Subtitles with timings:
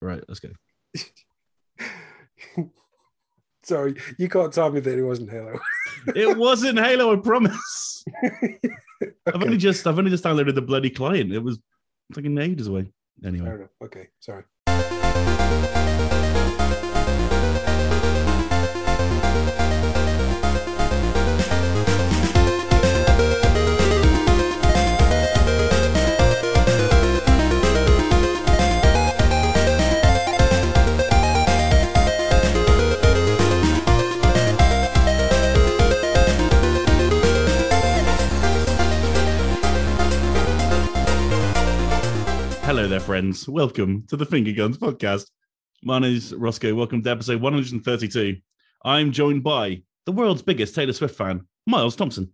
[0.00, 0.50] Right, let's go.
[3.62, 5.58] Sorry, you can't tell me that it wasn't Halo.
[6.14, 8.04] It wasn't Halo, I promise.
[9.26, 11.32] I've only just I've only just downloaded the bloody client.
[11.32, 11.58] It was
[12.14, 12.92] fucking ages away.
[13.24, 13.46] Anyway.
[13.46, 13.70] fair enough.
[13.82, 14.44] Okay, sorry.
[42.86, 43.48] Hello there, friends.
[43.48, 45.28] Welcome to the Finger Guns podcast.
[45.82, 46.72] My name is Rossko.
[46.72, 48.36] Welcome to episode 132.
[48.84, 52.32] I'm joined by the world's biggest Taylor Swift fan, Miles Thompson.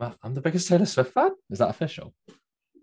[0.00, 1.32] I'm, a, I'm the biggest Taylor Swift fan.
[1.50, 2.14] Is that official?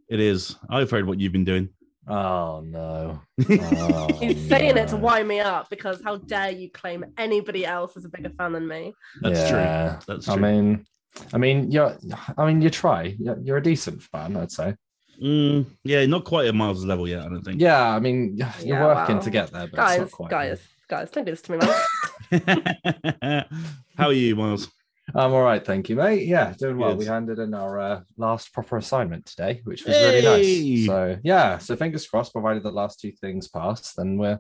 [0.08, 0.56] It is.
[0.70, 1.70] I've heard what you've been doing.
[2.08, 3.20] Oh no.
[3.50, 7.66] Oh, He's saying it to oh, wind me up because how dare you claim anybody
[7.66, 8.94] else is a bigger fan than me?
[9.22, 9.58] That's true.
[9.58, 10.00] Yeah.
[10.08, 10.86] That's I mean,
[11.34, 11.98] I mean, you're.
[12.38, 13.16] I mean, you try.
[13.18, 14.76] You're, you're a decent fan, I'd say.
[15.22, 17.62] Mm, yeah, not quite at Miles' level yet, I don't think.
[17.62, 20.30] Yeah, I mean, you're Yeah, working well, to get there, but it's Guys, not quite.
[20.32, 23.46] guys, guys, don't do this to me, man.
[23.98, 24.70] How are you, Miles?
[25.14, 26.28] I'm all right, thank you, mate.
[26.28, 26.92] Yeah, doing well.
[26.92, 27.00] Good.
[27.00, 30.86] We handed in our uh, last proper assignment today, which was really nice.
[30.88, 32.34] So yeah, so fingers crossed.
[32.34, 34.40] Provided the last two things pass, then we're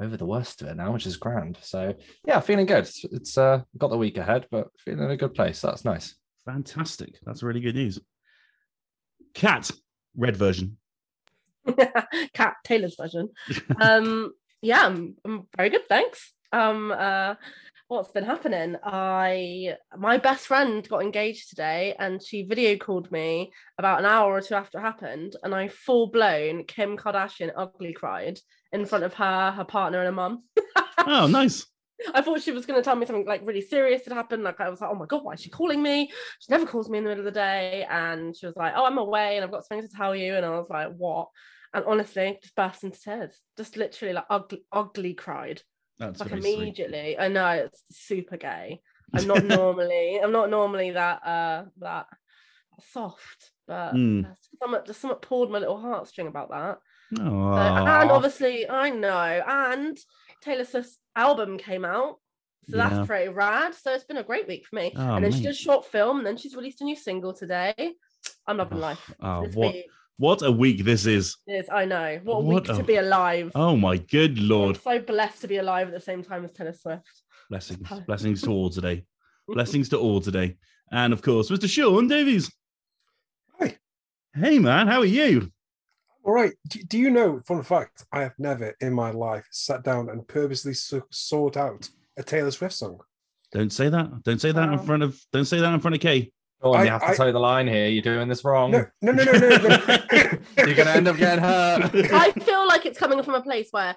[0.00, 1.58] over the worst of it now, which is grand.
[1.62, 1.94] So
[2.26, 2.80] yeah, feeling good.
[2.84, 5.62] It's, it's uh, got the week ahead, but feeling in a good place.
[5.62, 6.14] That's nice.
[6.44, 7.18] Fantastic.
[7.24, 7.98] That's really good news.
[9.32, 9.70] Kat,
[10.16, 10.78] red version.
[12.34, 13.30] Kat Taylor's version.
[13.80, 16.32] Um, yeah, I'm, I'm very good, thanks.
[16.52, 17.34] Um, uh,
[17.88, 18.76] what's been happening?
[18.82, 24.32] I my best friend got engaged today, and she video called me about an hour
[24.32, 28.38] or two after it happened, and I full blown Kim Kardashian ugly cried
[28.72, 30.42] in front of her, her partner, and her mum.
[31.04, 31.66] Oh, nice.
[32.14, 34.42] I thought she was going to tell me something like really serious had happened.
[34.44, 36.10] Like I was like, oh my god, why is she calling me?
[36.40, 37.86] She never calls me in the middle of the day.
[37.88, 40.34] And she was like, oh, I'm away and I've got something to tell you.
[40.36, 41.28] And I was like, what?
[41.74, 43.38] And honestly, just burst into tears.
[43.56, 45.62] Just literally like ugly, ugly cried
[45.98, 46.54] That's like very sweet.
[46.54, 47.18] immediately.
[47.18, 48.80] I know it's super gay.
[49.14, 52.06] I'm not normally, I'm not normally that uh that
[52.92, 54.22] soft, but Mm.
[54.22, 56.78] there's something, there's pulled my little heartstring about that.
[57.16, 59.42] So- and obviously, I know.
[59.46, 59.98] And
[60.42, 62.18] Taylor Swift's album came out.
[62.68, 62.88] So Yeah.
[62.88, 63.74] that's pretty rad.
[63.74, 64.92] So it's been a great week for me.
[64.94, 67.32] Oh, and then she did a short film, and then she's released a new single
[67.32, 67.74] today.
[68.46, 69.12] I'm loving life.
[69.20, 69.86] Oh, oh This what week
[70.18, 71.36] what a week this is.
[71.48, 72.20] is, I know.
[72.22, 73.50] What a What week a- to be alive.
[73.56, 74.76] Oh my good lord.
[74.76, 77.22] I'm so blessed to be alive at the same time as Taylor Swift.
[77.50, 77.88] Blessings.
[78.06, 79.04] Blessings to all today.
[79.48, 80.56] Blessings to all today.
[80.92, 81.68] And of course, Mr.
[81.68, 82.50] Sean Davies.
[83.58, 83.76] Hi.
[84.34, 85.50] Hey man, how are you?
[86.24, 86.52] All right.
[86.68, 90.26] Do, do you know, fun fact, I have never in my life sat down and
[90.26, 93.00] purposely so- sought out a Taylor Swift song.
[93.50, 94.22] Don't say that.
[94.22, 96.30] Don't say that in front of don't say that in front of Kay.
[96.62, 97.88] Sean, I- you have to I- toe the line here.
[97.88, 98.70] You're doing this wrong.
[98.70, 99.58] No, no, no, no, no.
[99.58, 99.78] no.
[100.58, 101.90] You're gonna end up getting hurt.
[102.12, 103.96] I feel like it's coming from a place where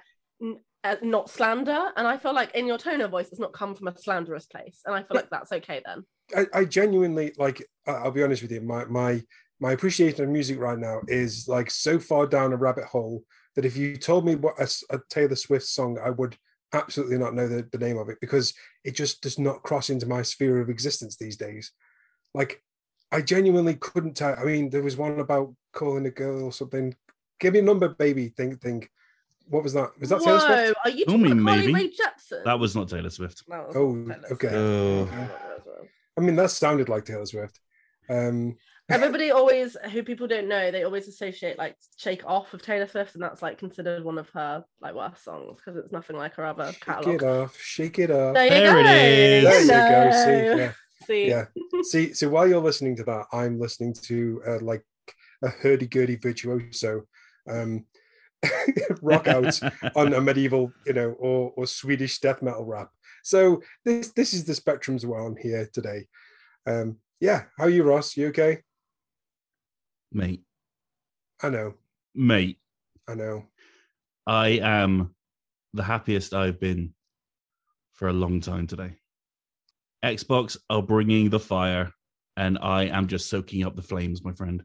[0.83, 3.75] uh, not slander, and I feel like in your tone of voice, it's not come
[3.75, 6.05] from a slanderous place, and I feel like that's okay then.
[6.35, 7.63] I, I genuinely like.
[7.87, 8.61] I- I'll be honest with you.
[8.61, 9.21] My my
[9.59, 13.23] my appreciation of music right now is like so far down a rabbit hole
[13.55, 16.35] that if you told me what a, s- a Taylor Swift song, I would
[16.73, 20.05] absolutely not know the, the name of it because it just does not cross into
[20.07, 21.71] my sphere of existence these days.
[22.33, 22.61] Like,
[23.11, 24.35] I genuinely couldn't tell.
[24.37, 26.93] I mean, there was one about calling a girl or something.
[27.39, 28.27] Give me a number, baby.
[28.29, 28.89] Think, think.
[29.47, 29.91] What was that?
[29.99, 30.79] Was that Taylor Whoa, Swift?
[30.83, 31.73] are you talking me, about Carly maybe.
[31.73, 32.43] Rae Jepsen?
[32.43, 33.43] That was not Taylor Swift.
[33.47, 34.49] That was Oh, Taylor okay.
[34.51, 35.05] Oh.
[35.05, 35.31] Swift.
[36.17, 37.59] I mean, that sounded like Taylor Swift.
[38.09, 38.57] Um,
[38.89, 42.87] Everybody always, who people don't know, they always associate like "Shake It Off" with Taylor
[42.87, 46.35] Swift, and that's like considered one of her like worst songs because it's nothing like
[46.35, 48.35] her other shake it off, shake it off.
[48.35, 48.79] There you There go.
[48.79, 49.67] it is.
[49.67, 50.55] There you go.
[50.55, 50.71] See, yeah.
[51.05, 51.45] See, yeah
[51.83, 54.83] see so while you're listening to that i'm listening to uh, like
[55.43, 57.03] a hurdy-gurdy virtuoso
[57.49, 57.85] um
[59.01, 59.59] rock out
[59.95, 62.89] on a medieval you know or or swedish death metal rap
[63.23, 66.05] so this this is the spectrums we're on here today
[66.65, 68.61] um yeah how are you ross you okay
[70.15, 70.43] Mate,
[71.43, 71.73] i know
[72.15, 72.57] mate,
[73.09, 73.43] i know
[74.25, 75.13] I am
[75.73, 76.93] the happiest I've been
[77.91, 78.95] for a long time today.
[80.05, 81.91] Xbox are bringing the fire,
[82.37, 84.63] and I am just soaking up the flames, my friend.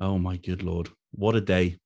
[0.00, 0.88] Oh my good lord.
[1.10, 1.78] What a day.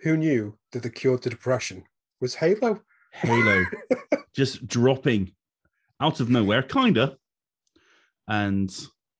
[0.00, 1.84] who knew that the cure to depression
[2.22, 2.80] was halo
[3.12, 3.66] Halo
[4.34, 5.32] just dropping
[6.00, 7.18] out of nowhere, kinda.
[8.26, 8.74] And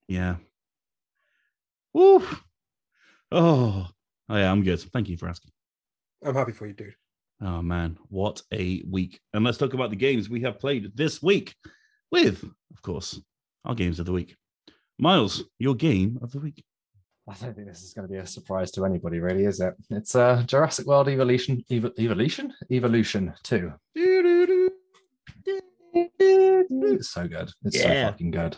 [0.07, 0.37] yeah.
[1.93, 2.23] Woo.
[3.31, 3.87] Oh,
[4.29, 4.79] oh yeah, I'm good.
[4.81, 5.51] Thank you for asking.
[6.25, 6.95] I'm happy for you, dude.
[7.41, 9.21] Oh man, what a week!
[9.33, 11.55] And let's talk about the games we have played this week
[12.11, 13.21] with, of course,
[13.65, 14.35] our games of the week.
[14.97, 16.63] Miles, your game of the week.
[17.29, 19.75] I don't think this is going to be a surprise to anybody, really, is it?
[19.91, 23.71] It's uh, Jurassic World Evolution, Evo- Evolution, Evolution Two.
[25.93, 27.51] It's so good.
[27.63, 28.07] It's Yeah.
[28.07, 28.57] so fucking good.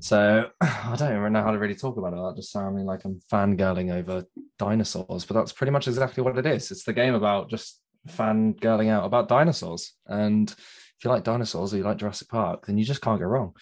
[0.00, 2.16] So I don't even know how to really talk about it.
[2.16, 4.24] without just sounding like I'm fangirling over
[4.58, 6.70] dinosaurs, but that's pretty much exactly what it is.
[6.70, 9.94] It's the game about just fangirling out about dinosaurs.
[10.06, 13.26] And if you like dinosaurs or you like Jurassic Park, then you just can't go
[13.26, 13.54] wrong.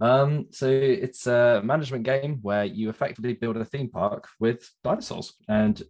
[0.00, 5.34] Um, so it's a management game where you effectively build a theme park with dinosaurs,
[5.48, 5.80] and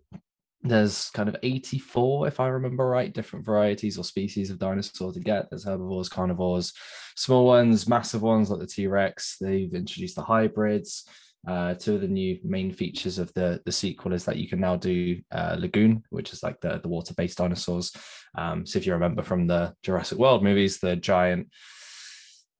[0.62, 5.20] there's kind of 84, if I remember right, different varieties or species of dinosaur to
[5.20, 5.50] get.
[5.50, 6.72] There's herbivores, carnivores,
[7.16, 9.38] small ones, massive ones like the T-Rex.
[9.40, 11.04] They've introduced the hybrids.
[11.46, 14.60] Uh, two of the new main features of the the sequel is that you can
[14.60, 17.92] now do uh, lagoon, which is like the the water based dinosaurs.
[18.38, 21.48] Um, so if you remember from the Jurassic World movies, the giant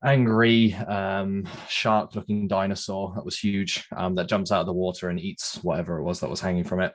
[0.04, 5.08] angry um, shark looking dinosaur that was huge um, that jumps out of the water
[5.10, 6.92] and eats whatever it was that was hanging from it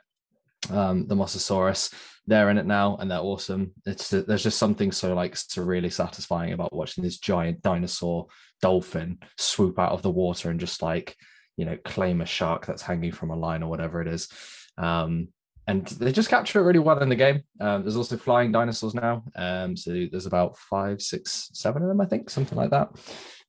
[0.70, 1.92] um, the mosasaurus.
[2.26, 3.72] They're in it now and they're awesome.
[3.86, 8.26] It's there's just something so like surreally satisfying about watching this giant dinosaur
[8.60, 11.16] dolphin swoop out of the water and just like
[11.56, 14.28] you know claim a shark that's hanging from a line or whatever it is.
[14.76, 15.28] Um,
[15.68, 17.42] and they just capture it really well in the game.
[17.60, 19.22] Um, there's also flying dinosaurs now.
[19.36, 22.88] Um, so there's about five, six, seven of them, I think, something like that.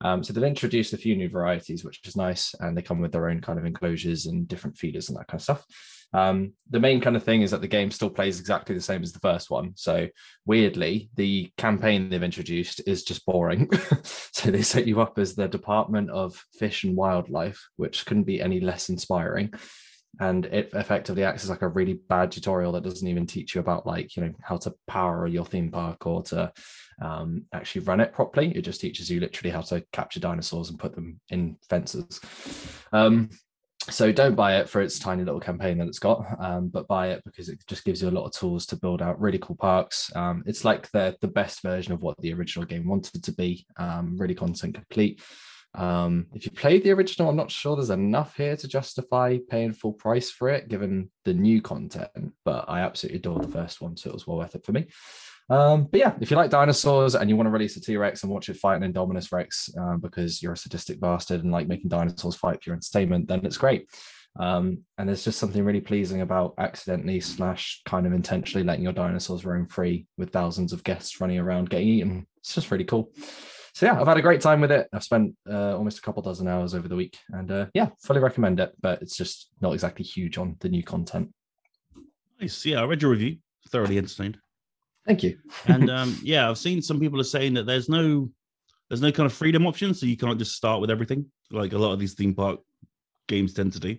[0.01, 3.13] Um, so they've introduced a few new varieties, which is nice, and they come with
[3.13, 5.65] their own kind of enclosures and different feeders and that kind of stuff.
[6.11, 9.01] Um, the main kind of thing is that the game still plays exactly the same
[9.01, 9.71] as the first one.
[9.75, 10.09] So
[10.45, 13.69] weirdly, the campaign they've introduced is just boring.
[14.03, 18.41] so they set you up as the Department of Fish and Wildlife, which couldn't be
[18.41, 19.53] any less inspiring
[20.19, 23.61] and it effectively acts as like a really bad tutorial that doesn't even teach you
[23.61, 26.51] about like you know how to power your theme park or to
[27.01, 28.51] um, actually run it properly.
[28.55, 32.19] It just teaches you literally how to capture dinosaurs and put them in fences.
[32.91, 33.29] Um,
[33.89, 37.09] so don't buy it for its tiny little campaign that it's got um, but buy
[37.09, 39.55] it because it just gives you a lot of tools to build out really cool
[39.55, 40.11] parks.
[40.15, 43.65] Um, it's like the the best version of what the original game wanted to be.
[43.77, 45.21] Um, really content complete
[45.75, 49.73] um, if you played the original, I'm not sure there's enough here to justify paying
[49.73, 52.09] full price for it, given the new content.
[52.43, 54.87] But I absolutely adore the first one, so it was well worth it for me.
[55.49, 58.23] Um, but yeah, if you like dinosaurs and you want to release a T Rex
[58.23, 61.67] and watch it fight an Indominus Rex um, because you're a sadistic bastard and like
[61.67, 63.87] making dinosaurs fight for your entertainment, then it's great.
[64.39, 68.93] Um, and there's just something really pleasing about accidentally slash kind of intentionally letting your
[68.93, 72.27] dinosaurs roam free with thousands of guests running around getting eaten.
[72.37, 73.11] It's just really cool
[73.79, 74.89] so yeah, I've had a great time with it.
[74.91, 78.19] I've spent uh, almost a couple dozen hours over the week, and uh, yeah, fully
[78.19, 78.73] recommend it.
[78.81, 81.33] But it's just not exactly huge on the new content.
[82.41, 82.65] Nice.
[82.65, 83.37] Yeah, I read your review.
[83.69, 84.37] Thoroughly entertained.
[85.07, 85.37] Thank you.
[85.67, 88.29] And um, yeah, I've seen some people are saying that there's no
[88.89, 91.77] there's no kind of freedom option, so you can't just start with everything like a
[91.77, 92.59] lot of these theme park
[93.29, 93.95] games tend to do.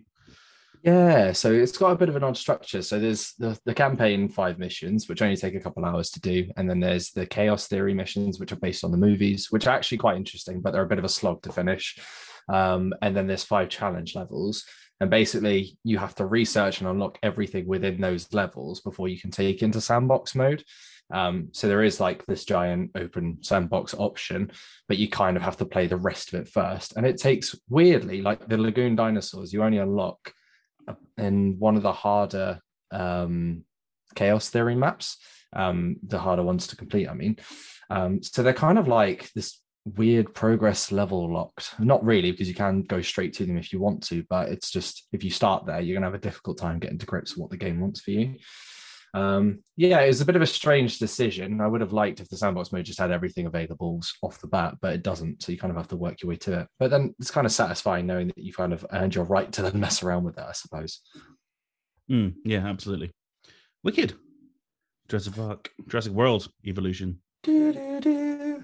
[0.83, 2.81] Yeah, so it's got a bit of an odd structure.
[2.81, 6.51] So there's the, the campaign five missions, which only take a couple hours to do.
[6.57, 9.77] And then there's the chaos theory missions, which are based on the movies, which are
[9.77, 11.99] actually quite interesting, but they're a bit of a slog to finish.
[12.49, 14.65] Um, and then there's five challenge levels.
[15.01, 19.31] And basically, you have to research and unlock everything within those levels before you can
[19.31, 20.65] take into sandbox mode.
[21.13, 24.51] Um, so there is like this giant open sandbox option,
[24.89, 26.97] but you kind of have to play the rest of it first.
[26.97, 30.33] And it takes weirdly, like the Lagoon dinosaurs, you only unlock
[31.17, 33.65] in one of the harder um,
[34.15, 35.17] chaos theory maps,
[35.55, 37.09] um, the harder ones to complete.
[37.09, 37.37] I mean,
[37.89, 41.75] um, so they're kind of like this weird progress level locked.
[41.79, 44.71] Not really, because you can go straight to them if you want to, but it's
[44.71, 47.43] just if you start there, you're gonna have a difficult time getting to grips with
[47.43, 48.37] what the game wants for you.
[49.13, 51.61] Um, yeah, it was a bit of a strange decision.
[51.61, 54.77] I would have liked if the sandbox mode just had everything available off the bat,
[54.81, 55.43] but it doesn't.
[55.43, 56.69] So you kind of have to work your way to it.
[56.79, 59.63] But then it's kind of satisfying knowing that you kind of earned your right to
[59.63, 61.01] then mess around with it, I suppose.
[62.11, 63.13] Mm, yeah, absolutely.
[63.83, 64.15] Wicked.
[65.09, 67.21] Jurassic Park, Jurassic World evolution.
[67.47, 68.63] Oh,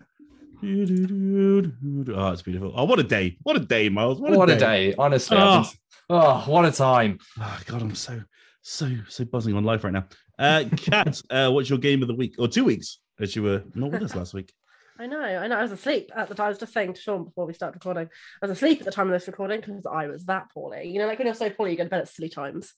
[2.33, 2.73] it's beautiful.
[2.75, 3.37] Oh, what a day.
[3.43, 4.21] What a day, Miles.
[4.21, 4.91] What, What, a, a day.
[4.91, 5.37] day, honestly.
[5.37, 5.61] Oh.
[5.61, 5.79] I've
[6.11, 7.19] oh, what a time.
[7.41, 8.23] Oh, God, I'm so,
[8.63, 10.07] so, so buzzing on life right now.
[10.39, 12.37] Uh, Kat, uh, what's your game of the week?
[12.39, 14.53] Or two weeks, as you were not with us last week.
[14.99, 15.57] I know, I know.
[15.57, 16.47] I was asleep at the time.
[16.47, 18.09] I was just saying to Sean before we start recording.
[18.43, 20.89] I was asleep at the time of this recording because I was that poorly.
[20.89, 22.73] You know, like when you're so poorly, you go to bed at silly times.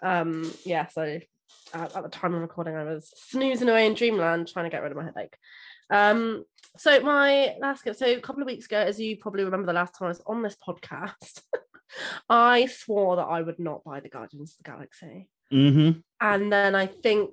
[0.00, 0.86] Um, yeah.
[0.86, 1.18] So
[1.74, 4.82] at, at the time of recording, I was snoozing away in dreamland, trying to get
[4.82, 5.36] rid of my headache.
[5.90, 6.44] Um,
[6.76, 7.82] so my last.
[7.82, 10.22] So a couple of weeks ago, as you probably remember, the last time I was
[10.26, 11.42] on this podcast,
[12.28, 15.28] I swore that I would not buy the Guardians of the Galaxy.
[15.52, 16.00] Mm-hmm.
[16.20, 17.30] and then I think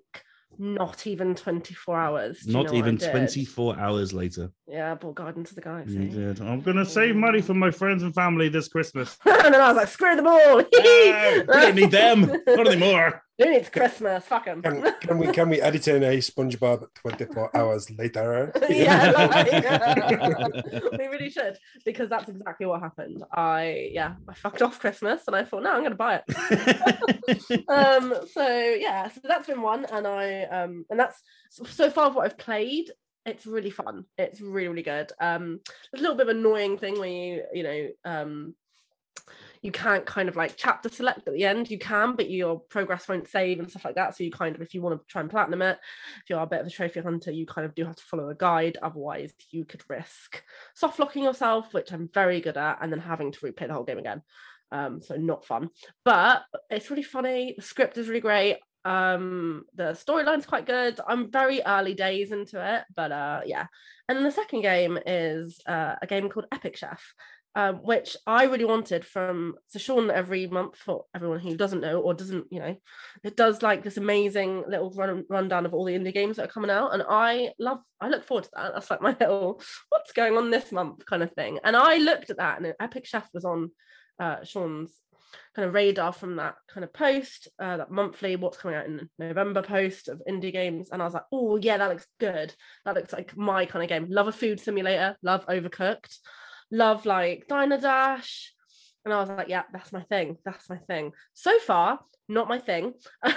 [0.60, 2.48] not even 24 hours.
[2.48, 4.51] Not even 24 hours later.
[4.67, 5.93] Yeah, I bought Guardians of the Galaxy.
[5.93, 6.41] You did.
[6.41, 9.17] I'm gonna save money for my friends and family this Christmas.
[9.25, 10.58] and then I was like, screw them all.
[10.58, 12.32] No, we don't need them.
[12.48, 13.22] Not anymore.
[13.39, 14.25] Who needs Christmas?
[14.25, 14.61] Fuck them.
[14.61, 18.51] Can, can we can we edit in a SpongeBob 24 hours later?
[18.69, 23.23] yeah, like, we really should because that's exactly what happened.
[23.33, 27.69] I yeah, I fucked off Christmas and I thought, no, I'm gonna buy it.
[27.69, 31.19] um, so yeah, so that's been one, and I um, and that's
[31.65, 32.91] so far what I've played.
[33.25, 34.05] It's really fun.
[34.17, 35.11] It's really really good.
[35.19, 35.59] Um,
[35.91, 38.53] there's a little bit of annoying thing where you you know um
[39.63, 41.72] you can't kind of like chapter select at the end.
[41.72, 44.15] You can, but your progress won't save and stuff like that.
[44.15, 45.79] So you kind of, if you want to try and platinum it,
[46.22, 48.03] if you are a bit of a trophy hunter, you kind of do have to
[48.03, 48.77] follow a guide.
[48.84, 50.43] Otherwise, you could risk
[50.75, 53.86] soft locking yourself, which I'm very good at, and then having to replay the whole
[53.86, 54.22] game again.
[54.74, 55.70] Um, so not fun,
[56.03, 57.53] but it's really funny.
[57.55, 58.58] The script is really great.
[58.84, 61.00] Um, the storyline's quite good.
[61.08, 63.67] I'm very early days into it, but uh, yeah.
[64.10, 67.01] And the second game is uh, a game called Epic Chef
[67.55, 72.01] um, which I really wanted from so Sean every month for everyone who doesn't know
[72.01, 72.75] or doesn't, you know,
[73.24, 76.51] it does like this amazing little run rundown of all the indie games that are
[76.51, 76.93] coming out.
[76.93, 78.74] And I love I look forward to that.
[78.74, 81.60] That's like my little what's going on this month kind of thing.
[81.63, 83.69] And I looked at that and Epic Chef was on
[84.19, 84.95] uh, Sean's
[85.55, 89.10] kind of radar from that kind of post, uh, that monthly what's coming out in
[89.19, 90.89] November post of indie games.
[90.91, 92.53] And I was like, oh yeah, that looks good.
[92.86, 94.07] That looks like my kind of game.
[94.10, 96.17] Love a food simulator, love overcooked
[96.74, 98.51] love like Diner Dash.
[99.06, 100.38] And I was like, yeah, that's my thing.
[100.44, 101.12] That's my thing.
[101.34, 102.94] So far, not my thing.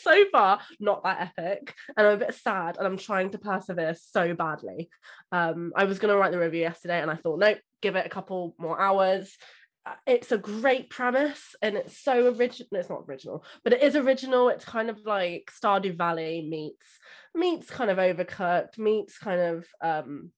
[0.00, 1.74] so far, not that epic.
[1.96, 4.88] And I'm a bit sad and I'm trying to persevere so badly.
[5.32, 8.06] Um, I was going to write the review yesterday and I thought, nope, give it
[8.06, 9.36] a couple more hours.
[9.84, 12.68] Uh, It's a great premise and it's so original.
[12.72, 14.48] It's not original, but it is original.
[14.48, 16.86] It's kind of like Stardew Valley meets
[17.34, 20.30] meets kind of overcooked, meets kind of um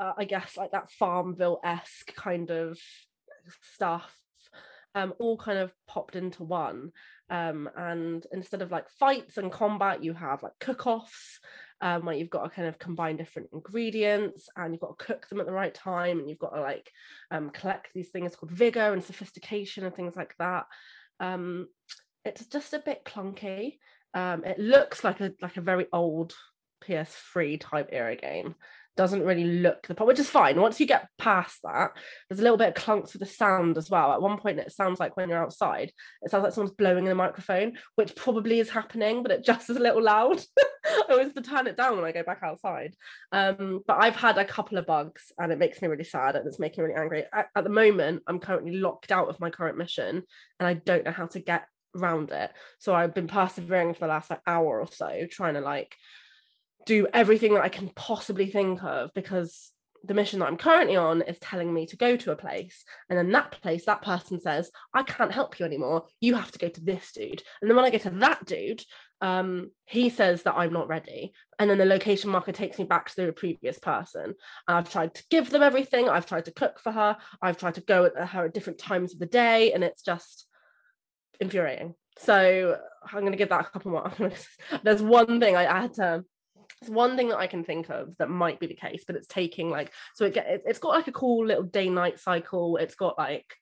[0.00, 2.78] uh, I guess like that Farmville esque kind of
[3.74, 4.10] stuff,
[4.94, 6.90] um, all kind of popped into one.
[7.28, 11.38] Um, and instead of like fights and combat, you have like cook offs.
[11.82, 15.26] Um, where you've got to kind of combine different ingredients and you've got to cook
[15.30, 16.92] them at the right time and you've got to like
[17.30, 20.66] um, collect these things called vigor and sophistication and things like that.
[21.20, 21.68] Um,
[22.22, 23.78] it's just a bit clunky.
[24.12, 26.34] Um, it looks like a like a very old
[26.84, 28.54] PS3 type era game
[28.96, 30.60] doesn't really look the part, which is fine.
[30.60, 31.90] Once you get past that,
[32.28, 34.12] there's a little bit of clunks with the sound as well.
[34.12, 35.92] At one point, it sounds like when you're outside,
[36.22, 39.70] it sounds like someone's blowing in a microphone, which probably is happening, but it just
[39.70, 40.40] is a little loud.
[40.84, 42.94] I always turn it down when I go back outside.
[43.32, 46.46] Um, but I've had a couple of bugs and it makes me really sad and
[46.46, 47.24] it's making me really angry.
[47.32, 50.22] At, at the moment, I'm currently locked out of my current mission
[50.58, 51.64] and I don't know how to get
[51.96, 52.50] around it.
[52.78, 55.96] So I've been persevering for the last like hour or so, trying to like
[56.86, 59.72] do everything that I can possibly think of because
[60.04, 62.84] the mission that I'm currently on is telling me to go to a place.
[63.08, 66.06] And then that place, that person says, I can't help you anymore.
[66.20, 67.42] You have to go to this dude.
[67.60, 68.82] And then when I get to that dude,
[69.20, 71.32] um, he says that I'm not ready.
[71.58, 74.24] And then the location marker takes me back to the previous person.
[74.24, 74.34] And
[74.78, 76.08] I've tried to give them everything.
[76.08, 77.18] I've tried to cook for her.
[77.42, 79.72] I've tried to go at her at different times of the day.
[79.72, 80.46] And it's just
[81.40, 81.94] infuriating.
[82.18, 84.12] So I'm going to give that a couple more.
[84.82, 86.24] There's one thing I, I had to
[86.80, 89.26] it's one thing that I can think of that might be the case, but it's
[89.26, 92.76] taking like so it get it, it's got like a cool little day night cycle.
[92.76, 93.54] It's got like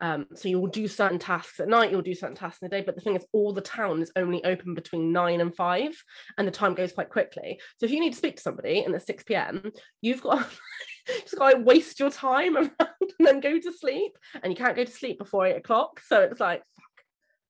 [0.00, 2.82] um so you'll do certain tasks at night, you'll do certain tasks in the day.
[2.82, 5.92] But the thing is, all the town is only open between nine and five,
[6.38, 7.60] and the time goes quite quickly.
[7.78, 10.48] So if you need to speak to somebody and it's six p.m., you've got
[11.06, 14.76] just got to waste your time around and then go to sleep, and you can't
[14.76, 16.00] go to sleep before eight o'clock.
[16.06, 16.62] So it's like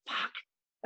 [0.08, 0.32] fuck, fuck.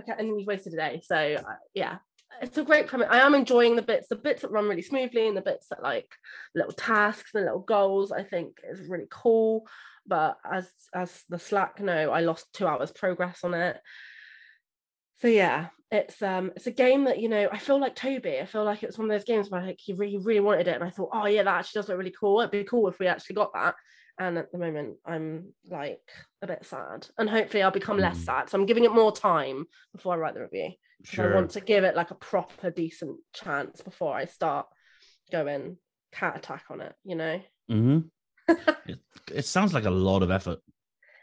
[0.01, 1.01] Okay, and then you've wasted a day.
[1.05, 1.99] So uh, yeah,
[2.43, 3.09] it's a great premise.
[3.11, 5.83] I am enjoying the bits, the bits that run really smoothly, and the bits that
[5.83, 6.09] like
[6.55, 8.13] little tasks and little goals.
[8.13, 9.67] I think is really cool.
[10.07, 13.79] But as as the Slack know, I lost two hours progress on it.
[15.21, 18.41] So yeah, it's um it's a game that you know I feel like Toby.
[18.41, 20.75] I feel like it's one of those games where like he really really wanted it,
[20.75, 22.41] and I thought, oh yeah, that actually does look really cool.
[22.41, 23.75] It'd be cool if we actually got that.
[24.19, 26.01] And at the moment, I'm like
[26.43, 28.25] a bit sad, and hopefully, I'll become less Mm.
[28.25, 28.51] sad.
[28.51, 30.73] So I'm giving it more time before I write the review.
[31.09, 34.67] 'cause I want to give it like a proper decent chance before I start
[35.31, 35.79] going
[36.11, 37.41] cat attack on it, you know?
[37.69, 37.99] hmm
[38.49, 38.99] it,
[39.33, 40.59] it sounds like a lot of effort.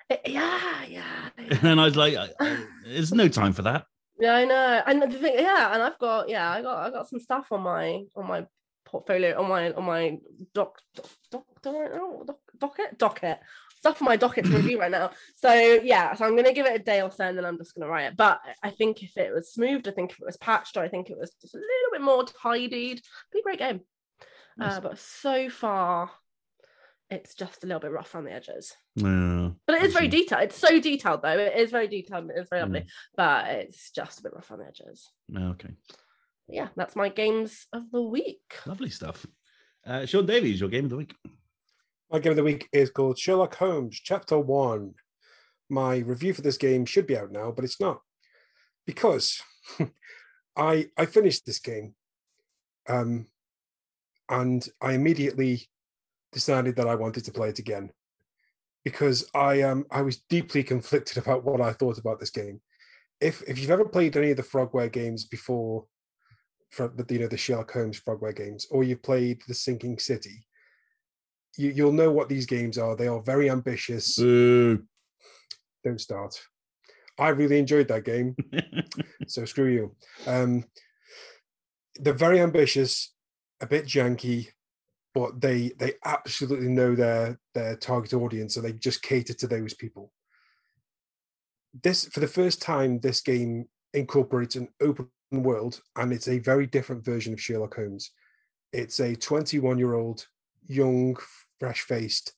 [0.09, 1.29] It- yeah, yeah.
[1.39, 1.57] yeah.
[1.63, 3.85] And I was like, I- I- there's no time for that.
[4.17, 4.83] Yeah, I know.
[4.87, 7.61] And the thing, yeah, and I've got, yeah, I got, I got some stuff on
[7.63, 8.45] my, on my
[8.85, 10.17] portfolio, on my, on my
[10.53, 13.39] doc, doc, doc, doc, doc docket, docket.
[13.77, 15.11] stuff on my docket to review right now.
[15.35, 17.75] So yeah, so I'm gonna give it a day or so, and then I'm just
[17.75, 18.17] gonna write it.
[18.17, 20.87] But I think if it was smoothed, I think if it was patched, or I
[20.89, 23.81] think it was just a little bit more tidied, be a great game.
[24.57, 24.77] Nice.
[24.77, 26.09] Uh, but so far,
[27.11, 28.73] it's just a little bit rough on the edges.
[28.95, 29.51] Yeah.
[29.67, 30.19] But it is very Awesome.
[30.19, 30.43] detailed.
[30.43, 31.37] It's so detailed though.
[31.37, 32.29] It is very detailed.
[32.31, 32.65] It is very Mm.
[32.65, 32.85] lovely,
[33.15, 35.11] but it's just a bit rough on the edges.
[35.37, 35.69] Okay.
[36.47, 38.41] Yeah, that's my games of the week.
[38.65, 39.27] Lovely stuff.
[39.85, 41.13] Uh, Sean Davies, your game of the week.
[42.11, 44.93] My game of the week is called Sherlock Holmes Chapter One.
[45.69, 48.01] My review for this game should be out now, but it's not
[48.85, 49.41] because
[50.55, 51.95] I I finished this game,
[52.87, 53.25] um,
[54.29, 55.67] and I immediately
[56.31, 57.89] decided that I wanted to play it again
[58.83, 62.61] because I um I was deeply conflicted about what I thought about this game.
[63.19, 65.85] If if you've ever played any of the Frogware games before,
[66.69, 70.45] from the you know the Sherlock Holmes Frogware games, or you've played the Sinking City,
[71.57, 72.95] you, you'll know what these games are.
[72.95, 74.17] They are very ambitious.
[74.17, 74.83] Boo.
[75.83, 76.39] Don't start.
[77.17, 78.35] I really enjoyed that game,
[79.27, 79.95] so screw you.
[80.27, 80.65] Um,
[81.95, 83.13] they're very ambitious,
[83.61, 84.49] a bit janky,
[85.13, 89.73] but they they absolutely know their their target audience, so they just cater to those
[89.73, 90.11] people.
[91.83, 96.67] This for the first time, this game incorporates an open world, and it's a very
[96.67, 98.11] different version of Sherlock Holmes.
[98.73, 100.27] It's a 21 year old,
[100.67, 101.15] young,
[101.65, 102.33] fresh faced,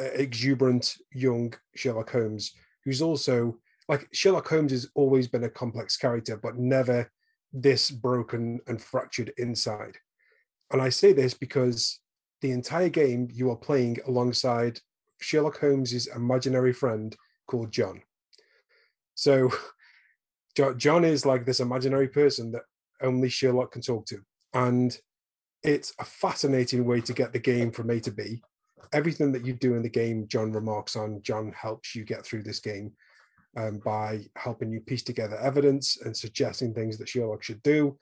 [0.00, 2.52] uh, exuberant young Sherlock Holmes
[2.88, 3.58] who's also
[3.90, 7.10] like Sherlock Holmes has always been a complex character, but never
[7.52, 9.98] this broken and fractured inside.
[10.70, 12.00] And I say this because
[12.40, 14.80] the entire game you are playing alongside
[15.20, 17.14] Sherlock Holmes's imaginary friend
[17.46, 18.00] called John.
[19.14, 19.50] So
[20.78, 22.62] John is like this imaginary person that
[23.02, 24.20] only Sherlock can talk to.
[24.54, 24.98] And
[25.62, 28.42] it's a fascinating way to get the game from A to B.
[28.92, 31.22] Everything that you do in the game, John remarks on.
[31.22, 32.92] John helps you get through this game
[33.56, 37.98] um, by helping you piece together evidence and suggesting things that Sherlock should do.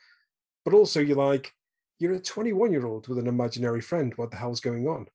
[0.64, 1.52] But also, you're like,
[1.98, 4.12] you're a 21 year old with an imaginary friend.
[4.16, 5.06] What the hell's going on?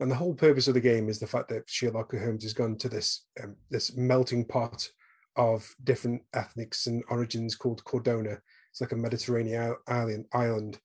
[0.00, 2.76] And the whole purpose of the game is the fact that Sherlock Holmes has gone
[2.78, 4.88] to this um, this melting pot
[5.36, 8.38] of different ethnics and origins called Cordona.
[8.70, 10.78] It's like a Mediterranean island, island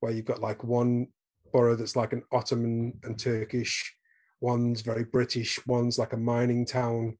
[0.00, 1.08] where you've got like one
[1.56, 3.94] borough that's like an Ottoman and Turkish,
[4.42, 7.16] one's very British, one's like a mining town.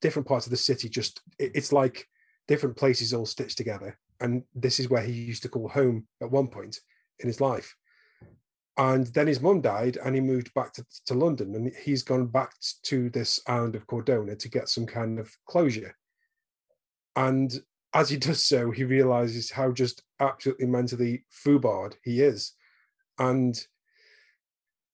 [0.00, 2.08] Different parts of the city, just it- it's like
[2.46, 3.98] different places all stitched together.
[4.20, 6.80] And this is where he used to call home at one point
[7.18, 7.76] in his life.
[8.78, 12.28] And then his mum died and he moved back to, to London and he's gone
[12.28, 12.52] back
[12.84, 15.94] to this island of Cordona to get some kind of closure.
[17.14, 17.52] And
[17.92, 22.54] as he does so, he realizes how just absolutely mentally foobarred he is.
[23.18, 23.58] And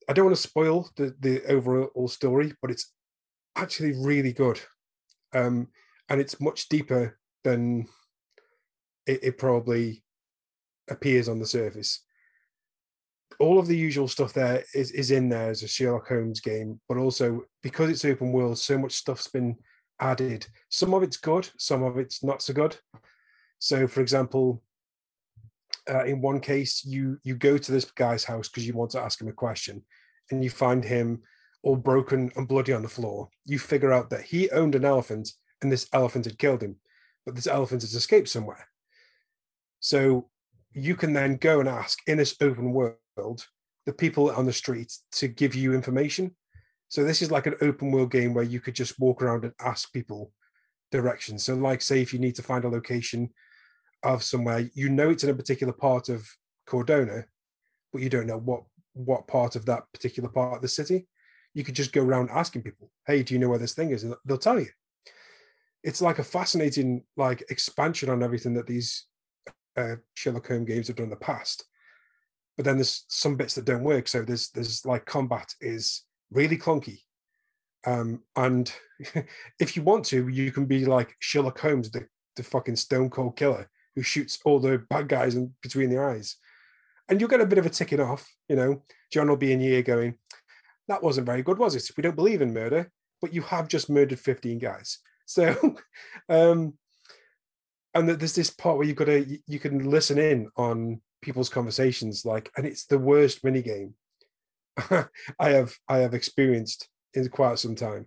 [0.08, 2.92] I don't want to spoil the, the overall story, but it's
[3.56, 4.60] actually really good.
[5.32, 5.68] Um,
[6.08, 7.86] and it's much deeper than
[9.06, 10.02] it, it probably
[10.88, 12.04] appears on the surface.
[13.40, 16.80] All of the usual stuff there is, is in there as a Sherlock Holmes game,
[16.88, 19.56] but also because it's open world, so much stuff's been
[20.00, 20.46] added.
[20.68, 22.76] Some of it's good, some of it's not so good.
[23.58, 24.62] So, for example,
[25.90, 29.00] uh, in one case, you you go to this guy's house because you want to
[29.00, 29.82] ask him a question,
[30.30, 31.22] and you find him
[31.62, 33.28] all broken and bloody on the floor.
[33.44, 36.76] You figure out that he owned an elephant, and this elephant had killed him,
[37.24, 38.68] but this elephant has escaped somewhere.
[39.80, 40.30] So
[40.72, 43.46] you can then go and ask in this open world
[43.86, 46.34] the people on the street to give you information.
[46.88, 49.52] So this is like an open world game where you could just walk around and
[49.60, 50.32] ask people
[50.90, 51.44] directions.
[51.44, 53.30] So, like, say if you need to find a location
[54.04, 56.28] of somewhere, you know it's in a particular part of
[56.68, 57.24] Cordona,
[57.92, 58.62] but you don't know what
[58.92, 61.08] what part of that particular part of the city.
[61.52, 64.04] You could just go around asking people, "Hey, do you know where this thing is?"
[64.04, 64.68] And they'll tell you.
[65.82, 69.06] It's like a fascinating like expansion on everything that these
[69.76, 71.64] uh, Sherlock Holmes games have done in the past.
[72.56, 74.08] But then there's some bits that don't work.
[74.08, 77.00] So there's there's like combat is really clunky.
[77.86, 78.72] Um, and
[79.60, 83.36] if you want to, you can be like Sherlock Holmes, the, the fucking stone cold
[83.36, 86.36] killer who shoots all the bad guys in between the eyes.
[87.08, 88.82] And you'll get a bit of a ticking off, you know.
[89.12, 90.18] John will be in here going,
[90.88, 91.90] That wasn't very good, was it?
[91.96, 94.98] We don't believe in murder, but you have just murdered 15 guys.
[95.26, 95.56] So
[96.28, 96.74] um
[97.94, 102.26] and there's this part where you've got to you can listen in on people's conversations,
[102.26, 103.94] like, and it's the worst mini game
[104.90, 108.06] I have I have experienced in quite some time.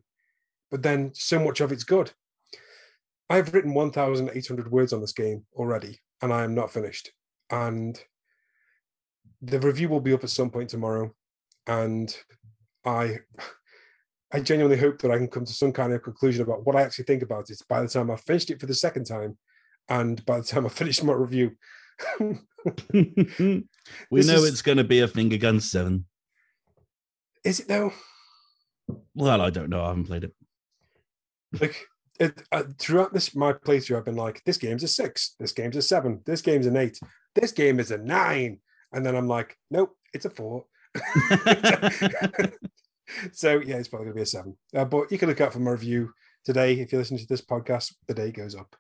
[0.69, 2.12] But then so much of it's good.
[3.29, 7.11] I've written 1,800 words on this game already, and I am not finished.
[7.49, 7.99] And
[9.41, 11.13] the review will be up at some point tomorrow.
[11.67, 12.15] And
[12.85, 13.17] I
[14.31, 16.81] I genuinely hope that I can come to some kind of conclusion about what I
[16.81, 19.37] actually think about it by the time I've finished it for the second time,
[19.89, 21.51] and by the time I finish my review.
[22.19, 22.35] we
[24.11, 26.05] This know is- it's going to be a finger gun seven.
[27.43, 27.93] Is it though?
[29.15, 29.83] Well, I don't know.
[29.83, 30.33] I haven't played it.
[31.59, 31.85] Like
[32.19, 35.77] it, uh, throughout this my playthrough, I've been like, this game's a six, this game's
[35.77, 36.99] a seven, this game's an eight,
[37.36, 38.60] this game is a nine,
[38.91, 40.65] and then I'm like, nope, it's a four.
[43.32, 44.58] so yeah, it's probably gonna be a seven.
[44.75, 46.12] Uh, but you can look out for my review
[46.43, 47.93] today if you listen to this podcast.
[48.08, 48.75] The day goes up.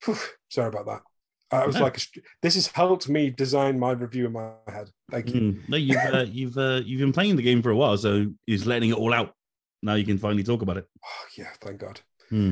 [0.00, 0.16] Phew,
[0.48, 1.02] sorry about that.
[1.50, 2.00] I was like,
[2.42, 4.90] this has helped me design my review in my head.
[5.10, 5.40] Thank you.
[5.40, 8.26] Mm, no, you've uh, you've uh, you've been playing the game for a while, so
[8.46, 9.34] he's letting it all out.
[9.82, 10.86] Now you can finally talk about it.
[11.04, 12.00] Oh, yeah, thank God.
[12.34, 12.50] Hmm.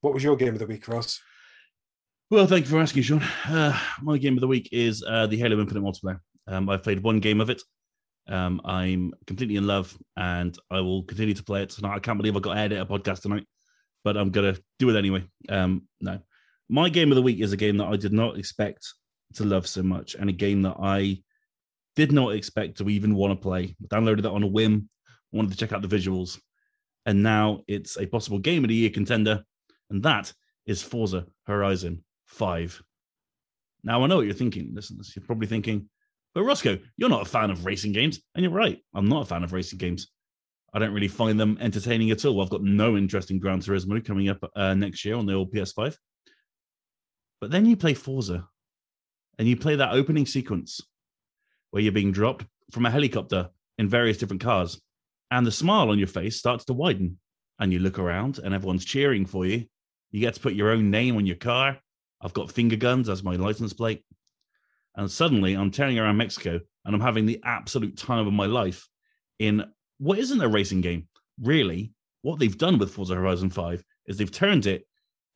[0.00, 1.20] What was your game of the week, Ross?
[2.32, 3.22] Well, thank you for asking, Sean.
[3.46, 6.18] Uh, my game of the week is uh, the Halo Infinite multiplayer.
[6.48, 7.62] Um, I've played one game of it.
[8.28, 11.94] Um, I'm completely in love, and I will continue to play it tonight.
[11.94, 13.46] I can't believe I got to edit a podcast tonight,
[14.02, 15.24] but I'm gonna do it anyway.
[15.48, 16.18] Um, no,
[16.68, 18.84] my game of the week is a game that I did not expect
[19.34, 21.22] to love so much, and a game that I
[21.94, 23.76] did not expect to even want to play.
[23.86, 24.88] Downloaded it on a whim,
[25.30, 26.40] wanted to check out the visuals,
[27.06, 29.42] and now it's a possible game of the year contender,
[29.90, 30.32] and that
[30.66, 32.82] is Forza Horizon 5.
[33.82, 34.72] Now, I know what you're thinking.
[34.74, 35.88] Listen, you're probably thinking,
[36.34, 38.20] but Rossko, you're not a fan of racing games.
[38.34, 38.78] And you're right.
[38.94, 40.08] I'm not a fan of racing games.
[40.72, 42.40] I don't really find them entertaining at all.
[42.40, 45.52] I've got no interest in Gran Turismo coming up uh, next year on the old
[45.52, 45.96] PS5.
[47.40, 48.46] But then you play Forza
[49.38, 50.80] and you play that opening sequence
[51.70, 54.80] where you're being dropped from a helicopter in various different cars.
[55.30, 57.18] And the smile on your face starts to widen.
[57.58, 59.64] And you look around and everyone's cheering for you.
[60.10, 61.78] You get to put your own name on your car.
[62.20, 64.04] I've got finger guns as my license plate.
[64.96, 68.88] And suddenly I'm tearing around Mexico and I'm having the absolute time of my life
[69.38, 69.64] in
[69.98, 71.06] what isn't a racing game.
[71.40, 74.86] Really, what they've done with Forza Horizon 5 is they've turned it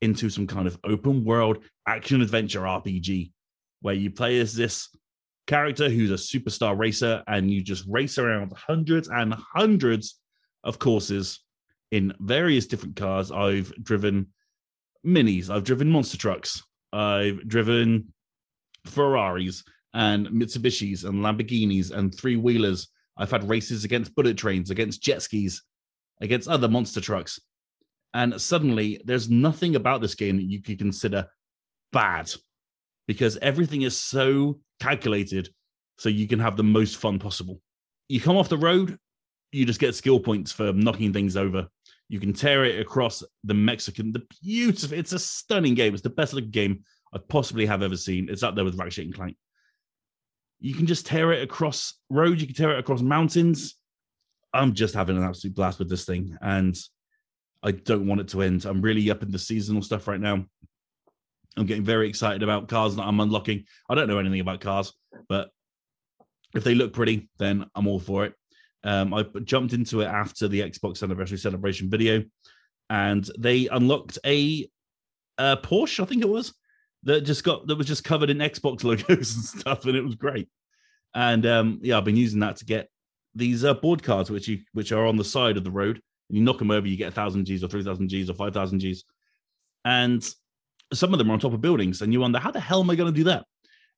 [0.03, 3.33] into some kind of open world action adventure RPG
[3.81, 4.89] where you play as this
[5.47, 10.21] character who's a superstar racer and you just race around hundreds and hundreds
[10.63, 11.41] of courses
[11.91, 13.31] in various different cars.
[13.31, 14.29] I've driven
[15.07, 18.13] minis, I've driven monster trucks, I've driven
[18.87, 22.89] Ferraris and Mitsubishis and Lamborghinis and three wheelers.
[23.17, 25.63] I've had races against bullet trains, against jet skis,
[26.21, 27.39] against other monster trucks.
[28.13, 31.29] And suddenly, there's nothing about this game that you could consider
[31.93, 32.33] bad
[33.07, 35.49] because everything is so calculated
[35.99, 37.61] so you can have the most fun possible.
[38.09, 38.99] You come off the road,
[39.53, 41.69] you just get skill points for knocking things over.
[42.09, 45.95] You can tear it across the Mexican, the beautiful, it's a stunning game.
[45.95, 46.85] It's the best looking game
[47.15, 48.29] I possibly have ever seen.
[48.29, 49.37] It's up there with Ratchet and Clank.
[50.61, 53.77] You can just tear it across roads, you can tear it across mountains.
[54.53, 56.77] I'm just having an absolute blast with this thing, and
[57.63, 58.65] I don't want it to end.
[58.65, 60.45] I'm really up in the seasonal stuff right now.
[61.57, 63.65] I'm getting very excited about cars that I'm unlocking.
[63.89, 64.93] I don't know anything about cars,
[65.29, 65.51] but
[66.55, 68.35] if they look pretty, then I'm all for it.
[68.83, 72.23] Um, I jumped into it after the Xbox anniversary celebration video,
[72.91, 74.69] and they unlocked a,
[75.39, 76.55] a Porsche, I think it was,
[77.05, 80.17] that just got that was just covered in Xbox logos and stuff, and it was
[80.17, 80.49] great.
[81.15, 82.89] And um, yeah, I've been using that to get
[83.35, 86.01] these uh, board cards, which you which are on the side of the road.
[86.29, 88.35] And You knock them over, you get a thousand G's or three thousand G's or
[88.35, 89.05] five thousand G's,
[89.85, 90.27] and
[90.93, 92.91] some of them are on top of buildings, and you wonder how the hell am
[92.91, 93.45] I going to do that?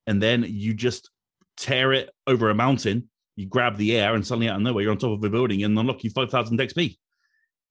[0.06, 1.10] And then you just
[1.56, 4.92] tear it over a mountain, you grab the air, and suddenly out of nowhere you're
[4.92, 6.96] on top of a building and unlock you five thousand XP.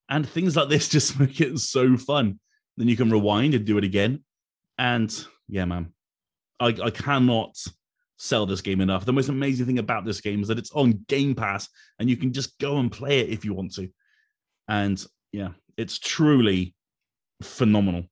[0.09, 2.39] And things like this just make it so fun.
[2.77, 4.23] Then you can rewind and do it again.
[4.77, 5.13] And
[5.47, 5.93] yeah, man,
[6.59, 7.55] I, I cannot
[8.17, 9.05] sell this game enough.
[9.05, 11.67] The most amazing thing about this game is that it's on Game Pass
[11.99, 13.89] and you can just go and play it if you want to.
[14.67, 16.73] And yeah, it's truly
[17.41, 18.05] phenomenal.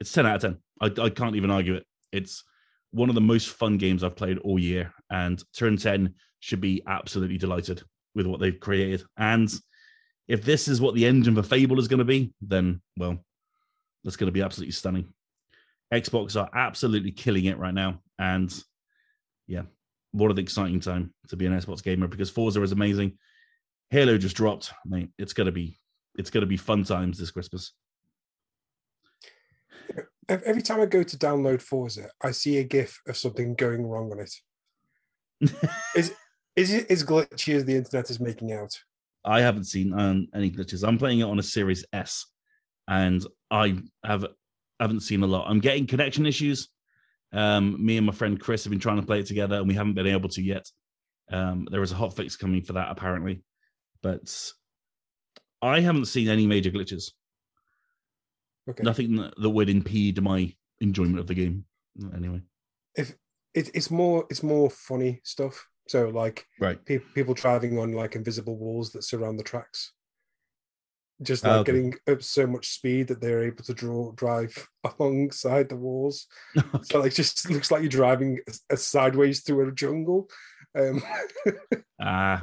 [0.00, 0.98] It's 10 out of 10.
[0.98, 1.86] I, I can't even argue it.
[2.12, 2.44] It's
[2.90, 4.92] one of the most fun games I've played all year.
[5.10, 7.82] And Turn 10 should be absolutely delighted
[8.14, 9.02] with what they've created.
[9.16, 9.52] And
[10.28, 13.18] if this is what the engine for Fable is going to be, then, well,
[14.02, 15.12] that's going to be absolutely stunning.
[15.92, 18.00] Xbox are absolutely killing it right now.
[18.18, 18.52] And
[19.46, 19.62] yeah,
[20.12, 23.18] what an exciting time to be an Xbox gamer because Forza is amazing.
[23.90, 25.10] Halo just dropped, mate.
[25.18, 25.78] It's gonna be
[26.16, 27.72] it's gonna be fun times this Christmas.
[30.28, 33.86] Ev- Every time I go to download Forza, I see a GIF of something going
[33.86, 34.34] wrong on it.
[35.96, 36.14] Is
[36.56, 38.78] is it as glitchy as the internet is making out?
[39.24, 40.86] I haven't seen um, any glitches.
[40.86, 42.26] I'm playing it on a Series S,
[42.86, 44.24] and I have
[44.78, 45.46] haven't seen a lot.
[45.48, 46.68] I'm getting connection issues.
[47.32, 49.74] Um, me and my friend Chris have been trying to play it together, and we
[49.74, 50.70] haven't been able to yet.
[51.32, 53.42] Um, there is a hot fix coming for that apparently,
[54.02, 54.52] but
[55.60, 57.10] I haven't seen any major glitches.
[58.70, 58.82] Okay.
[58.82, 61.64] Nothing that, that would impede my enjoyment of the game.
[62.16, 62.40] Anyway,
[62.96, 63.14] It,
[63.54, 65.68] it's more it's more funny stuff.
[65.88, 66.82] So like right.
[66.84, 69.92] pe- people driving on like invisible walls that surround the tracks.
[71.22, 71.72] Just Ah, like okay.
[71.72, 76.26] getting up so much speed that they're able to draw drive alongside the walls.
[76.82, 80.28] So like just looks like you're driving a, a sideways through a jungle.
[80.76, 81.02] Um,
[82.00, 82.42] Ah,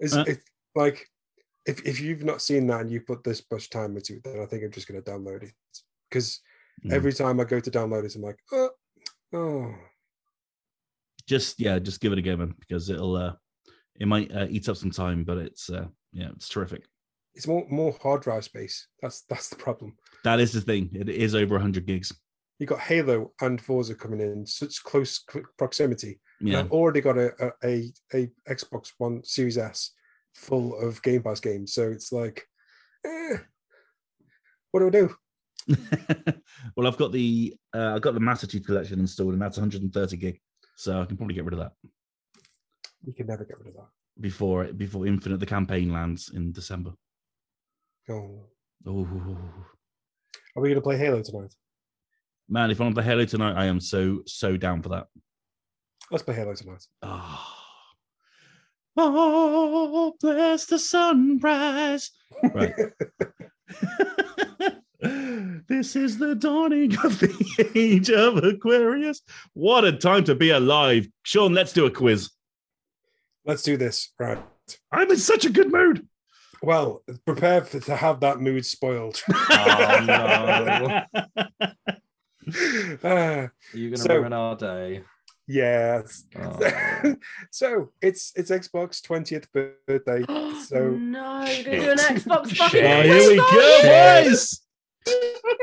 [0.00, 0.24] it's Uh.
[0.26, 0.38] it,
[0.74, 1.06] like
[1.68, 4.40] if if you've not seen that and you put this much time into it, then
[4.40, 5.52] I think I'm just going to download it
[6.10, 6.40] because
[6.84, 6.92] mm.
[6.92, 8.70] every time I go to download it, I'm like, oh,
[9.34, 9.74] oh,
[11.26, 13.34] just yeah, just give it a go, man, because it'll uh,
[14.00, 16.84] it might uh, eat up some time, but it's uh, yeah, it's terrific.
[17.34, 18.88] it's more more hard drive space.
[19.02, 19.96] That's that's the problem.
[20.24, 20.88] That is the thing.
[20.94, 22.12] It is over 100 gigs.
[22.58, 25.22] You got Halo and Forza coming in such close
[25.58, 26.18] proximity.
[26.40, 29.92] Yeah, I've already got a, a a a Xbox One Series S
[30.34, 32.44] full of Game Pass games, so it's like,
[33.04, 33.36] eh,
[34.70, 35.14] what do I do?
[36.76, 40.16] well, I've got the uh, I've got the Master Chief Collection installed, and that's 130
[40.16, 40.40] gig,
[40.76, 41.72] so I can probably get rid of that
[43.04, 43.88] You can never get rid of that.
[44.20, 46.92] before before Infinite the campaign lands in December.
[48.10, 48.46] Oh,
[48.86, 49.02] Oh
[50.56, 51.54] are we going to play Halo tonight?
[52.48, 55.06] man, if I want to play Halo tonight, I am so so down for that.
[56.10, 56.86] Let's play Halo tonight.
[57.02, 57.57] Oh,
[58.98, 62.10] oh bless the sunrise.
[62.54, 62.74] Right.
[65.68, 69.22] this is the dawning of the age of Aquarius.
[69.54, 71.06] What a time to be alive.
[71.22, 72.30] Sean, let's do a quiz.
[73.44, 74.12] Let's do this.
[74.18, 74.42] Right.
[74.92, 76.06] I'm in such a good mood.
[76.62, 79.22] Well, prepare for, to have that mood spoiled.
[79.50, 81.02] Oh, no.
[83.04, 85.02] Ah, Are you going to So- ruin our day?
[85.48, 86.24] Yes.
[86.38, 87.14] Oh.
[87.50, 89.46] so it's it's Xbox 20th
[89.86, 90.24] birthday.
[90.68, 94.26] So no, you're gonna do an Xbox fucking Oh, here we quiz, go, Shit.
[94.26, 94.60] boys.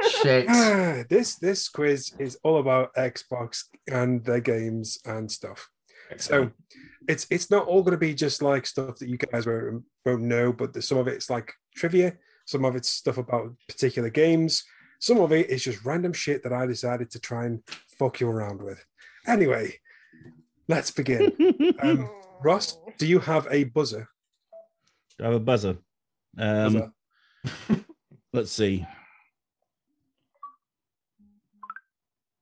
[0.10, 0.46] Shit.
[0.50, 5.70] ah, this this quiz is all about Xbox and their games and stuff.
[6.18, 6.52] So
[7.08, 10.24] it's it's not all going to be just like stuff that you guys won't, won't
[10.24, 14.64] know, but there's some of it's like trivia, some of it's stuff about particular games,
[15.00, 17.62] some of it is just random shit that I decided to try and
[18.00, 18.84] fuck you around with.
[19.28, 19.80] Anyway,
[20.68, 21.32] let's begin.
[21.80, 22.10] Um,
[22.44, 24.08] Ross, do you have a buzzer?
[25.18, 25.78] Do I have a buzzer.
[26.38, 26.92] Um,
[27.44, 27.86] Buzzer?
[28.34, 28.86] let's see.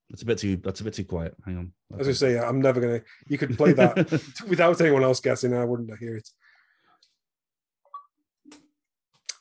[0.09, 0.57] That's a bit too.
[0.57, 1.35] That's a bit too quiet.
[1.45, 1.71] Hang on.
[1.99, 3.05] As I was going to say, I'm never going to.
[3.27, 4.11] You could play that
[4.47, 6.29] without anyone else guessing, I wouldn't hear it.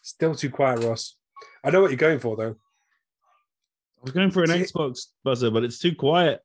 [0.02, 1.16] Still too quiet, Ross.
[1.64, 2.56] I know what you're going for, though.
[3.98, 6.40] I was going for an See- Xbox buzzer, but it's too quiet.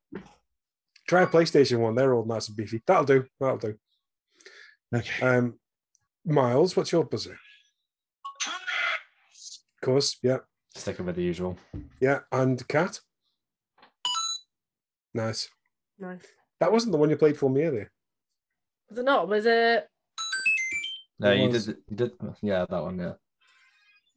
[1.07, 1.95] Try a PlayStation one.
[1.95, 2.81] They're all nice and beefy.
[2.85, 3.25] That'll do.
[3.39, 3.75] That'll do.
[4.93, 5.25] Okay.
[5.25, 5.59] Um,
[6.25, 7.37] Miles, what's your buzzer?
[8.45, 10.39] Of course, yeah,
[10.75, 11.57] Sticking with the usual.
[12.01, 12.19] yeah.
[12.31, 12.99] And Kat.
[15.13, 15.49] Nice.
[15.99, 16.25] Nice.
[16.59, 17.91] That wasn't the one you played for me earlier.
[18.89, 19.27] Was it not?
[19.27, 19.87] Was it?
[21.19, 21.77] No, It you was- did.
[21.89, 22.11] You did.
[22.41, 22.99] Yeah, that one.
[22.99, 23.13] Yeah.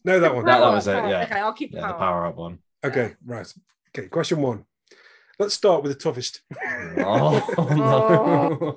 [0.04, 0.44] No, that one.
[0.44, 1.22] That- that was up, it, yeah.
[1.24, 1.92] Okay, I'll keep Yeah, power.
[1.92, 2.58] the power up one.
[2.82, 3.54] Okay, right.
[3.96, 4.64] Okay, question one.
[5.38, 6.42] Let's start with the toughest.
[6.98, 8.74] Oh,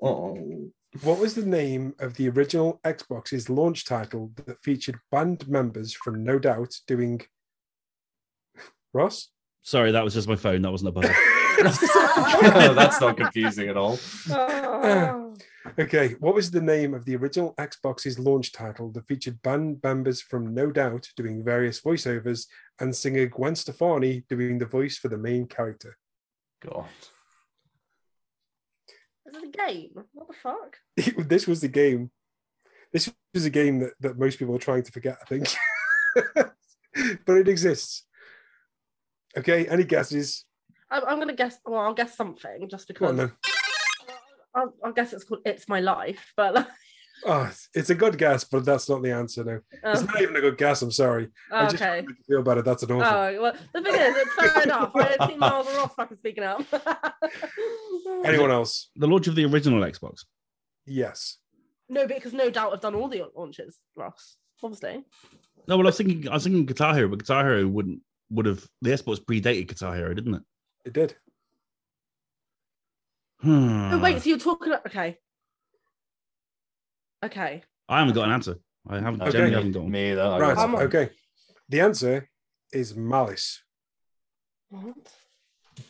[0.00, 0.70] no.
[1.02, 6.24] What was the name of the original Xbox's launch title that featured band members from
[6.24, 7.20] No Doubt doing
[8.92, 9.28] Ross?
[9.62, 10.62] Sorry, that was just my phone.
[10.62, 11.14] That wasn't a buzzer.
[12.74, 13.98] That's not confusing at all.
[14.30, 15.19] Oh.
[15.78, 20.22] Okay, what was the name of the original Xbox's launch title that featured band members
[20.22, 22.46] from No Doubt doing various voiceovers
[22.78, 25.98] and singer Gwen Stefani doing the voice for the main character?
[26.64, 26.86] God.
[29.26, 29.90] Is it a game?
[30.12, 30.78] What the fuck?
[31.28, 32.10] this was the game.
[32.92, 35.54] This was a game that, that most people are trying to forget, I think.
[37.26, 38.06] but it exists.
[39.36, 40.46] Okay, any guesses?
[40.90, 41.58] I'm, I'm gonna guess.
[41.64, 43.32] Well, I'll guess something just Go on
[44.54, 44.54] because.
[44.54, 44.62] then.
[44.62, 46.66] I'll, I'll guess it's called "It's My Life," but like,
[47.24, 49.58] Oh, it's a good guess, but that's not the answer now.
[49.92, 51.28] It's oh, not even a good guess, I'm sorry.
[51.52, 51.84] I'm oh, just okay.
[51.84, 52.62] trying to feel better.
[52.62, 53.18] That's an awful.
[53.18, 54.92] Oh well, the thing is, it's fair enough.
[54.94, 56.62] I don't see Miles and Ross fucking speaking up.
[58.24, 58.90] Anyone else?
[58.96, 60.24] the launch of the original Xbox.
[60.86, 61.36] Yes.
[61.88, 64.36] No, because no doubt I've done all the launches, Ross.
[64.62, 65.04] Obviously.
[65.66, 68.46] No, well, I was thinking, I was thinking Guitar Hero, but Guitar Hero wouldn't would
[68.46, 70.42] have the Xbox predated Guitar Hero, didn't it?
[70.86, 71.16] It did.
[73.42, 73.94] Hmm.
[73.94, 74.72] Oh wait, so you're talking?
[74.86, 75.18] Okay.
[77.24, 77.62] Okay.
[77.88, 78.56] I haven't got an answer.
[78.88, 79.22] I haven't.
[79.22, 79.32] Okay.
[79.32, 79.92] Generally haven't got one.
[79.92, 80.22] Me either.
[80.22, 80.56] I right.
[80.56, 81.10] got Okay.
[81.68, 82.28] The answer
[82.72, 83.62] is Malice.
[84.68, 84.94] What?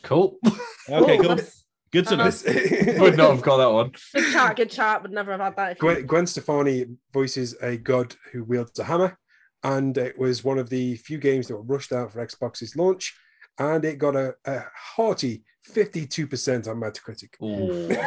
[0.03, 0.37] Cool.
[0.89, 1.29] Okay, cool.
[1.29, 1.61] that's-
[1.91, 2.23] Good to know.
[2.23, 2.93] Uh-huh.
[3.01, 3.91] Would not have got that one.
[4.13, 5.01] Good chat, good chat.
[5.01, 5.71] Would never have had that.
[5.73, 6.05] If Gwen.
[6.05, 9.17] Gwen Stefani voices a god who wields a hammer,
[9.63, 13.13] and it was one of the few games that were rushed out for Xbox's launch,
[13.59, 14.63] and it got a, a
[14.95, 18.05] hearty 52% on Metacritic.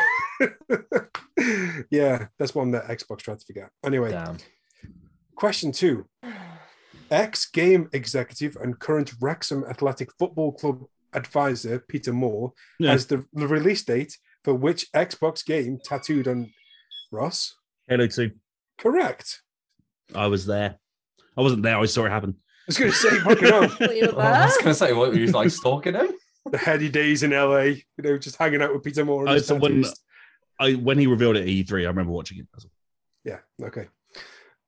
[1.90, 3.70] Yeah, that's one that Xbox tried to forget.
[3.84, 4.38] Anyway, damn.
[5.36, 6.06] question two.
[7.10, 12.92] Ex game executive and current Wrexham Athletic Football Club advisor Peter Moore Yeah.
[12.92, 16.50] has the, the release date for which Xbox game tattooed on
[17.12, 17.54] Ross.
[17.88, 18.30] Halo 2.
[18.78, 19.42] Correct.
[20.14, 20.76] I was there.
[21.36, 21.78] I wasn't there.
[21.78, 22.36] I saw it happen.
[22.66, 25.26] I was going to say, fucking hell, Oh, I was gonna say, what were you
[25.26, 26.08] like stalking him?
[26.50, 29.22] the heady days in LA, you know, just hanging out with Peter Moore.
[29.22, 29.84] and I his when.
[30.60, 32.46] I, when he revealed it at E3, I remember watching it.
[32.52, 32.70] That's all.
[33.24, 33.88] Yeah, okay.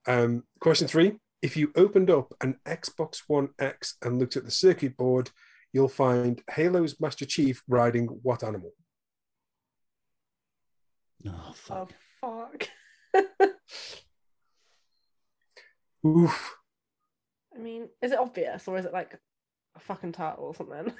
[0.05, 1.13] Um, question three.
[1.41, 5.29] If you opened up an Xbox One X and looked at the circuit board,
[5.71, 8.71] you'll find Halo's Master Chief riding what animal?
[11.27, 11.93] Oh, fuck.
[12.23, 12.47] Oh
[13.13, 13.49] fuck.
[16.05, 16.56] Oof.
[17.57, 19.17] I mean, is it obvious or is it like
[19.75, 20.93] a fucking turtle or something?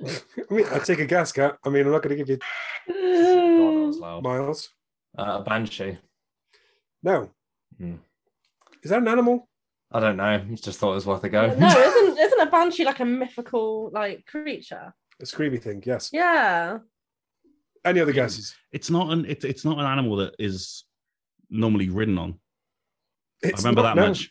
[0.50, 1.56] I mean, I'd take a guess, Kat.
[1.64, 2.38] I mean, I'm not going to give you
[2.88, 4.22] God, that was loud.
[4.22, 4.68] miles.
[5.16, 5.98] Uh, a banshee.
[7.02, 7.30] No.
[7.78, 7.96] Hmm.
[8.82, 9.48] Is that an animal?
[9.92, 10.38] I don't know.
[10.54, 11.46] Just thought it was worth a go.
[11.54, 14.92] no, isn't isn't a banshee like a mythical like creature?
[15.22, 16.10] A screamy thing, yes.
[16.12, 16.78] Yeah.
[17.84, 18.54] Any other guesses?
[18.72, 20.84] It's not an it, it's not an animal that is
[21.50, 22.40] normally ridden on.
[23.42, 24.30] It's I remember not- that no, much.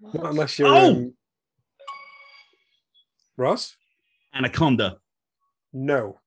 [0.00, 0.68] Not unless you're.
[0.68, 0.90] Oh!
[0.90, 1.14] Um,
[3.36, 3.76] Ross?
[4.34, 4.98] Anaconda.
[5.72, 6.18] No.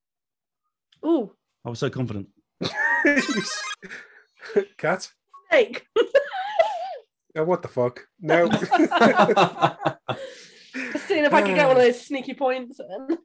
[1.05, 1.31] Ooh,
[1.65, 2.27] I was so confident.
[4.77, 5.10] Kat?
[5.51, 5.86] snake.
[7.34, 8.05] Oh, what the fuck?
[8.19, 8.49] No.
[8.49, 8.67] Just
[11.07, 13.17] seeing if I could get one of those sneaky points in.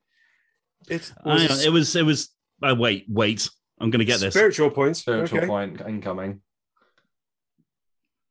[0.89, 2.29] it Hang on, was it was it was.
[2.63, 3.51] Uh, wait, wait.
[3.81, 4.33] I'm gonna get this.
[4.33, 5.01] spiritual points.
[5.01, 5.49] Spiritual okay.
[5.49, 6.41] point incoming.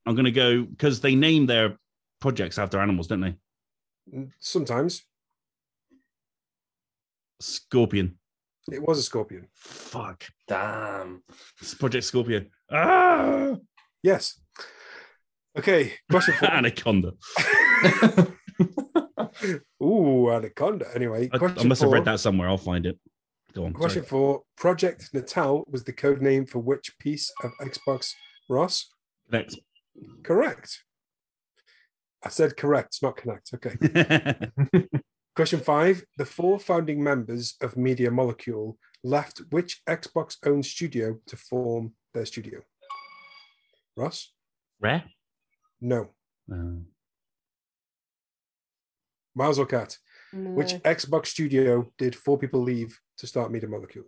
[0.06, 1.78] I'm gonna go because they name their
[2.26, 3.36] projects after animals, don't they?
[4.40, 5.04] Sometimes
[7.40, 8.18] Scorpion.
[8.72, 9.48] it was a scorpion.
[9.54, 10.24] Fuck.
[10.48, 11.22] Damn.
[11.62, 12.50] It's Project Scorpion.
[12.72, 13.58] Ah!
[14.02, 14.42] Yes.
[15.56, 15.94] Okay.
[16.10, 17.12] Question for Anaconda.
[19.84, 20.88] Ooh, anaconda.
[20.96, 21.90] Anyway, I, I must four.
[21.90, 22.50] have read that somewhere.
[22.50, 22.98] I'll find it.
[23.54, 23.74] Go on.
[23.74, 24.10] Question sorry.
[24.10, 24.42] four.
[24.58, 28.14] Project Natal was the code name for which piece of Xbox
[28.50, 28.90] Ross?
[29.32, 29.58] Kinect.
[30.24, 30.85] Correct.
[32.26, 33.54] I said correct, not connect.
[33.54, 33.78] Okay.
[35.36, 36.04] Question five.
[36.18, 42.26] The four founding members of Media Molecule left which Xbox owned studio to form their
[42.26, 42.62] studio?
[43.96, 44.32] Ross?
[44.80, 45.04] Rare.
[45.82, 46.10] No.
[46.52, 46.82] Uh,
[49.36, 49.98] Miles or Kat?
[50.34, 54.06] Which Xbox studio did four people leave to start Media Molecule?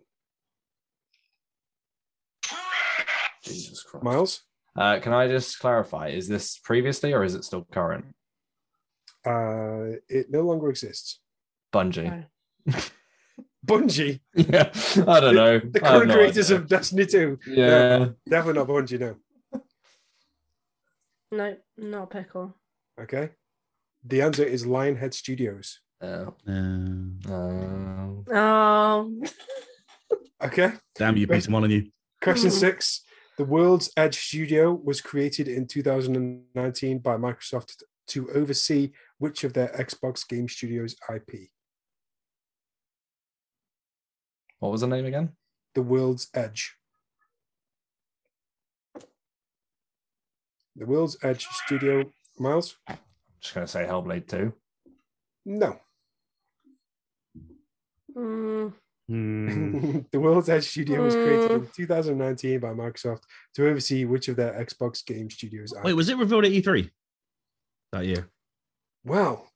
[3.44, 4.04] Jesus Christ.
[4.04, 4.42] Miles?
[4.78, 6.10] Uh, can I just clarify?
[6.10, 8.06] Is this previously or is it still current?
[9.26, 11.20] Uh, it no longer exists.
[11.74, 12.26] Bungie.
[12.66, 12.74] No.
[13.66, 14.72] Bungie, Yeah,
[15.08, 15.60] I don't know.
[15.60, 16.58] the I have current no creators idea.
[16.62, 17.40] of Destiny 2.
[17.48, 18.10] Yeah.
[18.30, 19.16] Definitely not Bungie, no.
[21.32, 22.56] No, not a pickle.
[23.02, 23.32] Okay.
[24.06, 25.82] The answer is Lionhead Studios.
[26.02, 26.28] Yeah.
[26.48, 26.52] uh,
[27.32, 29.22] Um, Oh,
[30.42, 30.72] Okay.
[30.96, 31.88] damn you, Peter Molyneux.
[32.22, 32.56] Question Hmm.
[32.56, 33.04] six.
[33.38, 39.68] The World's Edge Studio was created in 2019 by Microsoft to oversee which of their
[39.70, 41.50] Xbox Game Studios IP?
[44.60, 45.34] what was the name again?
[45.76, 46.76] The World's Edge.
[50.76, 52.12] The World's Edge Studio.
[52.40, 52.76] Miles?
[53.40, 54.54] just gonna say Hellblade 2.
[55.46, 55.80] No.
[58.16, 58.74] mm,
[59.08, 60.00] Hmm.
[60.12, 61.74] the World's Edge Studio was created in Mm.
[61.74, 63.22] 2019 by Microsoft
[63.56, 65.84] to oversee which of their Xbox Game Studios IP.
[65.86, 66.90] Wait, was it revealed at E3
[67.94, 68.30] that year?
[69.06, 69.50] Well,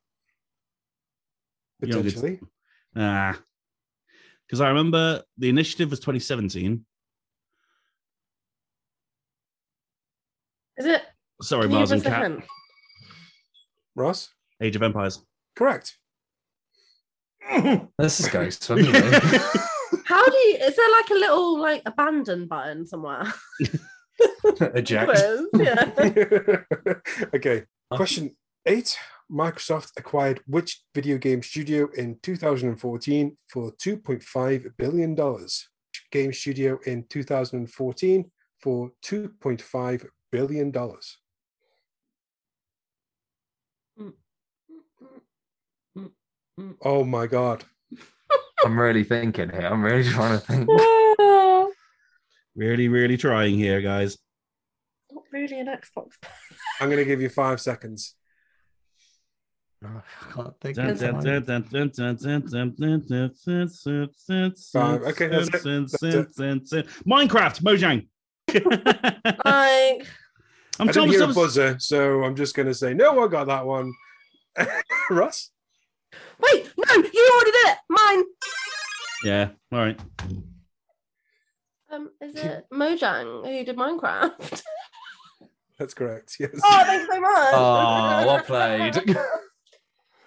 [1.81, 2.39] You know, it's- potentially.
[2.95, 3.41] Ah,
[4.47, 6.85] because I remember the initiative was 2017.
[10.77, 11.03] is it?
[11.41, 12.31] Sorry, Can Mars and Kat.
[13.95, 14.33] Ross?
[14.61, 15.25] Age of Empires.
[15.55, 15.97] Correct.
[17.97, 18.99] This is going swimmingly.
[20.05, 20.57] How do you?
[20.61, 23.33] Is there like a little like abandon button somewhere?
[24.75, 25.21] Eject.
[25.53, 25.91] Yeah.
[27.35, 27.63] okay.
[27.91, 28.35] Question
[28.65, 28.97] eight.
[29.31, 35.15] Microsoft acquired which video game studio in 2014 for $2.5 billion?
[36.11, 40.73] Game studio in 2014 for $2.5 billion.
[46.83, 47.63] Oh my God.
[48.63, 49.67] I'm really thinking here.
[49.67, 50.69] I'm really trying to think.
[52.55, 54.17] Really, really trying here, guys.
[55.11, 56.11] Not really an Xbox.
[56.79, 58.15] I'm going to give you five seconds.
[59.83, 60.01] I
[60.31, 60.75] can't think.
[60.75, 65.01] Dun, dun, dun, dun, dun, dun, dun, dun, dun, dun, dun, dun, dun, Five.
[65.03, 65.63] Okay, that's it.
[65.63, 66.83] dun, dun, dun, dun.
[67.07, 68.07] Minecraft, Mojang.
[69.45, 70.07] Like,
[70.79, 73.23] I'm I didn't hear a buzzer, so I'm just going to say no.
[73.23, 73.93] I got that one.
[75.09, 75.49] Russ,
[76.41, 77.77] wait, no, you already did it.
[77.89, 78.23] Mine.
[79.23, 79.99] Yeah, all right.
[81.91, 84.63] Um, is it Mojang who did Minecraft?
[85.77, 86.37] that's correct.
[86.39, 86.51] Yes.
[86.63, 87.53] oh, thanks so much.
[87.53, 89.17] Oh, well played.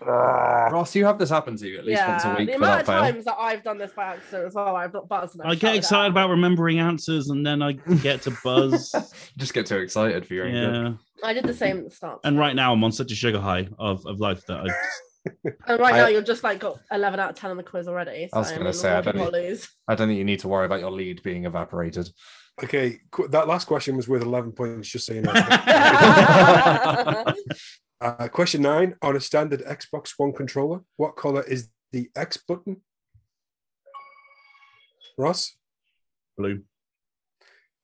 [0.06, 2.80] Ross, you have this happen to you at least yeah, once a week the amount
[2.82, 3.00] of fail.
[3.00, 5.36] times that I've done this by accident as well, I've not buzzed.
[5.38, 6.10] and I've get excited out.
[6.10, 8.92] about remembering answers and then I get to buzz.
[8.92, 9.00] You
[9.38, 10.98] just get too excited for your own good.
[11.22, 11.28] yeah.
[11.28, 12.20] I did the same at the start.
[12.24, 14.68] And right now I'm on such a sugar high of, of life that I
[15.44, 17.88] And right I- now, you're just like got 11 out of 10 on the quiz
[17.88, 18.28] already.
[18.28, 19.66] So, I was gonna mean, say, I don't need- lose.
[19.88, 22.08] I don't think you need to worry about your lead being evaporated.
[22.62, 25.32] Okay, qu- that last question was worth 11 points, just so you know.
[28.00, 32.82] uh, question nine On a standard Xbox One controller, what color is the X button?
[35.18, 35.56] Ross?
[36.36, 36.62] blue.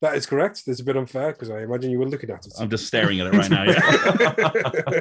[0.00, 0.62] That is correct.
[0.66, 2.52] That's a bit unfair because I imagine you were looking at it.
[2.58, 3.64] I'm just staring at it right now.
[3.64, 5.00] Yeah.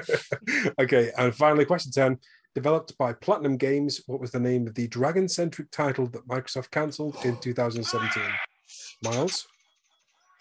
[0.82, 2.18] okay, and finally, question 10.
[2.56, 6.72] Developed by Platinum Games, what was the name of the dragon centric title that Microsoft
[6.72, 8.24] cancelled in 2017?
[9.04, 9.48] Miles?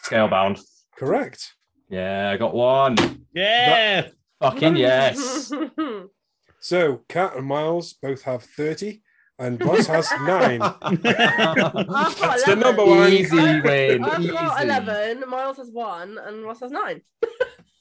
[0.05, 0.61] Scalebound.
[0.97, 1.55] Correct.
[1.89, 2.97] Yeah, I got one.
[3.35, 4.09] yeah.
[4.41, 5.53] Fucking yes.
[6.61, 9.01] So, Kat and Miles both have 30,
[9.39, 10.61] and Ross has nine.
[10.83, 13.13] I've got That's the number one.
[13.13, 14.05] Easy win.
[14.05, 14.65] I've got Easy.
[14.65, 17.03] 11, Miles has one, and Ross has nine.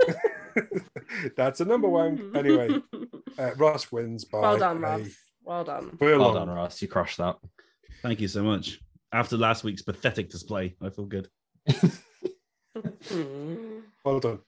[1.35, 2.31] That's a number one.
[2.35, 2.69] Anyway,
[3.39, 5.07] uh, Ross wins by well done, a Ross.
[5.43, 5.85] Well done.
[5.85, 6.33] Well furlong.
[6.35, 6.81] done, Ross.
[6.81, 7.37] You crushed that.
[8.01, 8.79] Thank you so much.
[9.11, 11.27] After last week's pathetic display, I feel good.
[13.09, 13.79] Hmm.
[14.05, 14.39] Well done.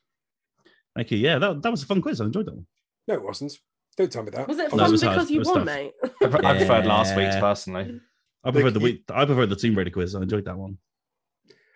[0.95, 1.17] Thank you.
[1.17, 2.21] Yeah, that, that was a fun quiz.
[2.21, 2.67] I enjoyed that one.
[3.07, 3.57] No, it wasn't.
[3.99, 4.47] Don't tell me that.
[4.47, 5.65] Was it No, fun it was because It you was won, tough.
[5.65, 5.91] mate?
[6.03, 7.99] I, pre- I preferred last week's personally.
[8.45, 9.03] I preferred the you- week.
[9.13, 10.15] I preferred the Tomb Raider quiz.
[10.15, 10.77] I enjoyed that one.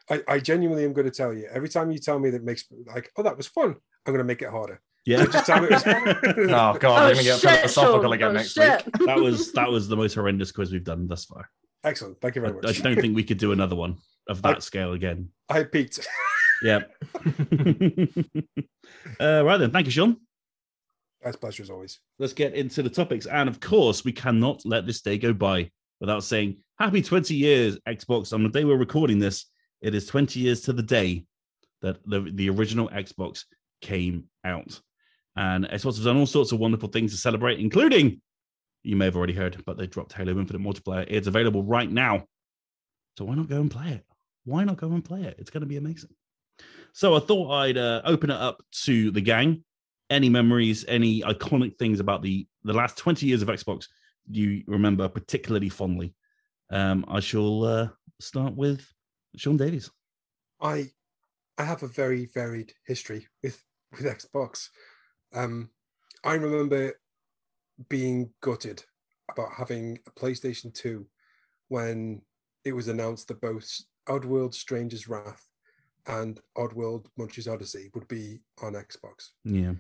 [0.10, 1.50] I, I genuinely am going to tell you.
[1.52, 4.24] Every time you tell me that makes like, oh, that was fun, I'm going to
[4.24, 4.82] make it harder.
[5.06, 5.84] Yeah, Just tell me it was.
[6.54, 8.14] Oh god, Oh, we're gonna get shit, philosophical Sean.
[8.14, 8.86] again Oh, next shit.
[8.86, 9.06] week.
[9.06, 11.50] that was that was the most horrendous quiz we've done thus far.
[11.84, 12.22] Excellent.
[12.22, 12.64] Thank you very much.
[12.64, 12.82] I much.
[12.82, 13.98] don't think we could do another one
[14.30, 15.28] of that scale again.
[15.50, 16.08] I peaked.
[16.64, 16.84] Yeah.
[19.20, 20.16] uh, right then, thank you, Sean.
[21.24, 22.00] That's pleasure as always.
[22.20, 25.72] Let's get into the topics, and of course, we cannot let this day go by
[26.00, 28.34] without saying happy 20 years, Xbox.
[28.34, 29.46] On the day we're recording this,
[29.82, 31.26] it is 20 years to the day
[31.82, 33.44] that the, the original Xbox
[33.82, 34.80] came out.
[35.36, 38.22] And Xbox has done all sorts of wonderful things to celebrate, including,
[38.84, 41.06] you may have already heard, but they dropped Halo Infinite Multiplayer.
[41.08, 42.26] It's available right now.
[43.18, 44.06] So why not go and play it?
[44.46, 45.36] Why not go and play it?
[45.38, 46.10] It's going to be amazing.
[46.94, 49.64] So I thought I'd uh, open it up to the gang.
[50.14, 53.88] Any memories, any iconic things about the the last 20 years of Xbox
[54.30, 56.14] you remember particularly fondly?
[56.70, 57.88] Um, I shall uh,
[58.20, 58.86] start with
[59.36, 59.90] Sean Davies.
[60.62, 60.90] I
[61.58, 63.62] I have a very varied history with
[63.92, 64.70] with Xbox.
[65.34, 65.70] Um,
[66.24, 66.94] I remember
[67.90, 68.84] being gutted
[69.30, 71.06] about having a PlayStation 2
[71.70, 72.22] when
[72.66, 73.68] it was announced that both
[74.08, 75.48] Oddworld Stranger's Wrath
[76.08, 79.74] and Oddworld Munch's Oddysee would be on Xbox Yeah.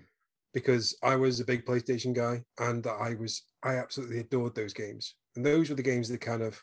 [0.53, 5.15] Because I was a big PlayStation guy and I was I absolutely adored those games.
[5.35, 6.61] And those were the games that kind of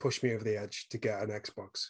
[0.00, 1.88] pushed me over the edge to get an Xbox.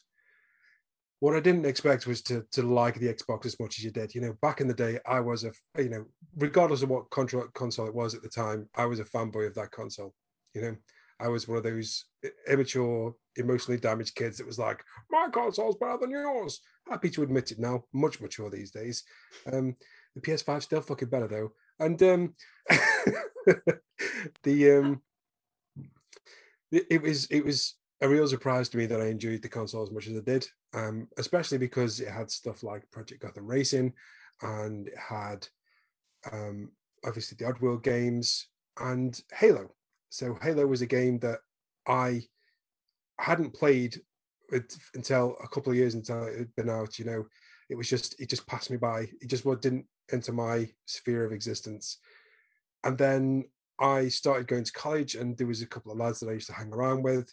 [1.21, 4.15] What I didn't expect was to to like the Xbox as much as you did.
[4.15, 6.05] You know, back in the day, I was a you know,
[6.37, 9.71] regardless of what console it was at the time, I was a fanboy of that
[9.71, 10.15] console.
[10.55, 10.77] You know,
[11.21, 12.05] I was one of those
[12.49, 16.61] immature, emotionally damaged kids that was like, my console's better than yours.
[16.89, 19.05] Happy to admit it now, much mature these days.
[19.53, 19.75] Um,
[20.15, 21.53] the PS5 still fucking better though.
[21.79, 22.35] And um,
[24.43, 25.03] the um,
[26.71, 29.91] it, was it was a real surprise to me that I enjoyed the console as
[29.91, 33.93] much as I did, um, especially because it had stuff like Project Gotham Racing,
[34.43, 35.47] and it had
[36.31, 36.71] um,
[37.05, 38.49] obviously the Oddworld games
[38.79, 39.75] and Halo.
[40.09, 41.39] So Halo was a game that
[41.87, 42.23] I
[43.19, 44.01] hadn't played
[44.95, 46.99] until a couple of years until it had been out.
[46.99, 47.27] You know,
[47.71, 49.09] it was just it just passed me by.
[49.21, 51.99] It just didn't enter my sphere of existence.
[52.85, 53.45] And then
[53.79, 56.49] I started going to college, and there was a couple of lads that I used
[56.49, 57.33] to hang around with,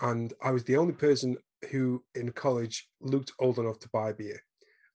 [0.00, 1.36] and I was the only person
[1.70, 4.40] who in college looked old enough to buy beer.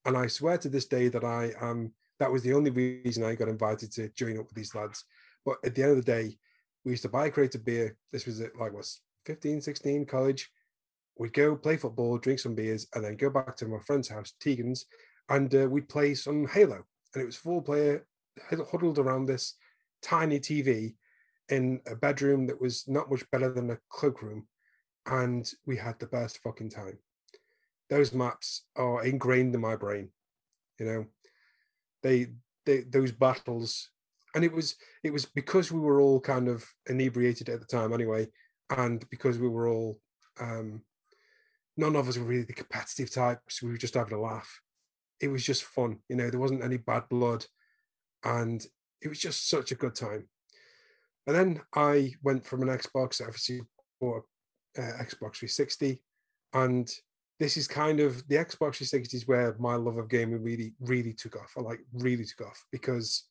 [0.06, 1.94] And I swear to this day that I am.
[2.20, 5.06] That was the only reason I got invited to join up with these lads.
[5.44, 6.38] But at the end of the day,
[6.84, 7.96] We used to buy a crate of beer.
[8.12, 10.50] This was at like was 15, 16, college.
[11.18, 14.34] We'd go play football, drink some beers, and then go back to my friend's house,
[14.40, 14.86] Tegan's,
[15.30, 16.86] and uh, we'd play some Halo.
[17.14, 18.06] And it was four player
[18.50, 19.56] huddled around this
[20.02, 20.96] tiny TV
[21.50, 24.48] in a bedroom that was not much better than a cloakroom.
[25.06, 27.00] And we had the best fucking time.
[27.90, 30.10] Those maps are ingrained in my brain.
[30.80, 31.06] You know,
[32.04, 32.28] they,
[32.66, 33.90] they those battles,
[34.34, 37.94] and it was it was because we were all kind of inebriated at the time
[37.94, 38.28] anyway,
[38.70, 40.00] and because we were all
[40.40, 40.84] um,
[41.78, 43.62] none of us were really the competitive types.
[43.62, 44.62] We were just having a laugh.
[45.22, 46.30] It was just fun, you know.
[46.30, 47.46] There wasn't any bad blood,
[48.24, 48.66] and
[49.02, 50.28] it was just such a good time.
[51.28, 53.62] And then I went from an Xbox, obviously
[54.02, 54.22] uh,
[54.78, 56.02] Xbox 360,
[56.54, 56.92] and
[57.40, 61.14] this is kind of the Xbox 360 is where my love of gaming really, really
[61.14, 61.54] took off.
[61.58, 63.24] I like really took off because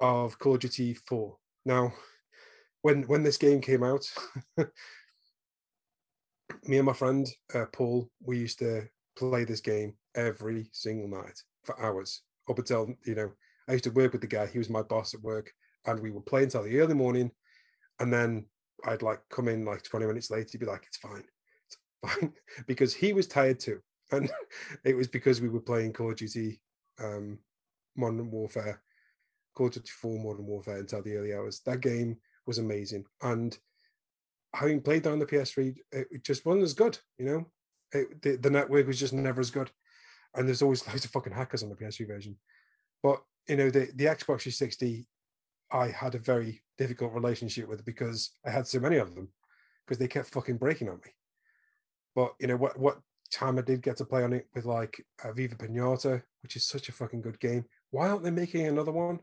[0.00, 1.36] of Call of Duty 4.
[1.64, 1.92] Now,
[2.82, 4.08] when when this game came out,
[4.56, 4.68] me
[6.78, 11.80] and my friend uh, Paul, we used to play this game every single night for
[11.80, 13.32] hours up until you know
[13.68, 14.46] I used to work with the guy.
[14.46, 15.52] He was my boss at work,
[15.86, 17.30] and we would play until the early morning,
[18.00, 18.46] and then
[18.84, 20.48] I'd like come in like 20 minutes later.
[20.50, 21.24] He'd be like, "It's fine,
[21.66, 21.78] it's
[22.14, 22.32] fine,"
[22.66, 23.80] because he was tired too,
[24.12, 24.30] and
[24.84, 26.60] it was because we were playing Call of Duty,
[26.98, 27.38] um,
[27.96, 28.82] Modern Warfare,
[29.54, 31.60] Call of Duty 4 Modern Warfare until the early hours.
[31.64, 32.16] That game
[32.46, 33.56] was amazing, and
[34.54, 36.98] having played that on the PS3, it just wasn't as good.
[37.18, 37.46] You know,
[37.92, 39.70] it, the, the network was just never as good,
[40.34, 42.36] and there's always loads of fucking hackers on the PS3 version.
[43.02, 45.06] But you know, the the Xbox 360,
[45.72, 49.28] I had a very difficult relationship with because I had so many of them
[49.86, 51.10] because they kept fucking breaking on me.
[52.14, 52.78] But you know what?
[52.78, 52.98] What
[53.30, 56.66] time I did get to play on it with like uh, Viva Pinata, which is
[56.66, 57.64] such a fucking good game.
[57.90, 59.20] Why aren't they making another one?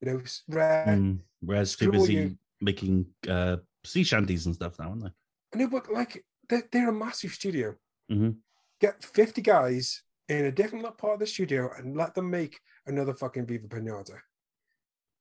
[0.00, 0.86] You know, Rare.
[0.88, 5.10] Mm, Rare's too busy you- making uh, sea shanties and stuff now, aren't they?
[5.54, 7.74] I know, but like they're, they're a massive studio.
[8.10, 8.36] Mhm.
[8.80, 13.12] Get 50 guys in a different part of the studio and let them make another
[13.14, 14.16] fucking Viva Pinata.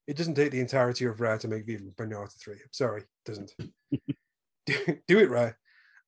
[0.07, 2.53] It doesn't take the entirety of Rare to make Viva Pinata 3.
[2.53, 3.51] I'm sorry, it doesn't.
[4.65, 4.75] do,
[5.07, 5.57] do it, Rare.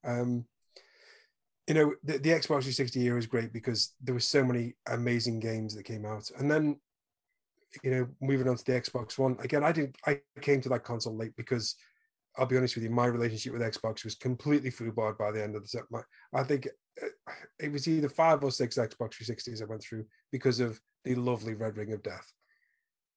[0.04, 0.45] Um,
[1.68, 5.39] you know, the, the Xbox 360 era is great because there were so many amazing
[5.39, 6.30] games that came out.
[6.38, 6.80] And then,
[7.84, 10.84] you know, moving on to the Xbox One, again, I didn't, I came to that
[10.84, 11.76] console late because
[12.38, 15.55] I'll be honest with you, my relationship with Xbox was completely foobarred by the end
[15.55, 15.84] of the set.
[15.89, 16.01] My,
[16.34, 16.67] I think
[17.01, 17.07] uh,
[17.59, 21.53] it was either five or six Xbox 360s I went through because of the lovely
[21.53, 22.32] Red Ring of Death.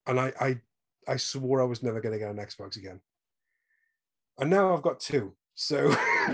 [0.07, 0.61] And I, I,
[1.07, 3.01] I swore I was never going to get an Xbox again.
[4.39, 5.35] And now I've got two.
[5.55, 5.95] So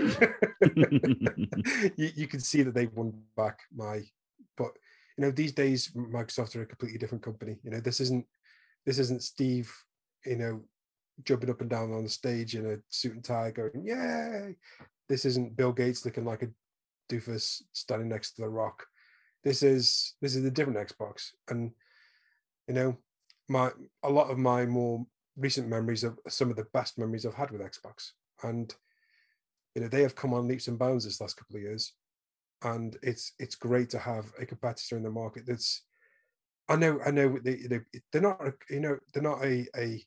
[1.95, 4.01] you, you can see that they've won back my,
[4.57, 4.71] but
[5.17, 7.57] you know, these days Microsoft are a completely different company.
[7.63, 8.25] You know, this isn't,
[8.85, 9.71] this isn't Steve,
[10.25, 10.61] you know,
[11.23, 14.55] jumping up and down on the stage in a suit and tie going, yay.
[15.09, 16.49] This isn't Bill Gates looking like a
[17.11, 18.85] doofus standing next to the rock.
[19.43, 21.29] This is this is a different Xbox.
[21.49, 21.71] And
[22.67, 22.97] you know,
[23.49, 23.71] my
[24.03, 25.05] a lot of my more
[25.37, 28.11] recent memories of some of the best memories I've had with Xbox.
[28.43, 28.73] And
[29.75, 31.93] you know, they have come on leaps and bounds this last couple of years.
[32.63, 35.83] And it's it's great to have a competitor in the market that's
[36.69, 37.79] I know I know they, they
[38.11, 40.01] they're not you know they're not a a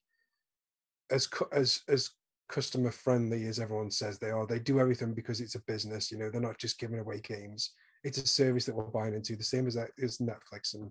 [1.15, 2.11] as as as
[2.49, 4.47] customer friendly as everyone says they are.
[4.47, 6.11] They do everything because it's a business.
[6.11, 7.71] You know, they're not just giving away games.
[8.03, 10.91] It's a service that we're buying into, the same as is Netflix and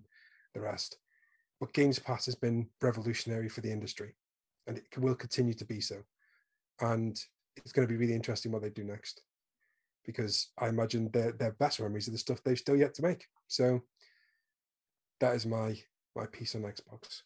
[0.54, 0.96] the rest.
[1.60, 4.16] But Games Pass has been revolutionary for the industry,
[4.66, 6.02] and it will continue to be so.
[6.80, 7.16] And
[7.56, 9.22] it's going to be really interesting what they do next,
[10.04, 13.26] because I imagine their their best memories are the stuff they've still yet to make.
[13.46, 13.80] So
[15.20, 15.78] that is my
[16.16, 17.22] my piece on Xbox.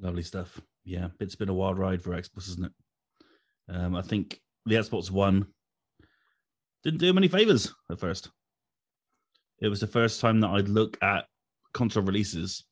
[0.00, 0.60] Lovely stuff.
[0.88, 2.72] Yeah, it's been a wild ride for Xbox, isn't it?
[3.68, 5.46] Um, I think the Xbox One
[6.82, 8.30] didn't do him any favors at first.
[9.60, 11.26] It was the first time that I'd look at
[11.74, 12.64] console releases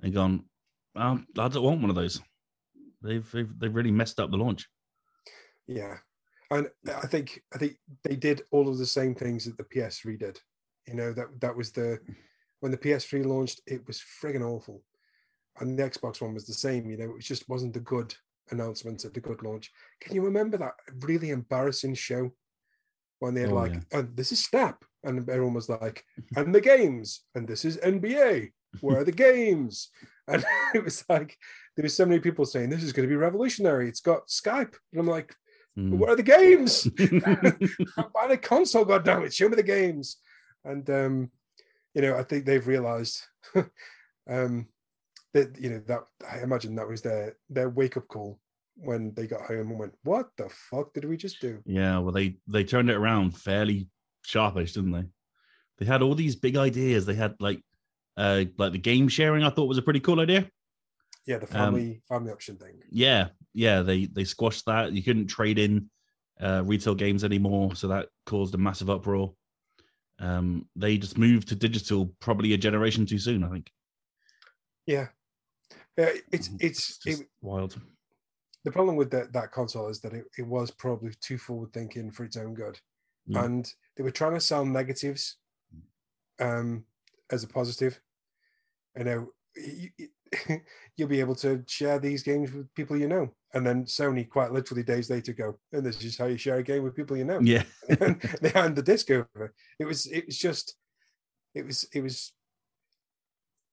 [0.00, 0.44] and gone,
[0.94, 2.20] oh, I don't want one of those.
[3.02, 4.68] They've, they've they've really messed up the launch.
[5.66, 5.96] Yeah,
[6.52, 10.20] and I think I think they did all of the same things that the PS3
[10.20, 10.38] did.
[10.86, 11.98] You know that that was the
[12.60, 14.84] when the PS3 launched, it was friggin' awful,
[15.60, 16.90] and the Xbox One was the same.
[16.90, 18.14] You know, it just wasn't the good
[18.50, 19.70] announcement at the good launch.
[20.00, 22.32] Can you remember that really embarrassing show
[23.20, 23.80] when they had Oh, like, yeah.
[23.94, 26.04] oh, "This is Snap," and everyone was like,
[26.36, 28.52] "And the games," and this is NBA.
[28.80, 29.90] Where are the games?
[30.26, 30.42] And
[30.74, 31.36] it was like
[31.76, 33.90] there was so many people saying this is going to be revolutionary.
[33.90, 35.34] It's got Skype, and I'm like,
[35.78, 35.98] Mm.
[35.98, 36.88] "Where are the games?"
[37.96, 39.34] I'm console, God damn it!
[39.34, 40.16] Show me the games.
[40.64, 41.30] And um,
[41.94, 43.20] you know, I think they've realised
[44.30, 44.66] um,
[45.34, 48.40] that you know that I imagine that was their their wake up call
[48.76, 52.12] when they got home and went, "What the fuck did we just do?" Yeah, well,
[52.12, 53.88] they they turned it around fairly
[54.22, 55.04] sharpish, didn't they?
[55.78, 57.04] They had all these big ideas.
[57.04, 57.60] They had like,
[58.16, 59.42] uh, like the game sharing.
[59.42, 60.48] I thought was a pretty cool idea.
[61.26, 62.80] Yeah, the family family option thing.
[62.90, 63.82] Yeah, yeah.
[63.82, 64.92] They they squashed that.
[64.92, 65.90] You couldn't trade in
[66.40, 69.34] uh, retail games anymore, so that caused a massive uproar.
[70.20, 73.42] Um, they just moved to digital probably a generation too soon.
[73.42, 73.70] I think.
[74.86, 75.08] Yeah,
[75.96, 76.10] yeah.
[76.32, 76.56] It's Mhm.
[76.60, 77.80] it's Just it, wild.
[78.64, 82.10] the problem with that that console is that it, it was probably too forward thinking
[82.10, 82.78] for its own good,
[83.28, 83.44] Mm.
[83.44, 85.38] and they were trying to sell negatives,
[86.40, 86.84] um,
[87.30, 88.00] as a positive.
[88.96, 89.90] You know, you,
[90.96, 94.52] you'll be able to share these games with people you know, and then Sony quite
[94.52, 97.24] literally days later go, and this is how you share a game with people you
[97.24, 97.40] know.
[97.40, 97.64] Yeah.
[98.00, 99.54] and they hand the disc over.
[99.78, 100.76] It was it was just
[101.54, 102.32] it was it was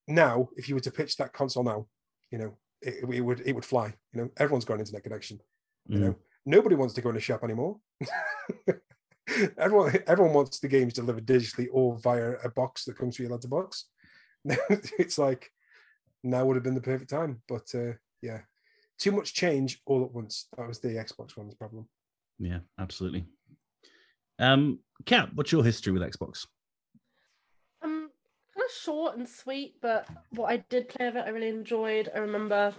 [0.08, 1.88] now if you were to pitch that console now,
[2.32, 3.94] you know, it, it would it would fly.
[4.14, 5.40] You know, everyone's got an internet connection.
[5.88, 6.02] You Mm.
[6.02, 6.16] know,
[6.46, 7.80] nobody wants to go in a shop anymore.
[9.58, 13.36] everyone everyone wants the games delivered digitally or via a box that comes through your
[13.36, 13.86] letterbox.
[14.46, 15.52] it's like
[16.24, 18.42] now would have been the perfect time, but uh, yeah,
[18.98, 20.48] too much change all at once.
[20.58, 21.88] That was the Xbox One's problem.
[22.40, 23.26] Yeah, absolutely.
[24.40, 26.46] Um, Kat, what's your history with Xbox?
[28.72, 32.10] Short and sweet, but what I did play of it, I really enjoyed.
[32.14, 32.74] I remember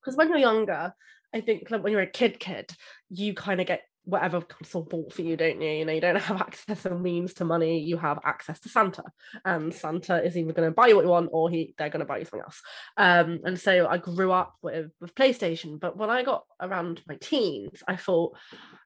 [0.00, 0.94] because when you're younger,
[1.34, 2.70] I think like when you're a kid, kid,
[3.10, 5.70] you kind of get whatever console bought for you, don't you?
[5.70, 7.80] You know, you don't have access or means to money.
[7.80, 9.04] You have access to Santa,
[9.44, 12.00] and Santa is either going to buy you what you want or he they're going
[12.00, 12.60] to buy you something else.
[12.96, 17.16] Um, and so I grew up with with PlayStation, but when I got around my
[17.16, 18.36] teens, I thought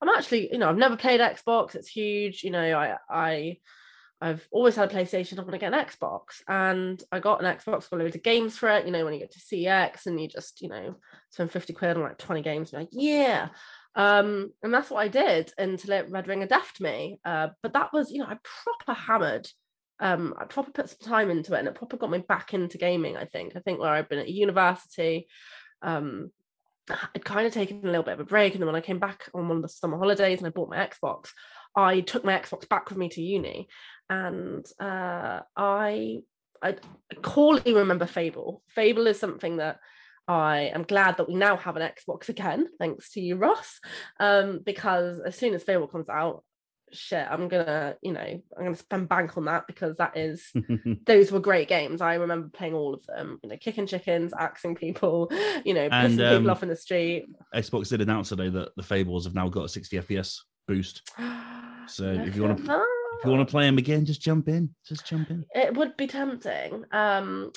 [0.00, 1.74] I'm actually, you know, I've never played Xbox.
[1.74, 2.42] It's huge.
[2.42, 3.56] You know, I I
[4.26, 5.38] I've always had a PlayStation.
[5.38, 7.88] I'm gonna get an Xbox, and I got an Xbox.
[7.88, 8.84] Got loads of games for it.
[8.84, 10.96] You know, when you get to CeX and you just, you know,
[11.30, 13.48] spend fifty quid on like twenty games, you're like, yeah.
[13.94, 17.20] Um, and that's what I did until it Red Ring Death me.
[17.24, 19.48] Uh, but that was, you know, I proper hammered.
[20.00, 22.78] Um, I proper put some time into it, and it proper got me back into
[22.78, 23.16] gaming.
[23.16, 23.54] I think.
[23.54, 25.28] I think where I've been at university,
[25.82, 26.32] um,
[27.14, 28.98] I'd kind of taken a little bit of a break, and then when I came
[28.98, 31.30] back on one of the summer holidays and I bought my Xbox,
[31.74, 33.68] I took my Xbox back with me to uni,
[34.08, 36.20] and uh, I
[36.62, 36.76] I
[37.22, 38.62] clearly remember Fable.
[38.68, 39.78] Fable is something that
[40.28, 43.80] I am glad that we now have an Xbox again, thanks to you, Ross.
[44.18, 46.42] Um, because as soon as Fable comes out,
[46.92, 50.52] shit, I'm gonna, you know, I'm gonna spend bank on that because that is
[51.06, 52.00] those were great games.
[52.00, 55.30] I remember playing all of them, you know, kicking chickens, axing people,
[55.64, 57.26] you know, And, pissing people um, off in the street.
[57.54, 61.02] Xbox did announce today that the Fables have now got a 60 FPS boost.
[61.88, 62.80] So if you Look at
[63.18, 64.74] If you want to play them again, just jump in.
[64.86, 65.44] Just jump in.
[65.54, 66.84] It would be tempting.
[66.92, 67.50] Um,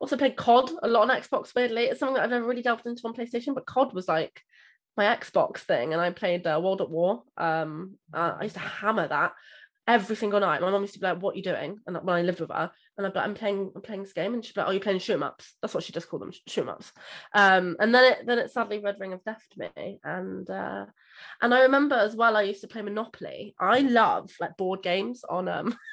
[0.00, 1.54] also played COD a lot on Xbox.
[1.54, 4.42] Weirdly, it's something that I've never really delved into on PlayStation, but COD was like
[4.96, 7.22] my Xbox thing, and I played uh, World at War.
[7.36, 9.32] Um, uh, I used to hammer that
[9.86, 10.60] every single night.
[10.60, 12.50] My mom used to be like, "What are you doing?" And when I lived with
[12.50, 14.68] her, and I'd be like, "I'm playing, I'm playing this game," and she'd be like,
[14.68, 16.92] "Oh, you're playing shoot 'em ups." That's what she just called them, shoot 'em ups.
[17.34, 20.86] Um, and then it then it sadly Red Ring of Death to me, and uh,
[21.42, 22.36] and I remember as well.
[22.36, 23.54] I used to play Monopoly.
[23.58, 25.76] I love like board games on um.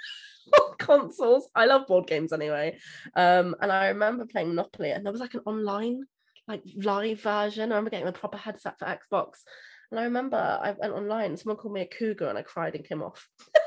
[0.78, 1.50] consoles.
[1.56, 2.78] I love board games anyway.
[3.16, 6.04] Um, and I remember playing Monopoly, and there was like an online,
[6.48, 7.72] like live version.
[7.72, 9.40] I remember getting a proper headset for Xbox.
[9.92, 12.88] And I remember I went online, someone called me a cougar, and I cried and
[12.88, 13.28] came off.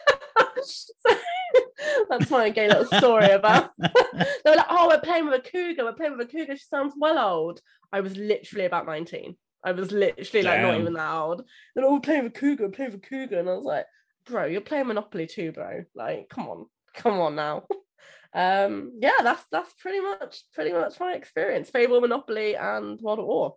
[0.63, 1.17] so
[2.11, 3.71] that's my gay little story about.
[3.79, 5.85] they were like, "Oh, we're playing with a cougar.
[5.85, 6.57] We're playing with a cougar.
[6.57, 7.61] She sounds well old."
[7.93, 9.37] I was literally about nineteen.
[9.65, 11.45] I was literally like not even that old.
[11.75, 13.87] They're all playing with a cougar, playing with a cougar, and I was like,
[14.27, 15.85] "Bro, you're playing Monopoly too, bro.
[15.95, 17.65] Like, come on, come on now."
[18.35, 21.71] um, yeah, that's that's pretty much pretty much my experience.
[21.71, 23.57] Fable, Monopoly, and World at War.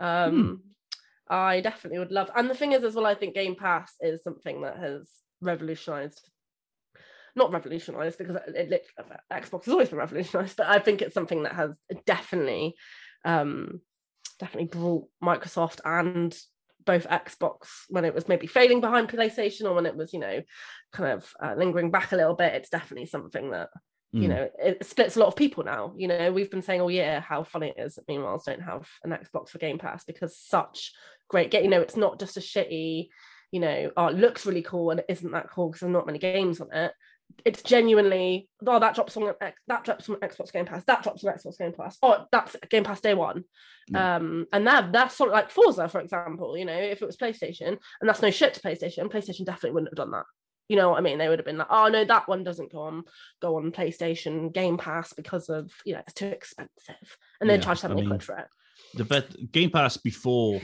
[0.00, 0.62] Um,
[1.28, 2.30] I definitely would love.
[2.34, 6.28] And the thing is, as well, I think Game Pass is something that has revolutionized
[7.38, 8.86] not revolutionized because it, it,
[9.32, 12.74] Xbox has always been revolutionized, but I think it's something that has definitely,
[13.24, 13.80] um,
[14.38, 16.36] definitely brought Microsoft and
[16.84, 20.42] both Xbox when it was maybe failing behind PlayStation or when it was, you know,
[20.92, 22.54] kind of uh, lingering back a little bit.
[22.54, 23.68] It's definitely something that
[24.12, 24.28] you Mm.
[24.30, 25.92] know it splits a lot of people now.
[25.94, 28.88] You know, we've been saying all year how funny it is that meanwhile don't have
[29.04, 30.92] an Xbox for Game Pass because such
[31.28, 31.64] great game.
[31.64, 33.08] You know, it's not just a shitty.
[33.52, 36.06] You know, oh, it looks really cool and it isn't that cool because there's not
[36.06, 36.92] many games on it
[37.44, 39.32] it's genuinely oh that drops on
[39.68, 42.84] that drops on Xbox Game Pass that drops on Xbox Game Pass oh that's Game
[42.84, 43.44] Pass day one.
[43.88, 44.16] Yeah.
[44.16, 47.16] um and that that's sort of like Forza for example you know if it was
[47.16, 47.68] PlayStation
[48.00, 50.24] and that's no shit to PlayStation PlayStation definitely wouldn't have done that.
[50.68, 51.16] You know what I mean?
[51.18, 53.04] They would have been like oh no that one doesn't go on
[53.40, 57.16] go on PlayStation Game Pass because of you know it's too expensive.
[57.40, 58.46] And then Yeah, charge I 70 mean, quid for it.
[58.94, 60.60] the best Game Pass before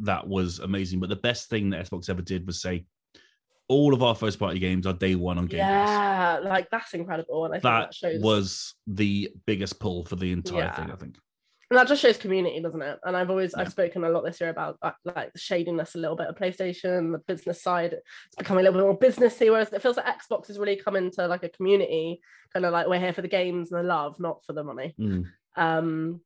[0.00, 2.84] that was amazing, but the best thing that Xbox ever did was say
[3.72, 5.88] all of our first party games are day one on Game Pass.
[6.44, 7.44] yeah, like that's incredible.
[7.46, 10.74] And I think that, That shows was the biggest pull for the entire Yeah.
[10.76, 11.16] thing, I think.
[11.70, 12.98] and that just shows community, doesn't it?
[13.04, 13.62] And I've always Yeah.
[13.62, 16.36] I've spoken a lot this year about uh, like the shadiness a little bit of
[16.36, 17.94] PlayStation, the business side.
[17.94, 20.96] It's becoming a little bit more businessy, whereas it feels like Xbox has really come
[20.96, 22.20] into like a community,
[22.52, 24.94] kind of like we're here for the games and the love, not for the money.
[25.00, 25.24] Mm.
[25.56, 26.20] Um,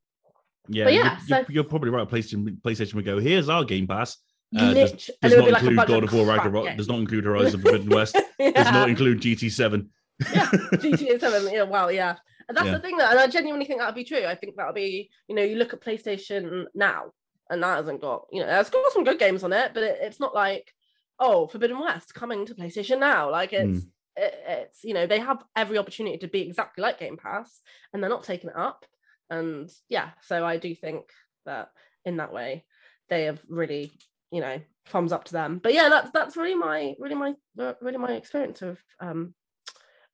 [0.69, 2.09] Yeah, yeah, you, so- you're probably right.
[2.09, 4.17] PlayStation, PlayStation would go, here's our Game Pass.
[4.57, 7.89] Uh, does, does not like include God of War Ragnarok, does not include Horizon Forbidden
[7.91, 9.89] West, does not include GT7.
[10.33, 11.53] yeah, GTA 7.
[11.53, 12.17] Yeah, wow, yeah.
[12.49, 12.73] And that's Yeah.
[12.75, 14.25] the thing that, and I genuinely think that would be true.
[14.25, 17.07] I think that would be, you know, you look at PlayStation now,
[17.51, 19.99] and that hasn't got, you know, it's got some good games on it, but it,
[20.01, 20.73] it's not like,
[21.19, 23.31] oh, Forbidden West coming to PlayStation now.
[23.31, 23.89] Like it's, Mm.
[24.17, 27.61] it, it's, you know, they have every opportunity to be exactly like Game Pass,
[27.93, 28.87] and they're not taking it up.
[29.29, 31.11] And yeah, so I do think
[31.47, 31.71] that
[32.05, 32.65] in that way,
[33.09, 33.93] they have really,
[34.31, 35.61] you know, thumbs up to them.
[35.63, 37.35] But yeah, that's that's really my, really my,
[37.81, 39.35] really my experience of um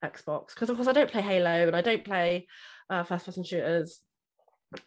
[0.05, 0.49] Xbox.
[0.49, 2.47] Because of course I don't play Halo and I don't play
[2.91, 4.01] uh, first person shooters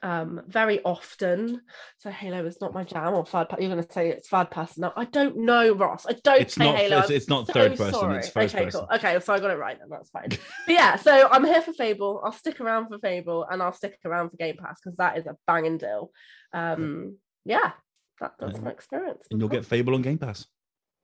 [0.03, 1.61] um very often.
[1.99, 4.81] So Halo is not my jam or third you're going to say it's third person.
[4.81, 6.05] No I don't know Ross.
[6.07, 6.99] I don't It's play not, Halo.
[6.99, 8.17] it's, it's not so third person, sorry.
[8.17, 8.81] it's first okay person.
[8.81, 10.29] cool okay so I got it right then that's fine.
[10.65, 12.21] But yeah so I'm here for Fable.
[12.25, 15.27] I'll stick around for Fable and I'll stick around for Game Pass because that is
[15.27, 16.11] a banging deal.
[16.53, 17.71] Um yeah
[18.19, 18.61] that, that's Yeah.
[18.63, 20.45] my experience And you'll get Fable on Game Pass.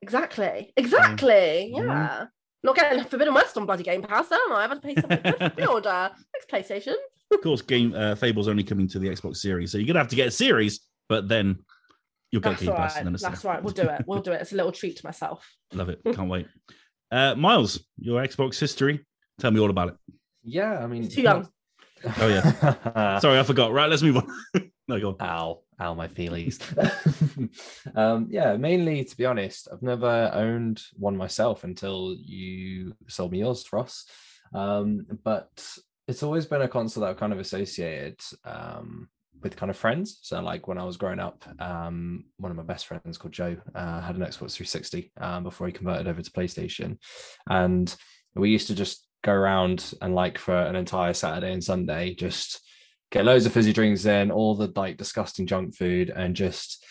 [0.02, 0.74] Exactly.
[0.78, 1.74] Exactly.
[1.76, 1.86] Mhm.
[1.88, 2.26] Yeah.
[2.64, 4.64] Not getting Forbidden West on bloody Game Pass, am I?
[4.64, 6.12] I've had to pay something good for pre-order.
[6.52, 6.96] Thanks, PlayStation.
[7.32, 10.10] Of course, game uh, Fable's only coming to the Xbox Series, so you're gonna have
[10.10, 11.58] to get a series, but then
[12.32, 12.92] you'll get That's Game all Pass.
[12.96, 13.06] right.
[13.06, 13.52] And then That's there.
[13.54, 13.64] right.
[13.64, 14.04] We'll do it.
[14.06, 14.42] We'll do it.
[14.42, 15.50] It's a little treat to myself.
[15.74, 16.02] Love it.
[16.14, 16.48] Can't wait.
[17.12, 19.06] Uh, Miles, your Xbox history.
[19.40, 19.96] Tell me all about it.
[20.44, 21.48] Yeah, I mean, He's too young.
[22.20, 23.20] Oh, yeah.
[23.20, 23.72] Sorry, I forgot.
[23.72, 24.72] Right, let's move on.
[24.88, 25.22] no, go on.
[25.22, 26.60] Ow, ow, my feelings.
[27.96, 33.40] um, yeah, mainly to be honest, I've never owned one myself until you sold me
[33.40, 34.06] yours, Ross.
[34.54, 35.68] Um, but
[36.08, 39.10] it's always been a console that I've kind of associated um,
[39.42, 40.20] with kind of friends.
[40.22, 43.58] So, like when I was growing up, um, one of my best friends called Joe
[43.74, 46.98] uh, had an Xbox 360 um, before he converted over to PlayStation,
[47.50, 47.94] and
[48.36, 52.62] we used to just go around and like for an entire Saturday and Sunday just
[53.12, 56.84] get loads of fizzy drinks in, all the like disgusting junk food, and just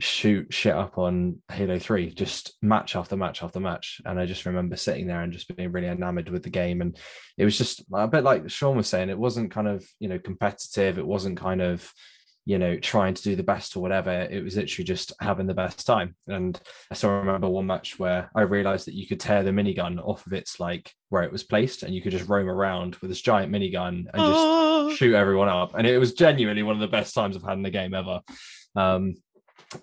[0.00, 4.00] shoot shit up on Halo 3, just match after match after match.
[4.04, 6.80] And I just remember sitting there and just being really enamored with the game.
[6.80, 6.96] And
[7.38, 10.18] it was just a bit like Sean was saying, it wasn't kind of, you know,
[10.18, 10.98] competitive.
[10.98, 11.90] It wasn't kind of,
[12.46, 14.10] you know, trying to do the best or whatever.
[14.10, 16.14] It was literally just having the best time.
[16.28, 19.98] And I still remember one match where I realized that you could tear the minigun
[20.06, 23.10] off of its like where it was placed and you could just roam around with
[23.10, 25.74] this giant minigun and just Oh, shoot everyone up.
[25.74, 28.20] And it was genuinely one of the best times I've had in the game ever.
[28.76, 29.14] Um,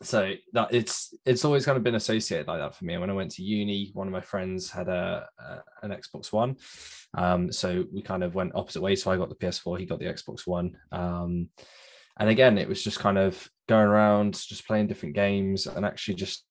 [0.01, 2.93] so that it's it's always kind of been associated like that for me.
[2.93, 6.31] And when I went to uni, one of my friends had a, a an Xbox
[6.31, 6.55] One,
[7.17, 9.03] um, so we kind of went opposite ways.
[9.03, 10.77] So I got the PS4, he got the Xbox One.
[10.91, 11.49] Um,
[12.19, 16.15] and again, it was just kind of going around, just playing different games, and actually
[16.15, 16.45] just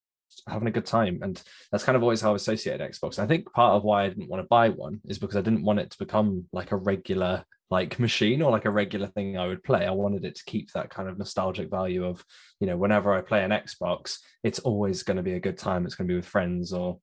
[0.48, 1.20] having a good time.
[1.22, 1.40] And
[1.70, 3.18] that's kind of always how I associated Xbox.
[3.18, 5.64] I think part of why I didn't want to buy one is because I didn't
[5.64, 9.46] want it to become like a regular like machine or like a regular thing I
[9.46, 9.86] would play.
[9.86, 12.24] I wanted it to keep that kind of nostalgic value of,
[12.58, 15.86] you know, whenever I play an Xbox, it's always going to be a good time.
[15.86, 16.98] It's going to be with friends or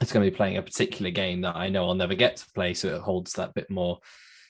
[0.00, 2.46] it's going to be playing a particular game that I know I'll never get to
[2.54, 2.74] play.
[2.74, 4.00] So it holds that bit more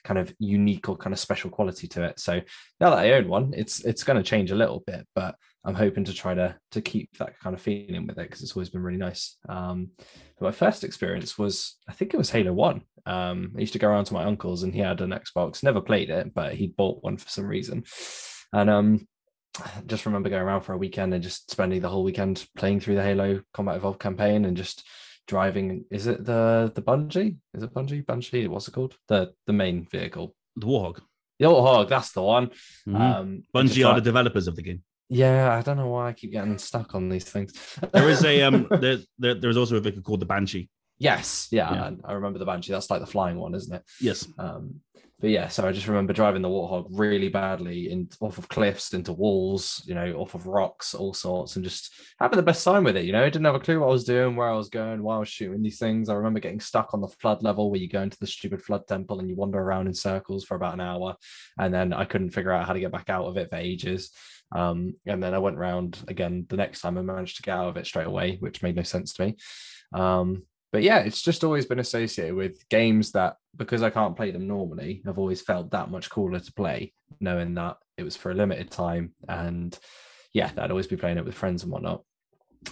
[0.03, 2.19] kind of unique or kind of special quality to it.
[2.19, 2.41] So
[2.79, 5.35] now that I own one, it's it's going to change a little bit, but
[5.65, 8.55] I'm hoping to try to to keep that kind of feeling with it because it's
[8.55, 9.37] always been really nice.
[9.47, 9.91] Um,
[10.41, 12.81] my first experience was I think it was Halo One.
[13.05, 15.63] Um, I used to go around to my uncle's and he had an Xbox.
[15.63, 17.83] Never played it, but he bought one for some reason.
[18.51, 19.07] And um,
[19.85, 22.95] just remember going around for a weekend and just spending the whole weekend playing through
[22.95, 24.85] the Halo Combat Evolved campaign and just
[25.27, 25.85] driving.
[25.91, 27.37] Is it the the Bungie?
[27.53, 28.05] Is it bungee?
[28.05, 28.47] Bungie?
[28.47, 28.95] What's it called?
[29.07, 30.35] The the main vehicle.
[30.55, 30.99] the Warhog.
[31.39, 32.51] The Warthog, that's the one.
[32.87, 32.99] Mhm.
[32.99, 34.83] Um, Bungie are like- the developers of the game.
[35.09, 37.51] yeah, I don't know why I keep getting stuck on these things.
[37.91, 40.69] There is a um, there, there there's also a vehicle called the Banshee.
[40.99, 41.83] yes, yeah, Yeah.
[42.05, 42.71] I- I remember the Banshee.
[42.71, 43.83] That's like the flying one, isn't it?
[43.99, 44.81] Yes, Um,
[45.23, 48.93] but yeah, so I just remember driving the Warthog really badly in off of cliffs,
[48.93, 52.83] into walls, you know, off of rocks, all sorts, and just having the best time
[52.83, 53.05] with it.
[53.05, 55.01] You know, I didn't have a clue what I was doing, where I was going,
[55.01, 56.09] why I was shooting these things.
[56.09, 58.85] I remember getting stuck on the flood level where you go into the stupid flood
[58.85, 61.15] temple and you wander around in circles for about an hour,
[61.57, 64.11] and then I couldn't figure out how to get back out of it for ages.
[64.51, 67.69] Um, and then I went round again the next time I managed to get out
[67.69, 69.37] of it straight away, which made no sense to me.
[69.93, 70.43] Um,
[70.73, 74.47] but yeah, it's just always been associated with games that because I can't play them
[74.47, 78.33] normally, I've always felt that much cooler to play, knowing that it was for a
[78.33, 79.13] limited time.
[79.29, 79.77] And
[80.33, 82.03] yeah, I'd always be playing it with friends and whatnot.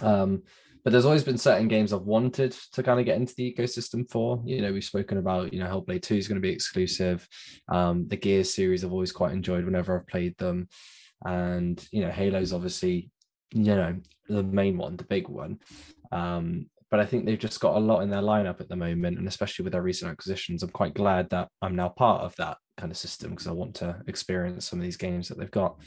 [0.00, 0.42] Um,
[0.82, 4.10] but there's always been certain games I've wanted to kind of get into the ecosystem
[4.10, 4.42] for.
[4.44, 7.28] You know, we've spoken about, you know, Hellblade 2 is going to be exclusive.
[7.68, 10.68] Um, the Gears series I've always quite enjoyed whenever I've played them.
[11.24, 13.12] And, you know, Halo's obviously,
[13.52, 13.96] you know,
[14.28, 15.60] the main one, the big one.
[16.10, 19.16] Um, but I think they've just got a lot in their lineup at the moment,
[19.16, 22.58] and especially with their recent acquisitions, I'm quite glad that I'm now part of that
[22.76, 25.78] kind of system because I want to experience some of these games that they've got.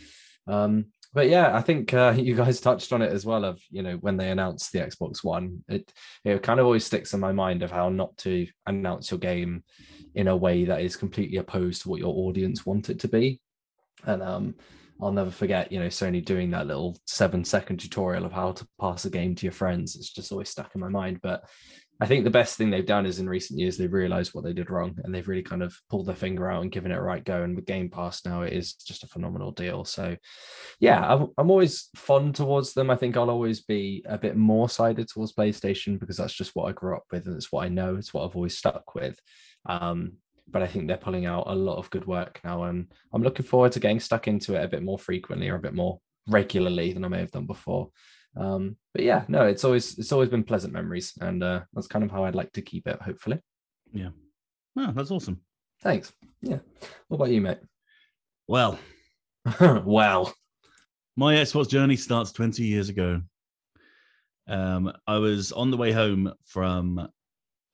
[0.47, 3.45] Um, but yeah, I think uh, you guys touched on it as well.
[3.45, 5.93] Of you know when they announced the Xbox One, it
[6.24, 9.64] it kind of always sticks in my mind of how not to announce your game
[10.16, 13.39] in a way that is completely opposed to what your audience want it to be,
[14.06, 14.56] and um,
[15.02, 18.68] I'll never forget, you know, Sony doing that little seven second tutorial of how to
[18.80, 19.96] pass a game to your friends.
[19.96, 21.20] It's just always stuck in my mind.
[21.22, 21.43] But
[22.00, 24.52] I think the best thing they've done is in recent years, they've realized what they
[24.52, 27.02] did wrong and they've really kind of pulled their finger out and given it a
[27.02, 27.43] right go.
[27.43, 29.86] And with Game Pass now, it is just a phenomenal deal.
[29.86, 30.16] So,
[30.80, 32.89] yeah, I'm, always fond towards them.
[32.89, 36.66] I think I'll always be a bit more sided towards PlayStation because that's just what
[36.66, 37.96] I grew up with and it's what I know.
[37.96, 39.18] It's what I've always stuck with.
[39.66, 40.14] Um,
[40.48, 43.46] but I think they're pulling out a lot of good work now, and I'm looking
[43.46, 46.93] forward to getting stuck into it a bit more frequently or a bit more regularly
[46.93, 47.89] than I may have done before.
[48.38, 52.04] Um, but yeah, no, it's always it's always been pleasant memories, and uh, that's kind
[52.04, 53.02] of how I'd like to keep it.
[53.02, 53.39] Hopefully,
[53.93, 54.10] yeah.
[54.76, 55.39] That's awesome.
[55.82, 56.12] Thanks.
[56.41, 56.60] Yeah.
[57.08, 57.60] What about you, mate?
[58.48, 58.78] Well,
[59.60, 60.34] well,
[61.16, 63.22] my Xbox journey starts 20 years ago.
[64.48, 67.08] Um, I was on the way home from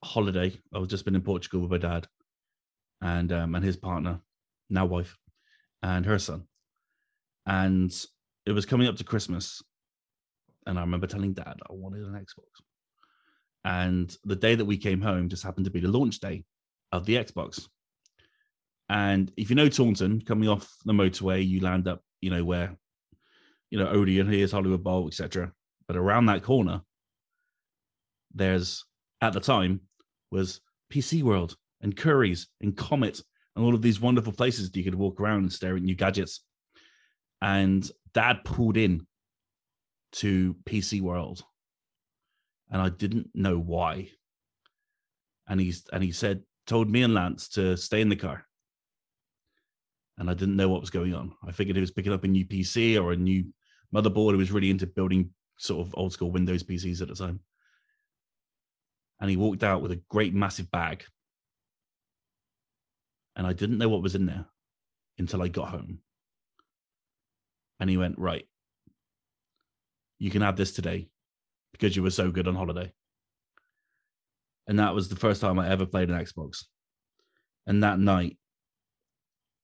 [0.04, 0.58] holiday.
[0.74, 2.08] I was just been in Portugal with my dad,
[3.02, 4.20] and um, and his partner,
[4.70, 5.18] now wife,
[5.84, 6.44] and her son.
[7.46, 7.92] And
[8.46, 9.62] it was coming up to Christmas,
[10.66, 12.62] and I remember telling Dad I wanted an Xbox.
[13.64, 16.44] And the day that we came home just happened to be the launch day
[16.92, 17.68] of the Xbox.
[18.90, 22.76] And if you know Taunton, coming off the motorway, you land up, you know, where,
[23.70, 25.52] you know, Odeon, here's Hollywood Bowl, etc.
[25.88, 26.82] But around that corner,
[28.34, 28.84] there's
[29.22, 29.82] at the time
[30.32, 33.22] was PC World, and Curry's and Comet
[33.56, 35.96] and all of these wonderful places that you could walk around and stare at new
[35.96, 36.42] gadgets.
[37.42, 39.06] And dad pulled in
[40.14, 41.44] to PC World.
[42.70, 44.10] And I didn't know why.
[45.48, 48.46] And he's and he said, told me and Lance to stay in the car.
[50.18, 51.34] And I didn't know what was going on.
[51.46, 53.46] I figured he was picking up a new PC or a new
[53.94, 54.32] motherboard.
[54.32, 57.40] He was really into building sort of old school Windows PCs at the time.
[59.20, 61.04] And he walked out with a great massive bag
[63.36, 64.46] and I didn't know what was in there
[65.18, 66.00] until I got home.
[67.80, 68.48] And he went, Right,
[70.20, 71.10] you can have this today
[71.72, 72.92] because you were so good on holiday.
[74.68, 76.66] And that was the first time I ever played an Xbox.
[77.66, 78.38] And that night,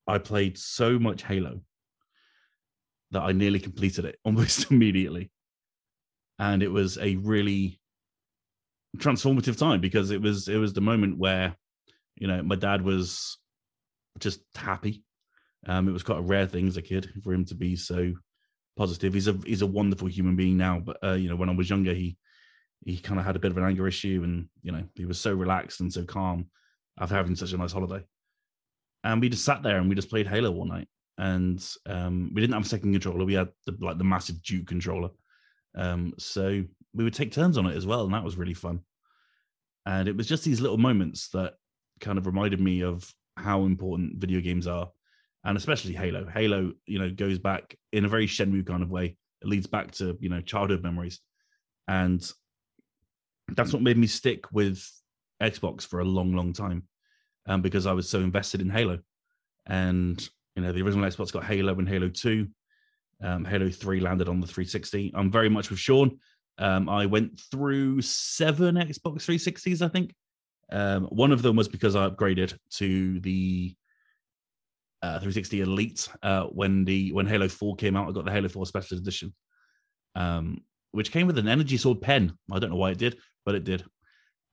[0.06, 1.60] I played so much Halo
[3.10, 5.30] that I nearly completed it almost immediately.
[6.38, 7.80] And it was a really
[8.96, 11.54] transformative time because it was it was the moment where
[12.16, 13.38] you know my dad was
[14.18, 15.04] just happy.
[15.66, 18.12] Um, it was quite a rare thing as a kid for him to be so
[18.76, 19.14] positive.
[19.14, 21.68] He's a he's a wonderful human being now, but uh, you know when I was
[21.68, 22.16] younger, he
[22.84, 25.20] he kind of had a bit of an anger issue, and you know he was
[25.20, 26.46] so relaxed and so calm
[27.00, 28.04] after having such a nice holiday.
[29.04, 30.88] And we just sat there and we just played Halo all night.
[31.18, 34.68] And um, we didn't have a second controller; we had the, like the massive Duke
[34.68, 35.10] controller.
[35.74, 36.62] Um, so
[36.94, 38.80] we would take turns on it as well, and that was really fun.
[39.84, 41.54] And it was just these little moments that
[42.00, 44.90] kind of reminded me of how important video games are,
[45.44, 46.26] and especially Halo.
[46.26, 49.16] Halo, you know, goes back in a very Shenmue kind of way.
[49.42, 51.20] It leads back to you know childhood memories,
[51.86, 52.20] and
[53.48, 54.86] that's what made me stick with
[55.42, 56.82] Xbox for a long, long time,
[57.46, 58.98] um, because I was so invested in Halo,
[59.66, 62.48] and you know the original Xbox got Halo and Halo Two.
[63.20, 65.12] Um, Halo 3 landed on the 360.
[65.12, 66.18] I'm very much with Sean.
[66.58, 70.14] Um, I went through seven Xbox 360s, I think.
[70.70, 73.74] Um, one of them was because I upgraded to the
[75.02, 78.08] uh, 360 Elite uh, when the when Halo 4 came out.
[78.08, 79.34] I got the Halo 4 Special Edition,
[80.14, 80.58] um,
[80.92, 82.36] which came with an Energy Sword pen.
[82.52, 83.84] I don't know why it did, but it did.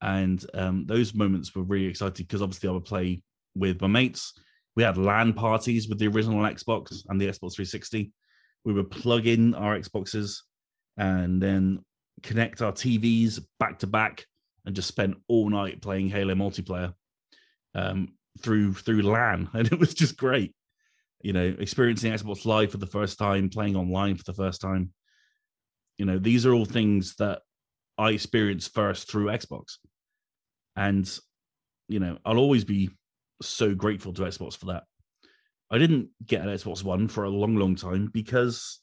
[0.01, 3.21] And um, those moments were really exciting because obviously I would play
[3.55, 4.33] with my mates.
[4.75, 8.11] We had LAN parties with the original Xbox and the Xbox 360.
[8.65, 10.39] We would plug in our Xboxes
[10.97, 11.79] and then
[12.23, 14.25] connect our TVs back to back
[14.65, 16.93] and just spent all night playing Halo multiplayer
[17.73, 18.09] um,
[18.41, 20.53] through through LAN, and it was just great.
[21.21, 24.91] You know, experiencing Xbox Live for the first time, playing online for the first time.
[25.97, 27.41] You know, these are all things that
[27.97, 29.77] I experienced first through Xbox,
[30.75, 31.07] and
[31.87, 32.89] you know, I'll always be
[33.41, 34.83] so grateful to Xbox for that.
[35.71, 38.79] I didn't get an Xbox One for a long, long time because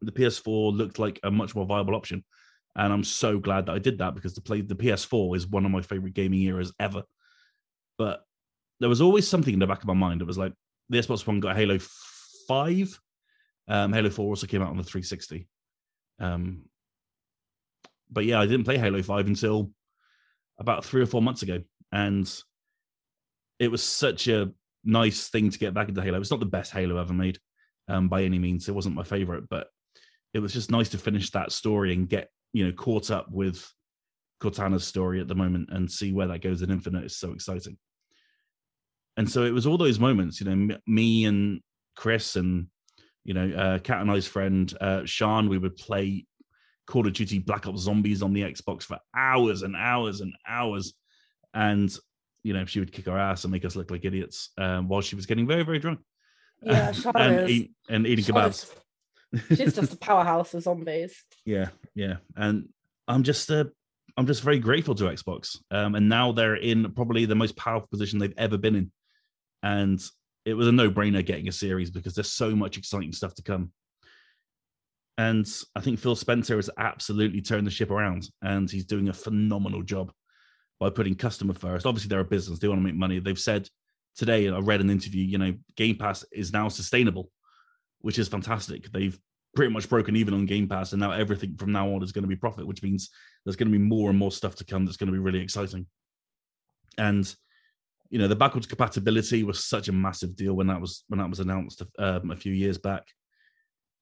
[0.00, 2.24] the PS4 looked like a much more viable option.
[2.78, 5.66] And I'm so glad that I did that because the play the PS4 is one
[5.66, 7.02] of my favorite gaming eras ever.
[7.98, 8.22] But
[8.78, 10.20] there was always something in the back of my mind.
[10.20, 10.52] that was like
[10.88, 11.78] the Xbox One got Halo
[12.46, 13.00] 5.
[13.66, 15.48] Um, Halo 4 also came out on the 360.
[16.20, 16.62] Um,
[18.10, 19.72] but yeah, I didn't play Halo 5 until
[20.58, 21.60] about three or four months ago.
[21.90, 22.32] And
[23.58, 24.52] it was such a
[24.84, 26.20] nice thing to get back into Halo.
[26.20, 27.38] It's not the best Halo ever made
[27.88, 28.68] um, by any means.
[28.68, 29.66] It wasn't my favorite, but
[30.32, 33.66] it was just nice to finish that story and get, you know, caught up with
[34.40, 37.76] Cortana's story at the moment and see where that goes in Infinite is so exciting.
[39.16, 41.60] And so it was all those moments, you know, me and
[41.96, 42.68] Chris and,
[43.24, 46.24] you know, uh, Kat and I's friend, uh, Sean, we would play
[46.86, 50.94] Call of Duty Black Ops Zombies on the Xbox for hours and hours and hours.
[51.52, 51.94] And,
[52.44, 55.00] you know, she would kick our ass and make us look like idiots um, while
[55.00, 55.98] she was getting very, very drunk.
[56.62, 58.50] Yeah, and, eat, and eating Sean kebabs.
[58.50, 58.74] is-
[59.48, 61.24] She's just a powerhouse of zombies.
[61.44, 62.68] Yeah, yeah, and
[63.06, 63.64] I'm just uh,
[64.16, 67.88] I'm just very grateful to Xbox, um, and now they're in probably the most powerful
[67.88, 68.92] position they've ever been in,
[69.62, 70.00] and
[70.44, 73.70] it was a no-brainer getting a series because there's so much exciting stuff to come.
[75.18, 79.12] And I think Phil Spencer has absolutely turned the ship around, and he's doing a
[79.12, 80.12] phenomenal job
[80.80, 81.86] by putting customer first.
[81.86, 83.18] Obviously, they're a business; they want to make money.
[83.18, 83.68] They've said
[84.16, 85.24] today, I read an interview.
[85.24, 87.30] You know, Game Pass is now sustainable,
[88.00, 88.90] which is fantastic.
[88.90, 89.18] They've
[89.54, 92.22] pretty much broken even on Game Pass, and now everything from now on is going
[92.22, 93.10] to be profit, which means
[93.44, 95.40] there's going to be more and more stuff to come that's going to be really
[95.40, 95.86] exciting.
[96.96, 97.34] And
[98.10, 101.28] you know, the backwards compatibility was such a massive deal when that was when that
[101.28, 103.04] was announced um, a few years back.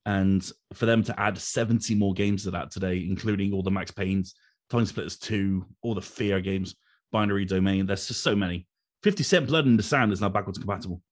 [0.05, 3.91] And for them to add 70 more games to that today, including all the Max
[3.91, 4.37] Payne's,
[4.71, 6.77] TimeSplitters 2, all the Fear games,
[7.11, 8.69] Binary Domain, there's just so many.
[9.03, 11.03] 50 Cent Blood in the Sand is now backwards compatible.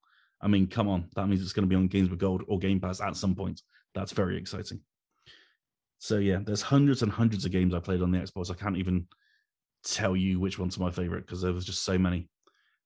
[0.45, 2.59] I mean, come on, that means it's going to be on Games with Gold or
[2.59, 3.62] Game Pass at some point.
[3.95, 4.80] That's very exciting.
[5.99, 8.51] So yeah, there's hundreds and hundreds of games I played on the Xbox.
[8.51, 9.07] I can't even
[9.84, 12.28] tell you which one's are my favorite because there was just so many.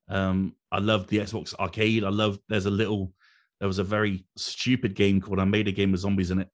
[0.08, 2.04] Um, I love the Xbox Arcade.
[2.04, 2.38] I love.
[2.48, 3.12] There's a little.
[3.58, 6.48] There was a very stupid game called I made a game with zombies in it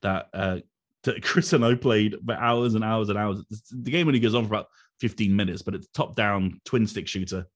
[0.00, 0.58] that uh,
[1.02, 3.44] that Chris and I played for hours and hours and hours.
[3.70, 4.68] The game only goes on for about
[5.00, 7.46] 15 minutes, but it's top down twin stick shooter,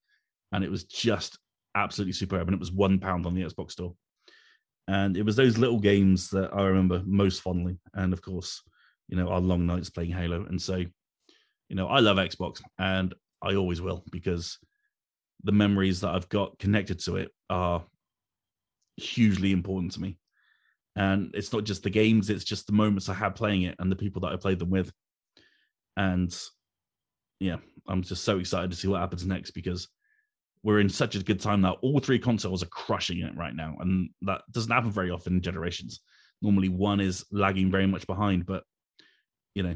[0.53, 1.39] and it was just
[1.75, 2.49] absolutely superb.
[2.49, 3.95] And it was one pound on the Xbox store.
[4.89, 7.79] And it was those little games that I remember most fondly.
[7.95, 8.63] And of course,
[9.09, 10.45] you know, our long nights playing Halo.
[10.47, 14.59] And so, you know, I love Xbox and I always will because
[15.45, 17.85] the memories that I've got connected to it are
[18.97, 20.19] hugely important to me.
[20.95, 23.91] And it's not just the games, it's just the moments I had playing it and
[23.91, 24.93] the people that I played them with.
[25.97, 26.35] And
[27.41, 27.57] yeah,
[27.89, 29.89] I'm just so excited to see what happens next because
[30.63, 31.77] we're in such a good time now.
[31.83, 33.77] All three consoles are crushing it right now.
[33.81, 36.01] And that doesn't happen very often in generations.
[36.41, 38.65] Normally one is lagging very much behind, but
[39.55, 39.75] you know,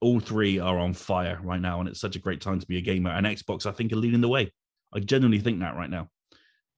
[0.00, 1.80] all three are on fire right now.
[1.80, 3.10] And it's such a great time to be a gamer.
[3.10, 4.52] And Xbox, I think, are leading the way.
[4.94, 6.08] I genuinely think that right now.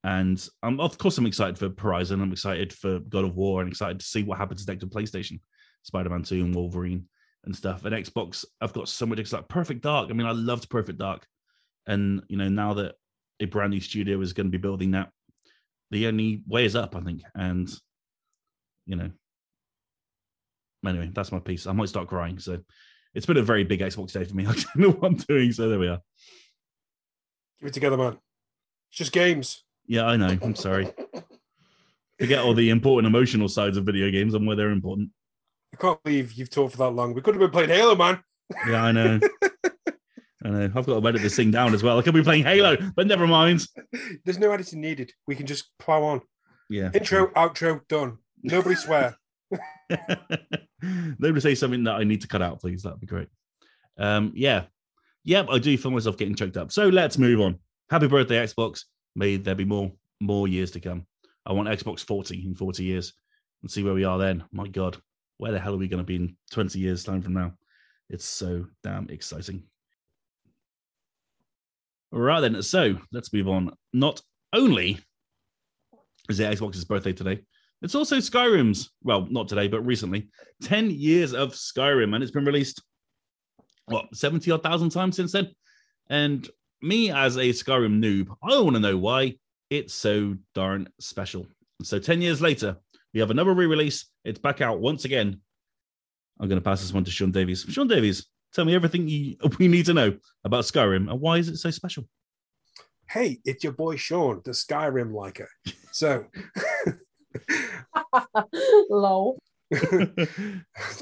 [0.04, 2.20] And um, of course, I'm excited for Horizon.
[2.20, 5.40] I'm excited for God of War and excited to see what happens next to PlayStation,
[5.82, 7.06] Spider Man 2 and Wolverine
[7.44, 7.84] and stuff.
[7.84, 9.48] And Xbox, I've got so much excitement.
[9.48, 10.10] Perfect Dark.
[10.10, 11.26] I mean, I loved Perfect Dark.
[11.86, 12.96] And, you know, now that
[13.42, 15.10] a brand new studio is going to be building that,
[15.90, 17.22] the only way is up, I think.
[17.34, 17.68] And,
[18.86, 19.10] you know,
[20.86, 21.66] anyway, that's my piece.
[21.66, 22.38] I might start crying.
[22.38, 22.58] So
[23.14, 24.46] it's been a very big Xbox day for me.
[24.48, 25.52] I don't know what I'm doing.
[25.52, 26.00] So there we are.
[27.60, 28.18] Give it together, man.
[28.90, 29.64] It's just games.
[29.86, 30.38] Yeah, I know.
[30.42, 30.88] I'm sorry.
[32.18, 35.10] Forget all the important emotional sides of video games and where they're important.
[35.74, 37.14] I can't believe you've talked for that long.
[37.14, 38.22] We could have been playing Halo, man.
[38.68, 39.20] Yeah, I know.
[40.44, 40.64] I know.
[40.64, 41.98] I've got to edit this thing down as well.
[41.98, 43.66] I could be playing Halo, but never mind.
[44.24, 45.12] There's no editing needed.
[45.26, 46.20] We can just plow on.
[46.68, 46.90] Yeah.
[46.94, 48.18] Intro, outro, done.
[48.42, 49.16] Nobody swear.
[50.82, 52.82] Nobody say something that I need to cut out, please.
[52.82, 53.28] That'd be great.
[53.98, 54.64] Um, yeah.
[55.24, 56.72] Yep, I do feel myself getting choked up.
[56.72, 57.58] So let's move on.
[57.90, 58.84] Happy birthday, Xbox.
[59.14, 61.06] May there be more more years to come.
[61.44, 63.12] I want Xbox 40 in 40 years
[63.62, 64.44] and see where we are then.
[64.52, 64.96] My God,
[65.38, 67.52] where the hell are we going to be in 20 years' time from now?
[68.08, 69.64] It's so damn exciting.
[72.12, 72.62] Right, then.
[72.62, 73.70] So let's move on.
[73.94, 74.20] Not
[74.52, 75.00] only
[76.28, 77.40] is it Xbox's birthday today,
[77.80, 78.90] it's also Skyrim's.
[79.02, 80.28] Well, not today, but recently.
[80.62, 82.82] 10 years of Skyrim, and it's been released,
[83.86, 85.48] what, 70 odd thousand times since then?
[86.10, 86.48] And
[86.82, 89.36] me, as a Skyrim noob, I want to know why
[89.70, 91.46] it's so darn special.
[91.82, 92.76] So 10 years later,
[93.14, 94.06] we have another re release.
[94.24, 95.40] It's back out once again.
[96.38, 97.64] I'm going to pass this one to Sean Davies.
[97.68, 101.48] Sean Davies, tell me everything you, we need to know about Skyrim and why is
[101.48, 102.06] it so special?
[103.12, 105.50] hey, it's your boy Sean, the Skyrim liker.
[105.92, 106.24] So,
[108.90, 109.38] Lol.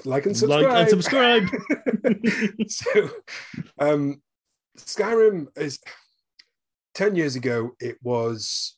[0.05, 0.65] like and subscribe.
[0.65, 1.49] Like and subscribe.
[2.69, 3.11] so,
[3.79, 4.21] um,
[4.77, 5.79] Skyrim is
[6.95, 8.77] 10 years ago, it was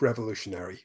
[0.00, 0.80] revolutionary.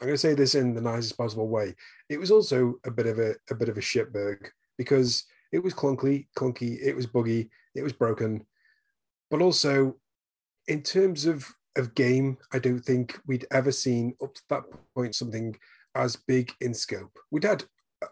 [0.00, 1.74] I'm going to say this in the nicest possible way.
[2.08, 4.38] It was also a bit of a, a bit of a shitberg
[4.78, 8.44] because it was clunky, clunky, it was buggy, it was broken.
[9.30, 9.96] But also,
[10.66, 11.46] in terms of,
[11.76, 15.56] of game, I don't think we'd ever seen up to that point something
[15.94, 17.18] as big in scope.
[17.30, 17.64] We'd had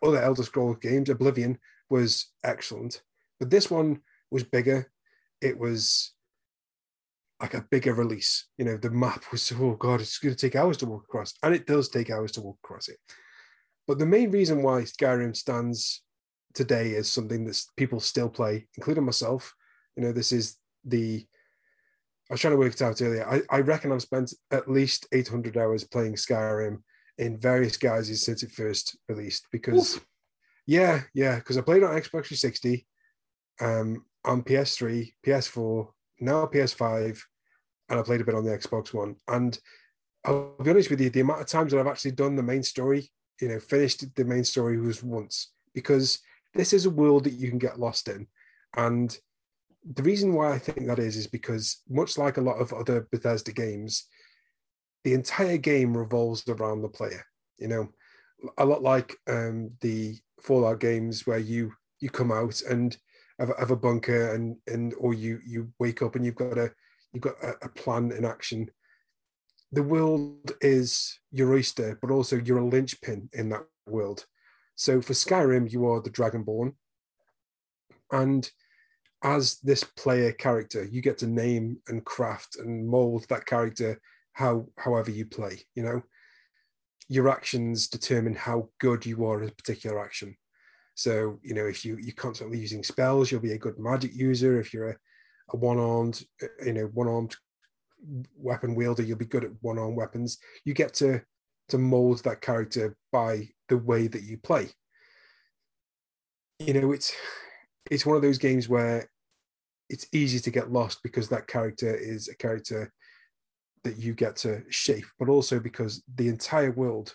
[0.03, 1.09] other Elder Scrolls games.
[1.09, 3.03] Oblivion was excellent,
[3.39, 4.91] but this one was bigger.
[5.41, 6.13] It was
[7.41, 8.47] like a bigger release.
[8.59, 11.35] You know, the map was oh god, it's going to take hours to walk across,
[11.43, 12.99] and it does take hours to walk across it.
[13.87, 16.03] But the main reason why Skyrim stands
[16.55, 19.55] today is something that people still play, including myself.
[19.97, 21.27] You know, this is the.
[22.29, 23.29] I was trying to work it out earlier.
[23.29, 26.83] I, I reckon I've spent at least 800 hours playing Skyrim
[27.19, 29.47] in various guises since it first released.
[29.51, 30.07] Because, Oof.
[30.65, 32.87] yeah, yeah, because I played on Xbox 360,
[33.61, 35.89] um, on PS3, PS4,
[36.21, 37.21] now PS5,
[37.89, 39.17] and I played a bit on the Xbox One.
[39.27, 39.59] And
[40.25, 42.63] I'll be honest with you, the amount of times that I've actually done the main
[42.63, 46.21] story, you know, finished the main story was once because
[46.55, 48.27] this is a world that you can get lost in.
[48.77, 49.17] And
[49.85, 53.09] the reason why I think that is, is because much like a lot of other
[53.11, 54.07] Bethesda games,
[55.05, 57.25] the entire game revolves around the player.
[57.59, 57.89] You know,
[58.59, 62.97] a lot like um, the Fallout games where you you come out and
[63.39, 66.71] have, have a bunker and and or you you wake up and you've got a
[67.13, 68.71] you've got a, a plan in action.
[69.73, 74.27] The world is your oyster, but also you're a linchpin in that world.
[74.81, 76.73] So for Skyrim, you are the Dragonborn.
[78.11, 78.51] And
[79.23, 84.01] as this player character, you get to name and craft and mold that character
[84.33, 86.03] how however you play, you know.
[87.11, 90.35] Your actions determine how good you are at a particular action.
[90.95, 94.59] So, you know, if you, you're constantly using spells, you'll be a good magic user.
[94.59, 94.97] If you're a,
[95.51, 96.25] a one-armed,
[96.65, 97.37] you know, one-armed
[98.35, 100.39] weapon wielder, you'll be good at one-armed weapons.
[100.65, 101.21] You get to
[101.71, 104.69] to mold that character by the way that you play.
[106.59, 107.13] You know, it's
[107.91, 109.09] it's one of those games where
[109.89, 112.93] it's easy to get lost because that character is a character
[113.83, 117.15] that you get to shape, but also because the entire world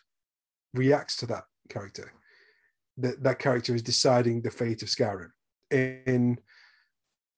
[0.74, 2.12] reacts to that character.
[2.98, 5.30] That that character is deciding the fate of Skyrim
[5.72, 6.40] in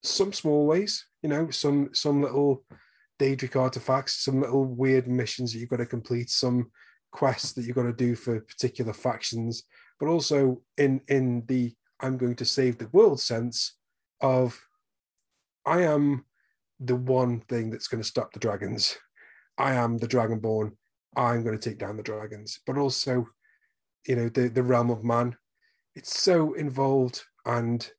[0.04, 2.64] some small ways, you know, some some little
[3.20, 6.72] Daedric artifacts, some little weird missions that you've got to complete, some
[7.18, 9.64] quests that you've got to do for particular factions,
[10.00, 13.74] but also in in the I'm going to save the world sense
[14.22, 14.60] of
[15.66, 16.26] I am
[16.80, 18.98] the one thing that's going to stop the dragons.
[19.58, 20.74] I am the dragonborn.
[21.16, 22.60] I'm going to take down the dragons.
[22.68, 23.28] But also,
[24.08, 25.36] you know, the, the realm of man.
[25.96, 27.90] It's so involved and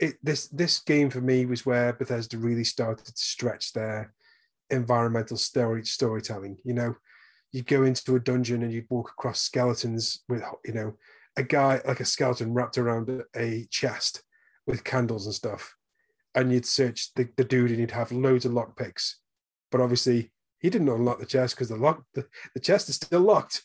[0.00, 4.14] it this this game for me was where Bethesda really started to stretch their
[4.70, 6.56] environmental story storytelling.
[6.64, 6.96] You know,
[7.52, 10.94] you'd go into a dungeon and you'd walk across skeletons with you know
[11.36, 14.22] a guy like a skeleton wrapped around a chest
[14.66, 15.74] with candles and stuff.
[16.34, 19.20] And you'd search the, the dude and you'd have loads of lock picks
[19.70, 23.20] but obviously he didn't unlock the chest because the lock the, the chest is still
[23.20, 23.62] locked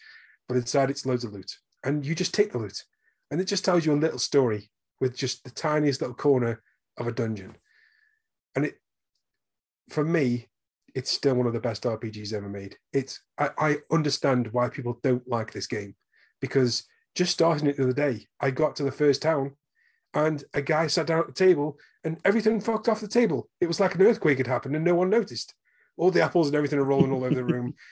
[0.47, 1.57] but inside it's loads of loot.
[1.83, 2.83] And you just take the loot.
[3.31, 4.69] And it just tells you a little story
[5.01, 6.61] with just the tiniest little corner
[6.97, 7.57] of a dungeon.
[8.55, 8.79] And it
[9.89, 10.49] for me
[10.95, 12.77] it's still one of the best RPGs ever made.
[12.93, 15.93] It's I, I understand why people don't like this game
[16.39, 16.85] because
[17.15, 19.55] just starting it the other day, I got to the first town
[20.13, 23.49] and a guy sat down at the table and everything fucked off the table.
[23.59, 25.53] It was like an earthquake had happened and no one noticed.
[25.97, 27.75] All the apples and everything are rolling all over the room.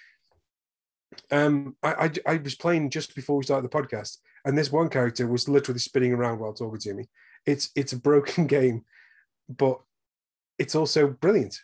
[1.32, 1.94] Um, I,
[2.26, 5.48] I, I was playing just before we started the podcast, and this one character was
[5.48, 7.08] literally spinning around while talking to me.
[7.46, 8.84] It's it's a broken game,
[9.48, 9.80] but
[10.58, 11.56] it's also brilliant.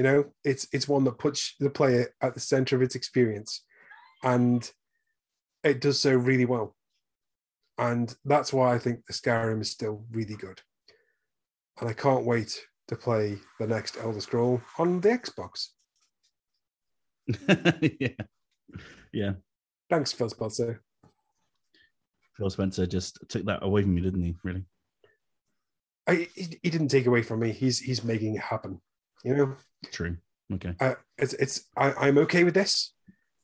[0.00, 3.66] You know, it's it's one that puts the player at the center of its experience,
[4.22, 4.66] and
[5.62, 6.74] it does so really well.
[7.76, 10.62] And that's why I think the Skyrim is still really good.
[11.78, 15.66] And I can't wait to play the next Elder Scroll on the Xbox.
[18.00, 18.24] yeah,
[19.12, 19.32] yeah.
[19.90, 20.82] Thanks, Phil Spencer.
[22.38, 24.34] Phil Spencer just took that away from me, didn't he?
[24.42, 24.64] Really?
[26.06, 27.52] I, he, he didn't take away from me.
[27.52, 28.80] He's he's making it happen.
[29.24, 29.56] You know.
[29.92, 30.16] True.
[30.54, 30.74] Okay.
[30.80, 32.92] Uh, it's it's I, I'm okay with this.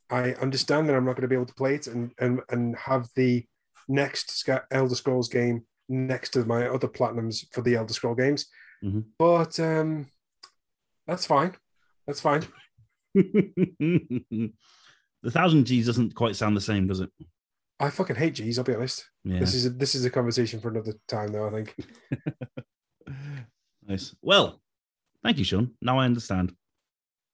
[0.09, 2.75] I understand that I'm not going to be able to play it and and and
[2.77, 3.45] have the
[3.87, 8.47] next Elder Scrolls game next to my other platinums for the Elder Scroll games.
[8.83, 9.01] Mm-hmm.
[9.17, 10.07] But um,
[11.05, 11.55] that's fine.
[12.05, 12.45] That's fine.
[13.15, 14.51] the
[15.29, 17.09] thousand G's doesn't quite sound the same, does it?
[17.79, 18.57] I fucking hate G's.
[18.57, 19.05] I'll be honest.
[19.23, 19.39] Yeah.
[19.39, 21.47] This is a, this is a conversation for another time, though.
[21.47, 21.75] I think.
[23.87, 24.15] nice.
[24.21, 24.61] Well,
[25.23, 25.71] thank you, Sean.
[25.81, 26.53] Now I understand.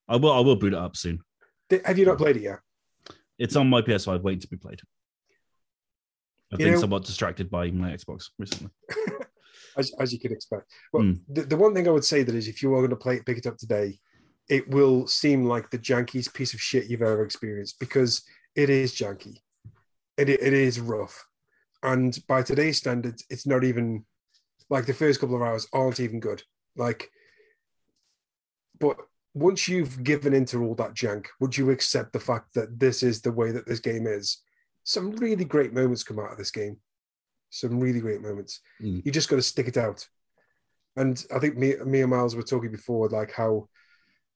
[0.08, 0.32] I will.
[0.32, 1.20] I will boot it up soon.
[1.84, 2.58] Have you not played it yet?
[3.38, 4.80] It's on my PS5, waiting to be played.
[6.52, 8.70] I've You been know- somewhat distracted by my Xbox recently.
[9.76, 10.70] as, as you could expect.
[10.92, 11.20] But Mm.
[11.28, 13.16] the, the one thing I would say that is if you are going to play
[13.16, 13.98] it, pick it up today,
[14.48, 18.22] it will seem like the jankiest piece of shit you've ever experienced because
[18.54, 19.38] it is janky.
[20.16, 21.26] It, it is rough.
[21.82, 24.04] And by today's standards, it's not even
[24.70, 26.42] like the first couple of hours aren't even good.
[26.76, 27.10] Like,
[28.84, 28.98] but
[29.32, 33.22] once you've given into all that jank, would you accept the fact that this is
[33.22, 34.42] the way that this game is?
[34.82, 36.76] Some really great moments come out of this game.
[37.48, 38.60] Some really great moments.
[38.82, 39.04] Mm.
[39.04, 40.06] You just got to stick it out.
[40.96, 43.68] And I think me, me and Miles were talking before, like how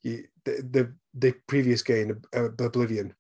[0.02, 3.14] you, the, the the previous game, uh, Oblivion.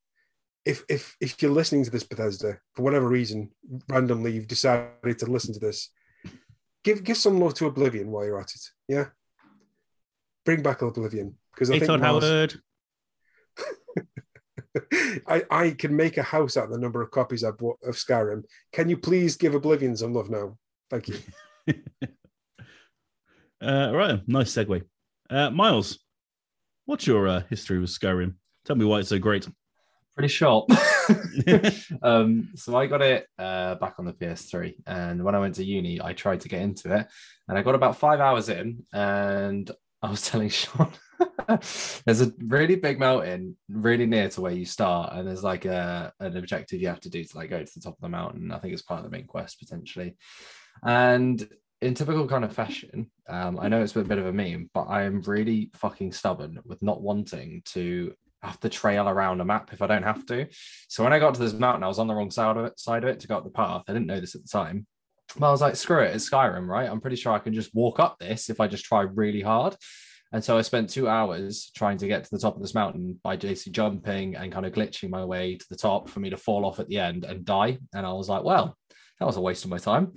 [0.64, 3.50] If if if you're listening to this Bethesda for whatever reason,
[3.88, 5.90] randomly you've decided to listen to this,
[6.82, 8.62] give give some love to Oblivion while you're at it.
[8.88, 9.06] Yeah,
[10.48, 12.54] bring back Oblivion because I Hey, think Miles- Howard.
[15.26, 17.96] I, I can make a house out of the number of copies I bought of
[17.96, 18.44] Skyrim.
[18.72, 20.56] Can you please give Oblivion some love now?
[20.90, 21.18] Thank you.
[23.60, 24.80] Uh, right, nice segue.
[25.28, 25.98] Uh, Miles,
[26.86, 28.34] what's your uh, history with Skyrim?
[28.64, 29.48] Tell me why it's so great.
[30.14, 30.70] pretty short.
[32.04, 35.64] um, so I got it uh, back on the PS3, and when I went to
[35.64, 37.08] uni, I tried to get into it,
[37.48, 39.68] and I got about five hours in, and
[40.02, 40.92] I was telling Sean,
[42.04, 46.12] there's a really big mountain really near to where you start, and there's like a
[46.20, 48.52] an objective you have to do to like go to the top of the mountain.
[48.52, 50.16] I think it's part of the main quest potentially,
[50.82, 51.48] and
[51.80, 54.84] in typical kind of fashion, um, I know it's a bit of a meme, but
[54.84, 58.12] I am really fucking stubborn with not wanting to
[58.42, 60.46] have to trail around a map if I don't have to.
[60.88, 62.78] So when I got to this mountain, I was on the wrong side of it,
[62.78, 63.84] side of it to go up the path.
[63.88, 64.86] I didn't know this at the time.
[65.36, 66.88] But I was like, screw it, it's Skyrim, right?
[66.88, 69.76] I'm pretty sure I can just walk up this if I just try really hard.
[70.32, 73.18] And so I spent two hours trying to get to the top of this mountain
[73.22, 76.36] by basically jumping and kind of glitching my way to the top for me to
[76.36, 77.78] fall off at the end and die.
[77.94, 78.76] And I was like, well,
[79.18, 80.12] that was a waste of my time.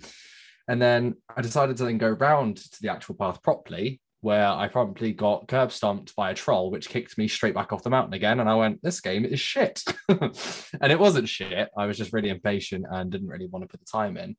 [0.67, 4.67] And then I decided to then go round to the actual path properly, where I
[4.67, 8.13] probably got curb stomped by a troll, which kicked me straight back off the mountain
[8.13, 8.39] again.
[8.41, 9.81] And I went, this game is shit.
[10.09, 11.69] and it wasn't shit.
[11.77, 14.35] I was just really impatient and didn't really want to put the time in.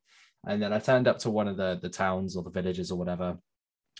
[0.47, 2.97] And then I turned up to one of the, the towns or the villages or
[2.97, 3.37] whatever.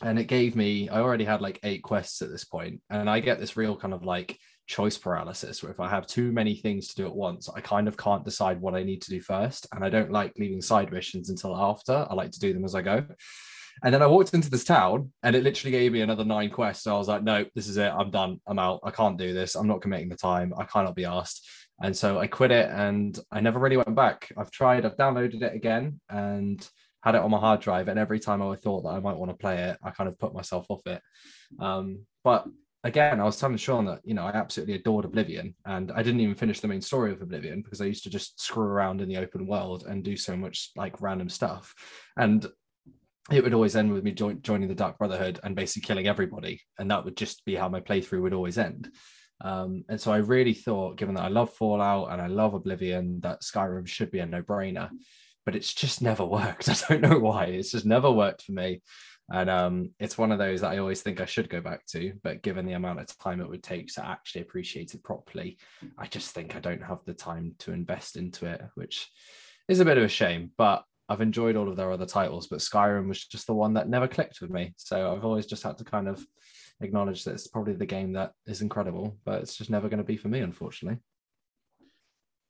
[0.01, 3.19] And it gave me, I already had like eight quests at this point, And I
[3.19, 4.37] get this real kind of like
[4.67, 7.87] choice paralysis where if I have too many things to do at once, I kind
[7.87, 9.67] of can't decide what I need to do first.
[9.71, 12.07] And I don't like leaving side missions until after.
[12.09, 13.05] I like to do them as I go.
[13.83, 16.83] And then I walked into this town and it literally gave me another nine quests.
[16.83, 17.91] So I was like, no, this is it.
[17.91, 18.39] I'm done.
[18.47, 18.81] I'm out.
[18.83, 19.55] I can't do this.
[19.55, 20.53] I'm not committing the time.
[20.57, 21.47] I cannot be asked.
[21.83, 24.31] And so I quit it and I never really went back.
[24.37, 26.65] I've tried, I've downloaded it again and
[27.01, 27.89] had it on my hard drive.
[27.89, 30.17] And every time I thought that I might want to play it, I kind of
[30.17, 31.01] put myself off it.
[31.59, 32.45] Um, but
[32.85, 36.21] again, I was telling Sean that, you know, I absolutely adored Oblivion and I didn't
[36.21, 39.09] even finish the main story of Oblivion because I used to just screw around in
[39.09, 41.75] the open world and do so much like random stuff.
[42.15, 42.45] And
[43.29, 46.61] it would always end with me join, joining the Dark Brotherhood and basically killing everybody.
[46.79, 48.89] And that would just be how my playthrough would always end.
[49.41, 53.19] Um, and so I really thought, given that I love Fallout and I love Oblivion,
[53.21, 54.89] that Skyrim should be a no brainer.
[55.45, 56.69] But it's just never worked.
[56.69, 57.45] I don't know why.
[57.45, 58.81] It's just never worked for me.
[59.31, 62.13] And um, it's one of those that I always think I should go back to.
[62.23, 65.57] But given the amount of time it would take to actually appreciate it properly,
[65.97, 69.09] I just think I don't have the time to invest into it, which
[69.67, 70.51] is a bit of a shame.
[70.57, 73.89] But I've enjoyed all of their other titles, but Skyrim was just the one that
[73.89, 74.73] never clicked with me.
[74.77, 76.25] So I've always just had to kind of
[76.81, 80.03] acknowledge that it's probably the game that is incredible, but it's just never going to
[80.03, 80.99] be for me, unfortunately.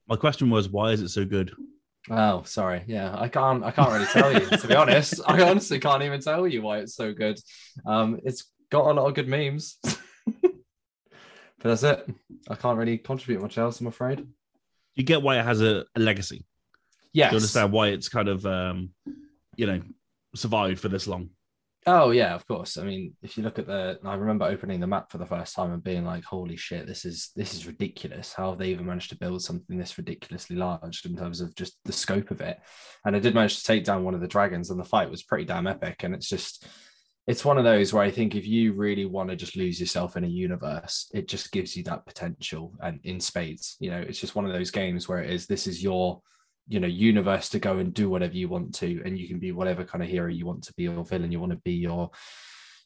[0.07, 1.53] My question was, why is it so good?
[2.09, 2.83] Oh, sorry.
[2.87, 3.63] Yeah, I can't.
[3.63, 4.45] I can't really tell you.
[4.57, 7.39] to be honest, I honestly can't even tell you why it's so good.
[7.85, 10.51] Um, it's got a lot of good memes, but
[11.61, 12.05] that's it.
[12.49, 13.79] I can't really contribute much else.
[13.79, 14.27] I'm afraid.
[14.95, 16.45] You get why it has a, a legacy.
[17.13, 17.31] Yes.
[17.31, 18.89] You understand why it's kind of, um,
[19.55, 19.81] you know,
[20.35, 21.29] survived for this long.
[21.85, 22.77] Oh yeah, of course.
[22.77, 25.53] I mean, if you look at the, I remember opening the map for the first
[25.53, 28.33] time and being like, "Holy shit, this is this is ridiculous!
[28.33, 31.77] How have they even managed to build something this ridiculously large in terms of just
[31.83, 32.57] the scope of it?"
[33.05, 35.23] And I did manage to take down one of the dragons, and the fight was
[35.23, 36.03] pretty damn epic.
[36.03, 36.65] And it's just,
[37.27, 40.15] it's one of those where I think if you really want to just lose yourself
[40.15, 43.75] in a universe, it just gives you that potential and in spades.
[43.81, 46.21] You know, it's just one of those games where it is, this is your
[46.67, 49.51] you know universe to go and do whatever you want to and you can be
[49.51, 52.09] whatever kind of hero you want to be or villain you want to be or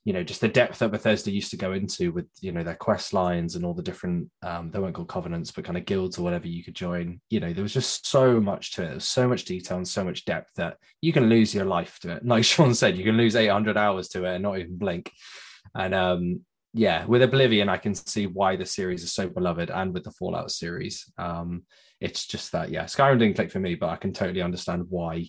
[0.08, 2.76] you know, just the depth that Bethesda used to go into with, you know, their
[2.76, 6.18] quest lines and all the different, um, they weren't called covenants, but kind of guilds
[6.18, 7.20] or whatever you could join.
[7.30, 8.86] You know, there was just so much to it.
[8.86, 12.00] There was so much detail and so much depth that you can lose your life
[12.04, 12.24] to it.
[12.26, 15.12] Like Sean said, you can lose 800 hours to it and not even blink.
[15.76, 16.40] And um,
[16.74, 20.12] yeah, with Oblivion, I can see why the series is so beloved, and with the
[20.12, 21.64] Fallout series, um,
[22.00, 25.28] it's just that yeah, Skyrim didn't click for me, but I can totally understand why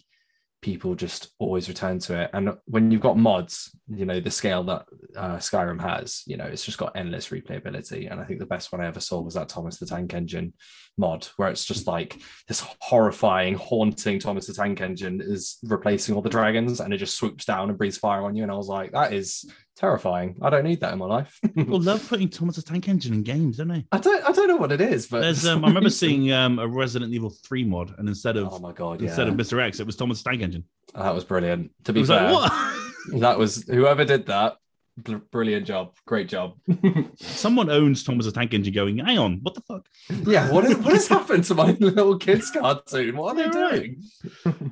[0.61, 2.31] people just always return to it.
[2.33, 4.87] And when you've got mods, you know, the scale that
[5.17, 8.11] uh, Skyrim has, you know, it's just got endless replayability.
[8.11, 10.53] And I think the best one I ever saw was that Thomas the Tank Engine
[10.99, 16.23] mod, where it's just like this horrifying, haunting Thomas the Tank Engine is replacing all
[16.23, 18.43] the dragons and it just swoops down and breathes fire on you.
[18.43, 20.37] And I was like, that is terrifying.
[20.43, 21.39] I don't need that in my life.
[21.55, 23.87] People love putting Thomas the Tank Engine in games, don't they?
[23.93, 26.59] I don't I don't know what it is, but There's um, I remember seeing um,
[26.59, 29.09] a Resident Evil 3 mod, and instead of Oh my god, yeah.
[29.09, 29.63] instead of Mr.
[29.63, 30.65] X, it was Thomas the Tank Engine.
[30.95, 31.71] that was brilliant.
[31.85, 33.21] To be fair, like, what?
[33.21, 34.57] that was whoever did that.
[35.03, 35.95] Br- Brilliant job.
[36.07, 36.55] Great job.
[37.17, 39.87] Someone owns Thomas the Tank Engine going, hang on, what the fuck?
[40.27, 43.17] yeah, what, is, what has happened to my little kids cartoon?
[43.17, 43.73] What are they Yeah, right.
[43.81, 44.03] doing?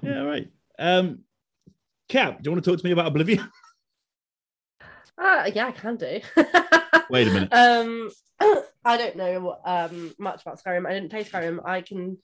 [0.03, 0.49] Yeah, right.
[0.79, 1.21] Um,
[2.09, 3.51] Kat, do you want to talk to me about Oblivion?
[5.19, 6.21] Uh, yeah, I can do.
[7.11, 7.49] Wait a minute.
[7.51, 8.11] Um,
[8.85, 10.87] I don't know um, much about Skyrim.
[10.87, 11.67] I didn't play Skyrim.
[11.67, 12.19] I can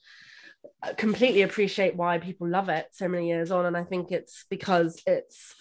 [0.83, 4.45] uh, completely appreciate why people love it so many years on, and I think it's
[4.51, 5.55] because it's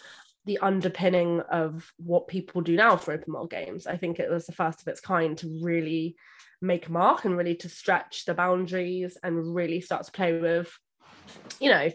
[0.46, 3.86] the underpinning of what people do now for open world games.
[3.86, 6.16] I think it was the first of its kind to really
[6.62, 10.72] make a mark and really to stretch the boundaries and really start to play with,
[11.60, 11.90] you know,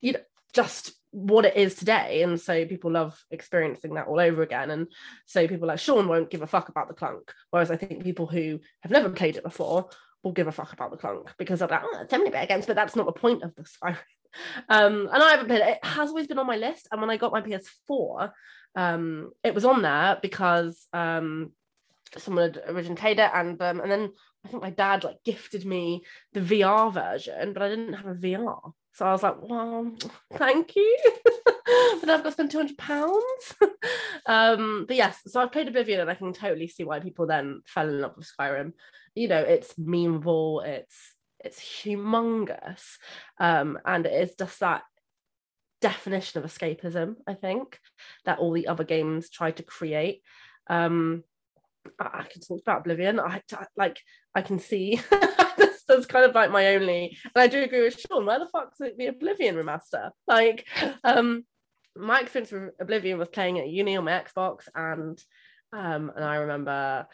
[0.00, 0.20] you know,
[0.52, 2.22] just what it is today.
[2.22, 4.70] And so people love experiencing that all over again.
[4.70, 4.86] And
[5.26, 7.32] so people like Sean won't give a fuck about the clunk.
[7.50, 9.88] Whereas I think people who have never played it before
[10.22, 12.66] will give a fuck about the clunk because they're like, oh, it's many better games,
[12.66, 13.96] but that's not the point of the Skyrim.
[14.68, 15.68] Um, and I haven't played it.
[15.68, 16.88] It has always been on my list.
[16.90, 18.30] And when I got my PS4,
[18.76, 21.52] um, it was on there because um,
[22.18, 24.12] someone had originally played it, and um, and then
[24.44, 26.02] I think my dad like gifted me
[26.32, 28.72] the VR version, but I didn't have a VR.
[28.92, 29.92] So I was like, well,
[30.34, 30.98] thank you.
[31.44, 33.54] but I've got to spend two hundred pounds.
[34.26, 37.62] um, but yes, so I've played Oblivion, and I can totally see why people then
[37.66, 38.72] fell in love with Skyrim.
[39.14, 41.14] You know, it's memeable, it's
[41.44, 42.96] it's humongous,
[43.38, 44.82] um, and it is just that
[45.80, 47.16] definition of escapism.
[47.26, 47.78] I think
[48.24, 50.22] that all the other games try to create.
[50.68, 51.24] Um,
[51.98, 53.20] I, I can talk about Oblivion.
[53.20, 54.00] I, I like
[54.34, 57.16] I can see that's, kind of like my only.
[57.34, 58.26] And I do agree with Sean.
[58.26, 60.10] Where the fuck's the, the Oblivion remaster?
[60.26, 60.66] Like,
[61.04, 61.44] um,
[61.96, 65.20] my experience with Oblivion was playing at uni on my Xbox, and
[65.72, 67.06] um, and I remember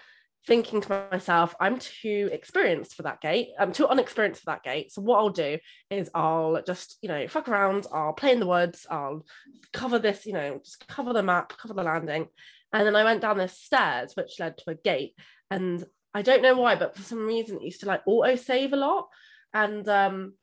[0.47, 3.48] thinking to myself, I'm too experienced for that gate.
[3.59, 4.93] I'm too unexperienced for that gate.
[4.93, 5.59] So what I'll do
[5.90, 7.86] is I'll just, you know, fuck around.
[7.93, 8.86] I'll play in the woods.
[8.89, 9.24] I'll
[9.73, 12.28] cover this, you know, just cover the map, cover the landing.
[12.73, 15.14] And then I went down the stairs, which led to a gate.
[15.51, 18.73] And I don't know why, but for some reason it used to like auto save
[18.73, 19.09] a lot.
[19.52, 20.35] And um,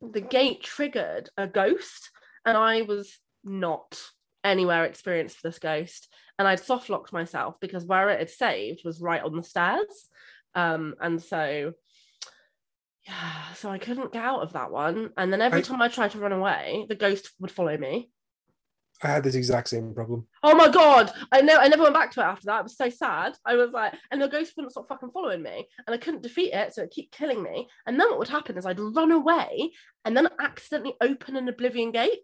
[0.00, 2.10] the gate triggered a ghost,
[2.44, 4.00] and I was not
[4.44, 6.08] anywhere experienced for this ghost.
[6.38, 10.08] And I'd soft locked myself because where it had saved was right on the stairs.
[10.54, 11.72] Um, and so
[13.06, 15.10] yeah, so I couldn't get out of that one.
[15.16, 18.10] And then every I- time I tried to run away, the ghost would follow me.
[19.04, 20.28] I had this exact same problem.
[20.44, 21.10] Oh my god!
[21.32, 22.60] I know I never went back to it after that.
[22.60, 23.34] It was so sad.
[23.44, 26.52] I was like, and the ghost wouldn't stop fucking following me, and I couldn't defeat
[26.52, 27.68] it, so it kept killing me.
[27.84, 29.72] And then what would happen is I'd run away
[30.04, 32.20] and then accidentally open an oblivion gate.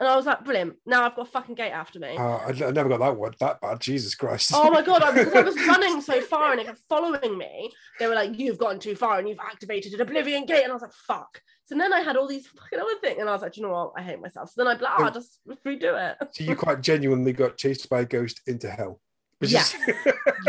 [0.00, 0.74] And I was like, brilliant.
[0.86, 2.16] Now I've got a fucking gate after me.
[2.16, 3.80] Uh, I, I never got that one that bad.
[3.80, 4.52] Jesus Christ.
[4.54, 7.72] Oh my god, I, because I was running so far and it kept following me.
[7.98, 10.62] They were like, You've gone too far and you've activated an oblivion gate.
[10.62, 11.40] And I was like, fuck.
[11.66, 13.68] So then I had all these fucking other things, and I was like, you know
[13.68, 13.92] what?
[13.94, 14.50] I hate myself.
[14.50, 16.16] So then I blah, I'll just redo it.
[16.32, 19.00] So you quite genuinely got chased by a ghost into hell.
[19.40, 19.74] Yes.
[19.74, 19.86] is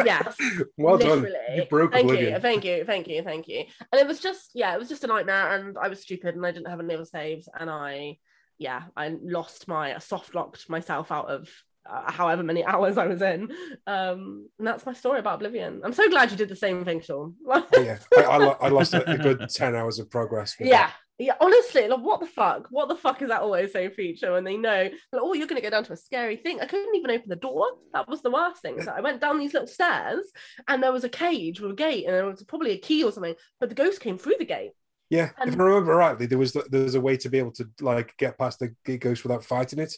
[0.05, 0.35] yes.
[0.77, 1.31] well literally.
[1.31, 1.57] done.
[1.57, 2.33] You broke thank Oblivion.
[2.33, 3.65] you, thank you, thank you, thank you.
[3.91, 6.45] And it was just, yeah, it was just a nightmare, and I was stupid, and
[6.45, 8.17] I didn't have any other saves, and I,
[8.59, 11.49] yeah, I lost my soft locked myself out of
[11.89, 13.49] uh, however many hours I was in.
[13.87, 15.81] Um, and that's my story about Oblivion.
[15.83, 17.35] I'm so glad you did the same thing, Sean.
[17.73, 20.55] yeah, I, I, lo- I lost a, good 10 hours of progress.
[20.59, 20.87] yeah.
[20.87, 20.93] that.
[21.21, 22.67] Yeah, honestly, like what the fuck?
[22.69, 25.59] What the fuck is that always so feature when they know, like, oh, you're gonna
[25.59, 26.61] go down to a scary thing?
[26.61, 27.65] I couldn't even open the door.
[27.91, 28.81] That was the worst thing.
[28.81, 30.23] So I went down these little stairs
[30.69, 33.11] and there was a cage with a gate and there was probably a key or
[33.11, 34.71] something, but the ghost came through the gate.
[35.09, 37.51] Yeah, And- if I remember rightly, there was there was a way to be able
[37.53, 39.95] to like get past the ghost without fighting it.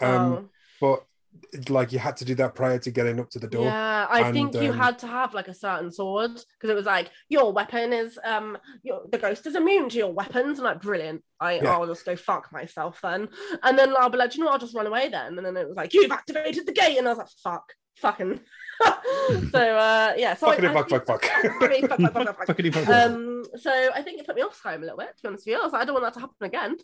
[0.00, 0.48] Um, Oh,
[0.80, 1.04] But
[1.68, 3.64] like you had to do that prior to getting up to the door.
[3.64, 6.74] Yeah, I And, think you um, had to have like a certain sword because it
[6.74, 10.58] was like your weapon is um your the ghost is immune to your weapons.
[10.58, 11.22] I'm like brilliant.
[11.38, 11.72] I Yeah.
[11.74, 13.28] I'll just go fuck myself then.
[13.62, 14.54] And then I'll be like, you know, what?
[14.54, 15.36] I'll just run away then.
[15.36, 18.40] And then it was like, you've activated the gate, and I was like, fuck, fucking.
[19.50, 21.24] so uh yeah, so Fucking I, fuck, fuck, fuck.
[21.24, 22.72] Fuck, fuck, fuck, fuck, fuck.
[22.72, 22.88] Fuck.
[22.88, 25.46] Um, so I think it put me off Skyrim a little bit, to be honest
[25.46, 25.60] with you.
[25.60, 26.76] I was like, I don't want that to happen again.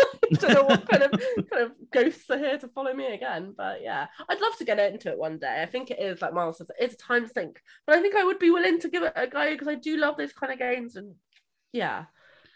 [0.00, 1.10] I don't know what kind of
[1.50, 3.54] kind of ghosts are here to follow me again.
[3.56, 5.62] But yeah, I'd love to get into it one day.
[5.62, 7.60] I think it is like Miles says, it's a time sink.
[7.86, 9.96] But I think I would be willing to give it a go because I do
[9.96, 10.96] love those kind of games.
[10.96, 11.14] And
[11.72, 12.04] yeah,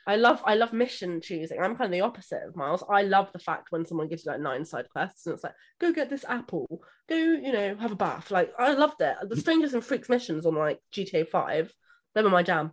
[0.07, 1.59] I love I love mission choosing.
[1.59, 2.85] I'm kind of the opposite of Miles.
[2.91, 5.55] I love the fact when someone gives you like nine side quests and it's like,
[5.81, 6.67] go get this apple,
[7.09, 8.31] go, you know, have a bath.
[8.31, 9.17] Like I loved it.
[9.29, 11.73] The Strangers and Freaks missions on like GTA 5,
[12.15, 12.73] they were my jam.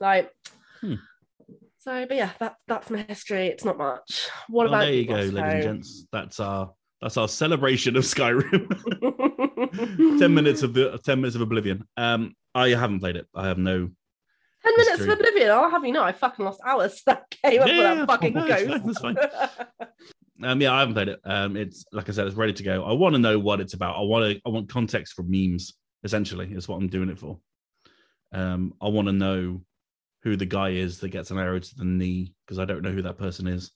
[0.00, 0.30] Like
[0.80, 0.94] Hmm.
[1.78, 3.46] so, but yeah, that that's my history.
[3.46, 4.28] It's not much.
[4.48, 6.06] What Well, about there you go, ladies and gents.
[6.12, 8.68] That's our that's our celebration of Skyrim.
[10.18, 11.86] ten minutes of the ten minutes of oblivion.
[11.96, 13.26] Um, I haven't played it.
[13.34, 13.90] I have no.
[14.64, 15.50] Ten minutes of oblivion.
[15.50, 18.06] I'll have you know, I fucking lost hours to that game Yeah, for yeah, that
[18.06, 19.00] fucking no, ghost.
[19.00, 19.56] fine, that's
[20.44, 21.20] Um, yeah, I haven't played it.
[21.24, 22.82] Um, it's like I said, it's ready to go.
[22.84, 23.96] I want to know what it's about.
[23.96, 24.40] I want to.
[24.44, 25.74] I want context from memes.
[26.04, 27.38] Essentially, is what I'm doing it for.
[28.32, 29.62] Um, I want to know
[30.24, 32.90] who the guy is that gets an arrow to the knee because I don't know
[32.90, 33.70] who that person is.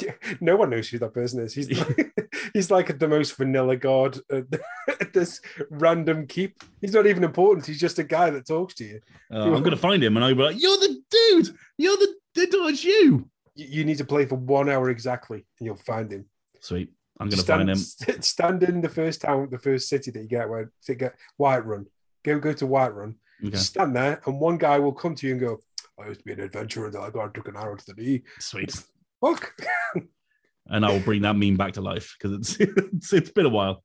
[0.40, 1.54] no one knows who that person is.
[1.54, 2.12] He's like,
[2.54, 5.40] he's like the most vanilla god at this
[5.70, 6.62] random keep.
[6.80, 7.66] He's not even important.
[7.66, 9.00] He's just a guy that talks to you.
[9.32, 11.56] Uh, I'm gonna find him and I'll be like, "You're the dude.
[11.78, 12.14] You're the.
[12.34, 12.48] dude.
[12.52, 16.26] It's you." You you need to play for one hour exactly, and you'll find him.
[16.60, 16.90] Sweet.
[17.20, 17.76] I'm gonna stand, find him.
[17.76, 21.14] st- stand in the first town, the first city that you get where to get
[21.38, 21.86] Whiterun.
[22.24, 23.14] Go go to Whiterun.
[23.44, 23.56] Okay.
[23.56, 25.60] Stand there, and one guy will come to you and go,
[25.98, 28.22] "I used to be an adventurer that I got took an arrow to the knee."
[28.38, 28.74] Sweet.
[29.22, 29.54] Fuck.
[30.68, 33.50] And I will bring that meme back to life because it's, it's it's been a
[33.50, 33.82] while.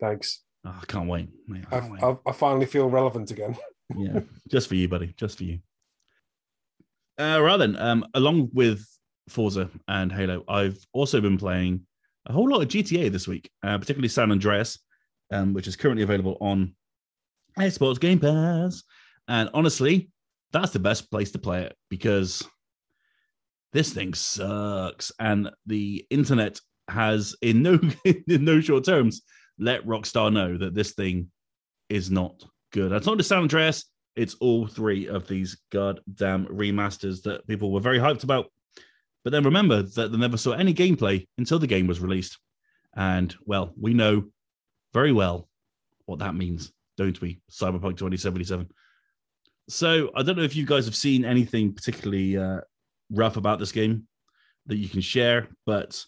[0.00, 0.42] Thanks.
[0.64, 1.28] Oh, I can't wait.
[1.46, 2.02] mate, I I, can't wait.
[2.02, 3.56] I, I finally feel relevant again.
[3.96, 5.14] yeah, just for you, buddy.
[5.16, 5.58] Just for you.
[7.20, 8.84] Uh, right then, um, along with
[9.28, 11.86] Forza and Halo, I've also been playing
[12.26, 14.78] a whole lot of GTA this week, uh, particularly San Andreas,
[15.30, 16.74] um, which is currently available on
[17.58, 18.82] Xbox Game Pass.
[19.28, 20.10] And honestly,
[20.52, 22.42] that's the best place to play it because
[23.72, 29.22] this thing sucks, and the internet has, in no in no short terms,
[29.58, 31.30] let Rockstar know that this thing
[31.88, 32.92] is not good.
[32.92, 33.84] It's not just San Andreas;
[34.16, 38.46] it's all three of these goddamn remasters that people were very hyped about.
[39.24, 42.38] But then remember that they never saw any gameplay until the game was released,
[42.96, 44.24] and well, we know
[44.94, 45.48] very well
[46.06, 47.40] what that means, don't we?
[47.50, 48.68] Cyberpunk 2077.
[49.68, 52.60] So I don't know if you guys have seen anything particularly uh,
[53.10, 54.06] rough about this game
[54.66, 56.04] that you can share, but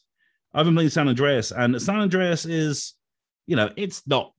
[0.52, 2.94] I've been playing San Andreas, and San Andreas is,
[3.46, 4.32] you know, it's not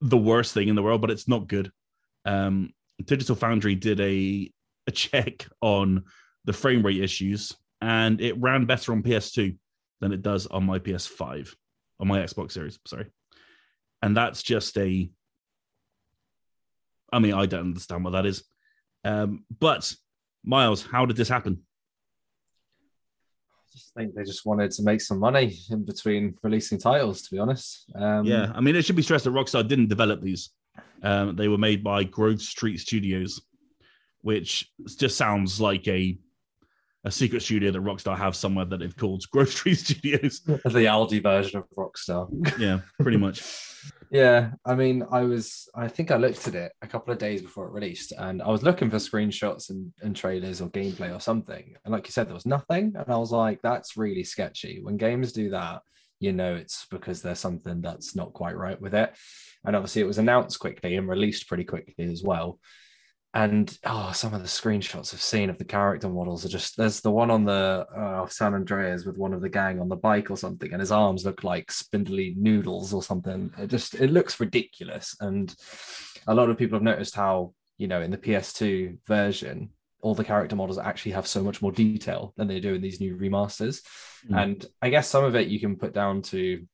[0.00, 1.70] the worst thing in the world, but it's not good.
[2.24, 2.72] Um,
[3.04, 4.50] Digital Foundry did a
[4.86, 6.04] a check on
[6.44, 9.56] the frame rate issues, and it ran better on PS2
[10.00, 11.54] than it does on my PS5,
[12.00, 12.78] on my Xbox Series.
[12.86, 13.06] Sorry,
[14.02, 15.10] and that's just a.
[17.12, 18.44] I mean, I don't understand what that is,
[19.04, 19.92] um, but
[20.44, 21.62] Miles, how did this happen?
[23.52, 27.30] I just think they just wanted to make some money in between releasing titles, to
[27.30, 27.90] be honest.
[27.94, 30.50] Um, Yeah, I mean, it should be stressed that Rockstar didn't develop these.
[31.02, 33.40] Um, they were made by Grove Street Studios,
[34.22, 36.18] which just sounds like a
[37.04, 40.40] a secret studio that Rockstar have somewhere that they've called Grocery Studios.
[40.46, 42.28] the Aldi version of Rockstar.
[42.58, 43.42] Yeah, pretty much.
[44.10, 47.42] Yeah, I mean, I was, I think I looked at it a couple of days
[47.42, 51.20] before it released, and I was looking for screenshots and, and trailers or gameplay or
[51.20, 51.74] something.
[51.84, 52.94] And like you said, there was nothing.
[52.96, 54.80] And I was like, that's really sketchy.
[54.82, 55.82] When games do that,
[56.20, 59.12] you know, it's because there's something that's not quite right with it.
[59.64, 62.60] And obviously, it was announced quickly and released pretty quickly as well.
[63.34, 67.00] And oh, some of the screenshots I've seen of the character models are just there's
[67.00, 70.30] the one on the uh, San Andreas with one of the gang on the bike
[70.30, 73.52] or something, and his arms look like spindly noodles or something.
[73.58, 75.16] It just it looks ridiculous.
[75.18, 75.52] And
[76.28, 79.70] a lot of people have noticed how, you know, in the PS2 version,
[80.00, 83.00] all the character models actually have so much more detail than they do in these
[83.00, 83.80] new remasters.
[84.30, 84.42] Mm.
[84.42, 86.66] And I guess some of it you can put down to you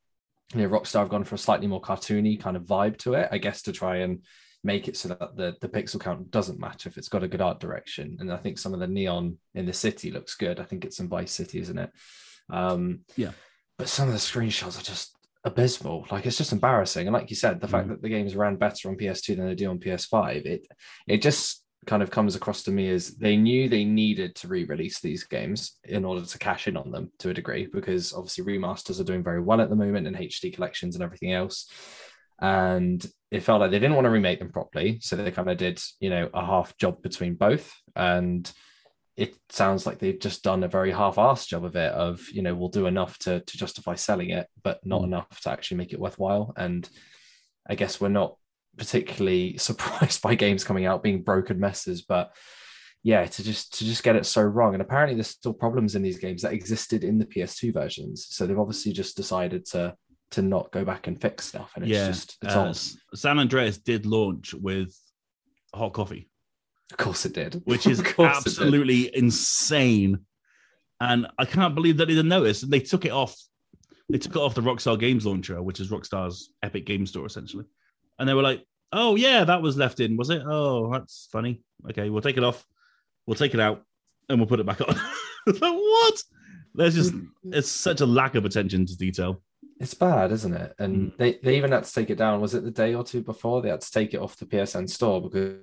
[0.54, 3.38] know, Rockstar have gone for a slightly more cartoony kind of vibe to it, I
[3.38, 4.24] guess, to try and
[4.62, 7.40] make it so that the, the pixel count doesn't matter if it's got a good
[7.40, 8.16] art direction.
[8.20, 10.60] And I think some of the neon in the city looks good.
[10.60, 11.90] I think it's in Vice City, isn't it?
[12.50, 13.32] Um, Yeah.
[13.78, 16.06] But some of the screenshots are just abysmal.
[16.10, 17.06] Like it's just embarrassing.
[17.06, 17.90] And like you said, the fact Mhm.
[17.92, 20.66] that the games ran better on PS2 than they do on PS5, it
[21.06, 25.00] it just kind of comes across to me as they knew they needed to re-release
[25.00, 29.00] these games in order to cash in on them to a degree because obviously remasters
[29.00, 31.70] are doing very well at the moment and HD collections and everything else.
[32.38, 35.56] And it felt like they didn't want to remake them properly, so they kind of
[35.56, 37.72] did, you know, a half job between both.
[37.94, 38.50] And
[39.16, 41.92] it sounds like they've just done a very half-assed job of it.
[41.92, 45.04] Of you know, we'll do enough to to justify selling it, but not Mm.
[45.04, 46.52] enough to actually make it worthwhile.
[46.56, 46.88] And
[47.68, 48.36] I guess we're not
[48.76, 52.34] particularly surprised by games coming out being broken messes, but
[53.02, 54.74] yeah, to just to just get it so wrong.
[54.74, 58.26] And apparently, there's still problems in these games that existed in the PS2 versions.
[58.30, 59.94] So they've obviously just decided to
[60.30, 63.16] to not go back and fix stuff, and it's yeah, just it's uh, odd.
[63.18, 64.96] San Andreas did launch with
[65.74, 66.28] hot coffee,
[66.90, 67.62] Of course, it did.
[67.64, 68.46] which is Of course it did.
[68.50, 70.20] absolutely insane.
[71.00, 72.62] And I can't believe that they didn't notice.
[72.62, 73.34] And they took it off.
[74.10, 77.64] They took it off the Rockstar Games launcher, which is Rockstar's Epic Game Store, essentially.
[78.18, 80.42] And they were like, "Oh yeah, that was left in, was it?
[80.44, 81.62] Oh, that's funny.
[81.88, 82.66] Okay, we'll take it off.
[83.26, 83.82] We'll take it out,
[84.28, 84.94] and we'll put it back on."
[85.46, 86.22] Like, what?
[86.74, 89.42] There's just it's such a lack of attention to detail.
[89.80, 90.74] It's bad, isn't it?
[90.78, 91.16] And Mm.
[91.16, 92.40] they, they even had to take it down.
[92.42, 94.86] Was it the day or two before they had to take it off the PSN
[94.88, 95.56] store because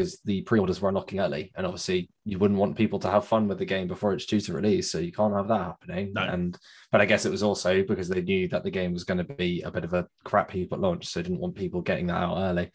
[0.00, 3.46] because the pre-orders were unlocking early, and obviously you wouldn't want people to have fun
[3.46, 6.12] with the game before it's due to release, so you can't have that happening.
[6.14, 6.22] No.
[6.22, 6.56] And
[6.90, 9.34] but I guess it was also because they knew that the game was going to
[9.34, 12.06] be a bit of a crap heap at launch, so they didn't want people getting
[12.06, 12.70] that out early.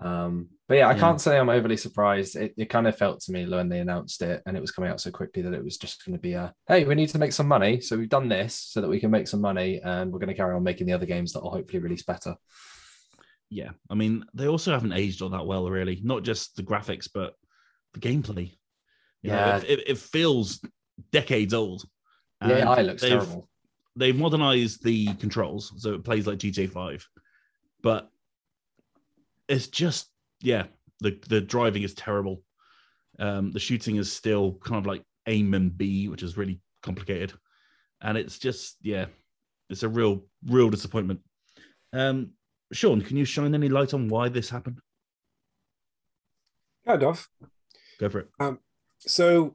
[0.00, 1.00] Um, but yeah, I Yeah.
[1.00, 2.36] can't say I'm overly surprised.
[2.36, 4.90] It, it kind of felt to me when they announced it and it was coming
[4.90, 7.18] out so quickly that it was just going to be a hey, we need to
[7.18, 10.12] make some money, so we've done this so that we can make some money, and
[10.12, 12.36] we're going to carry on making the other games that will hopefully release better.
[13.54, 16.00] Yeah, I mean, they also haven't aged all that well, really.
[16.02, 17.34] Not just the graphics, but
[17.92, 18.50] the gameplay.
[19.22, 19.56] You know, Yeah.
[19.58, 20.64] it, it, it feels
[21.10, 21.84] decades old.
[22.40, 23.48] And AI looks they've- terrible.
[23.94, 27.06] They've modernized the controls, so it plays like GTA Five,
[27.82, 28.08] but
[29.48, 30.08] it's just
[30.40, 30.64] yeah,
[31.00, 32.42] the the driving is terrible.
[33.18, 37.34] Um, the shooting is still kind of like aim and B, which is really complicated,
[38.00, 39.06] and it's just yeah,
[39.68, 41.20] it's a real real disappointment.
[41.92, 42.30] Um,
[42.72, 44.80] Sean, can you shine any light on why this happened?
[46.86, 47.28] Kind of.
[47.98, 48.28] Go for it.
[49.00, 49.54] So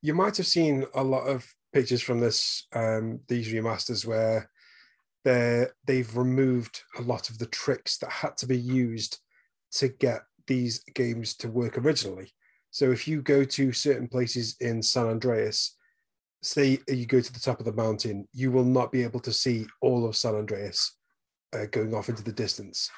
[0.00, 4.50] you might have seen a lot of pictures from this um, these remasters where
[5.24, 9.18] they they've removed a lot of the tricks that had to be used
[9.72, 12.32] to get these games to work originally.
[12.70, 15.76] So if you go to certain places in San Andreas,
[16.42, 19.32] say you go to the top of the mountain, you will not be able to
[19.32, 20.96] see all of San Andreas
[21.52, 22.90] uh, going off into the distance.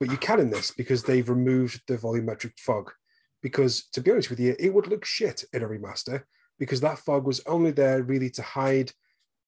[0.00, 2.90] But you can in this because they've removed the volumetric fog
[3.42, 6.22] because to be honest with you, it would look shit in a remaster
[6.58, 8.92] because that fog was only there really to hide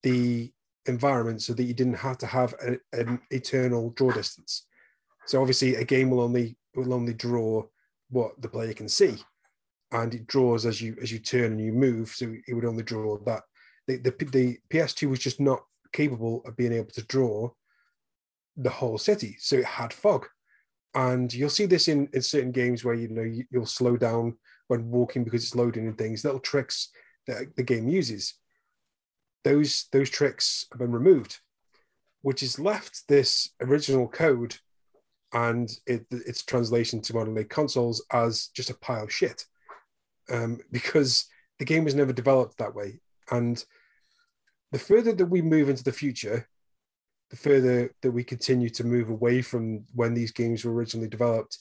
[0.02, 0.52] the
[0.86, 4.66] environment so that you didn't have to have a, an eternal draw distance.
[5.26, 7.64] So obviously a game will only will only draw
[8.10, 9.16] what the player can see.
[9.92, 12.84] And it draws as you as you turn and you move, so it would only
[12.84, 13.42] draw that.
[13.88, 17.50] The, the, the PS2 was just not capable of being able to draw
[18.56, 20.26] the whole city, so it had fog.
[20.94, 24.36] And you'll see this in, in certain games where you know you, you'll slow down
[24.68, 26.90] when walking because it's loading and things little tricks
[27.26, 28.34] that the game uses.
[29.44, 31.38] Those those tricks have been removed
[32.22, 34.56] which has left this original code
[35.32, 39.44] and it, its translation to modern day consoles as just a pile of shit
[40.30, 41.26] um, because
[41.58, 43.00] the game was never developed that way.
[43.30, 43.62] And
[44.72, 46.48] the further that we move into the future
[47.30, 51.58] the further that we continue to move away from when these games were originally developed,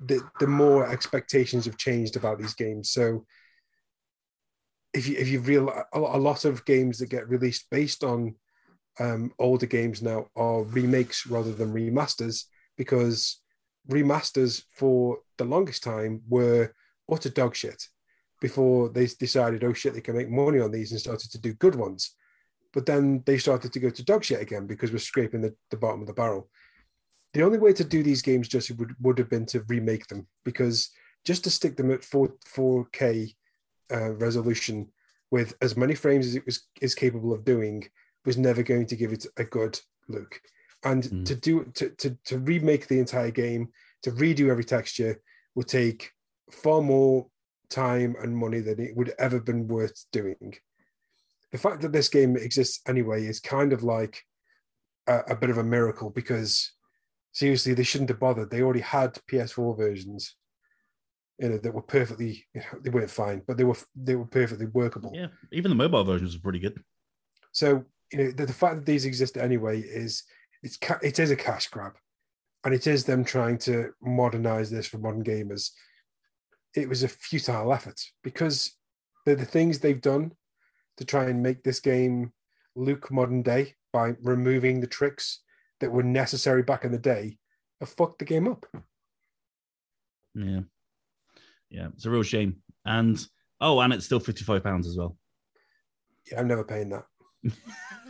[0.00, 2.90] the, the more expectations have changed about these games.
[2.90, 3.24] So
[4.94, 8.34] if you if you real a a lot of games that get released based on
[9.00, 12.44] um, older games now are remakes rather than remasters
[12.78, 13.40] because
[13.90, 16.72] remasters for the longest time were
[17.10, 17.88] utter dog shit
[18.40, 21.52] before they decided oh shit they can make money on these and started to do
[21.54, 22.14] good ones
[22.74, 25.76] but then they started to go to dog shit again because we're scraping the, the
[25.76, 26.50] bottom of the barrel.
[27.32, 30.26] The only way to do these games just would, would have been to remake them
[30.44, 30.90] because
[31.24, 33.34] just to stick them at 4, 4K
[33.92, 34.88] uh, resolution
[35.30, 37.88] with as many frames as it was is capable of doing
[38.26, 39.78] was never going to give it a good
[40.08, 40.40] look.
[40.84, 41.24] And Mm.
[41.26, 43.68] to do to, to to remake the entire game,
[44.02, 45.20] to redo every texture
[45.54, 46.10] would take
[46.50, 47.26] far more
[47.70, 50.54] time and money than it would ever been worth doing
[51.54, 54.20] the fact that this game exists anyway is kind of like
[55.06, 56.72] a, a, bit of a miracle because
[57.30, 58.50] seriously, they shouldn't have bothered.
[58.50, 60.34] They already had PS4 versions,
[61.38, 64.24] you know, that were perfectly, you know, they weren't fine, but they were they were
[64.24, 65.12] perfectly workable.
[65.14, 66.82] Yeah, even the mobile versions are pretty good.
[67.52, 70.24] So you know, the, the fact that these exist anyway is
[70.64, 71.92] it's it is a cash grab,
[72.64, 75.70] and it is them trying to modernize this for modern gamers.
[76.74, 78.76] it was a futile effort because
[79.24, 80.32] the, the things they've done
[80.98, 82.32] to try and make this game
[82.76, 85.40] look modern day by removing the tricks
[85.80, 87.38] that were necessary back in the day
[87.80, 88.66] have fucked the game up.
[90.34, 90.60] Yeah.
[91.70, 91.88] Yeah.
[91.94, 92.56] It's a real shame.
[92.84, 93.24] And
[93.60, 95.16] oh, and it's still fifty-five pounds as well.
[96.30, 97.04] Yeah, I'm never paying that.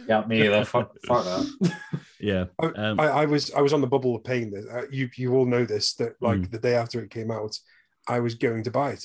[0.07, 0.67] Yeah, me either.
[0.67, 1.73] fuck, fuck that.
[2.21, 2.45] Yeah.
[2.61, 4.67] I, Um, I, I was I was on the bubble of paying this.
[4.71, 6.51] Uh, you you all know this that like Mm.
[6.51, 7.57] the day after it came out,
[8.07, 9.05] I was going to buy it,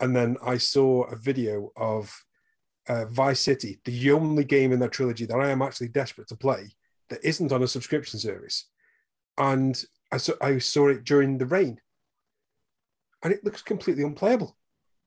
[0.00, 2.10] and then I saw a video of
[2.88, 6.36] uh, Vice City, the only game in that trilogy that I am actually desperate to
[6.36, 6.70] play
[7.10, 8.66] that isn't on a subscription service,
[9.36, 9.82] and
[10.12, 11.80] I saw I saw it during the rain,
[13.22, 14.56] and it looks completely unplayable.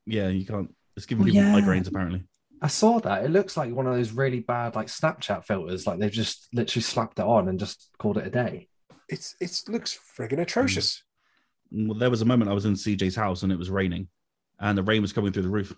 [0.06, 0.74] Yeah, you can't.
[0.98, 1.54] It's giving Oh, people yeah.
[1.54, 2.24] migraines apparently.
[2.62, 3.26] I saw that.
[3.26, 5.88] It looks like one of those really bad like Snapchat filters.
[5.88, 8.68] Like they've just literally slapped it on and just called it a day.
[9.10, 11.04] It's it looks friggin' atrocious.
[11.72, 14.10] Well, there was a moment I was in CJ's house and it was raining,
[14.60, 15.74] and the rain was coming through the roof.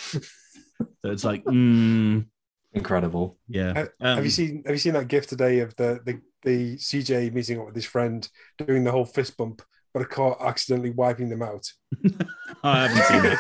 [1.02, 2.26] So it's like, mm,
[2.74, 3.38] Incredible.
[3.48, 3.74] yeah.
[3.76, 6.76] Uh, Um, have you seen Have you seen that gif today of the the the
[6.78, 8.28] CJ meeting up with his friend
[8.58, 9.62] doing the whole fist bump,
[9.94, 11.66] but a car accidentally wiping them out?
[12.64, 13.40] I haven't seen it.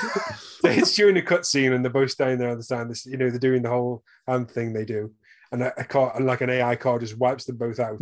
[0.61, 2.89] So it's during a cutscene, and they're both standing there on the stand.
[2.89, 5.11] This, you know, they're doing the whole hand thing they do,
[5.51, 8.01] and a, a car, and like an AI car, just wipes them both out.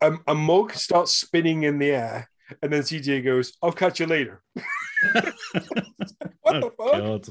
[0.00, 2.30] um, a mug starts spinning in the air,
[2.62, 4.42] and then CJ goes, "I'll catch you later."
[5.12, 6.92] what the Oh, fuck?
[6.92, 7.28] God.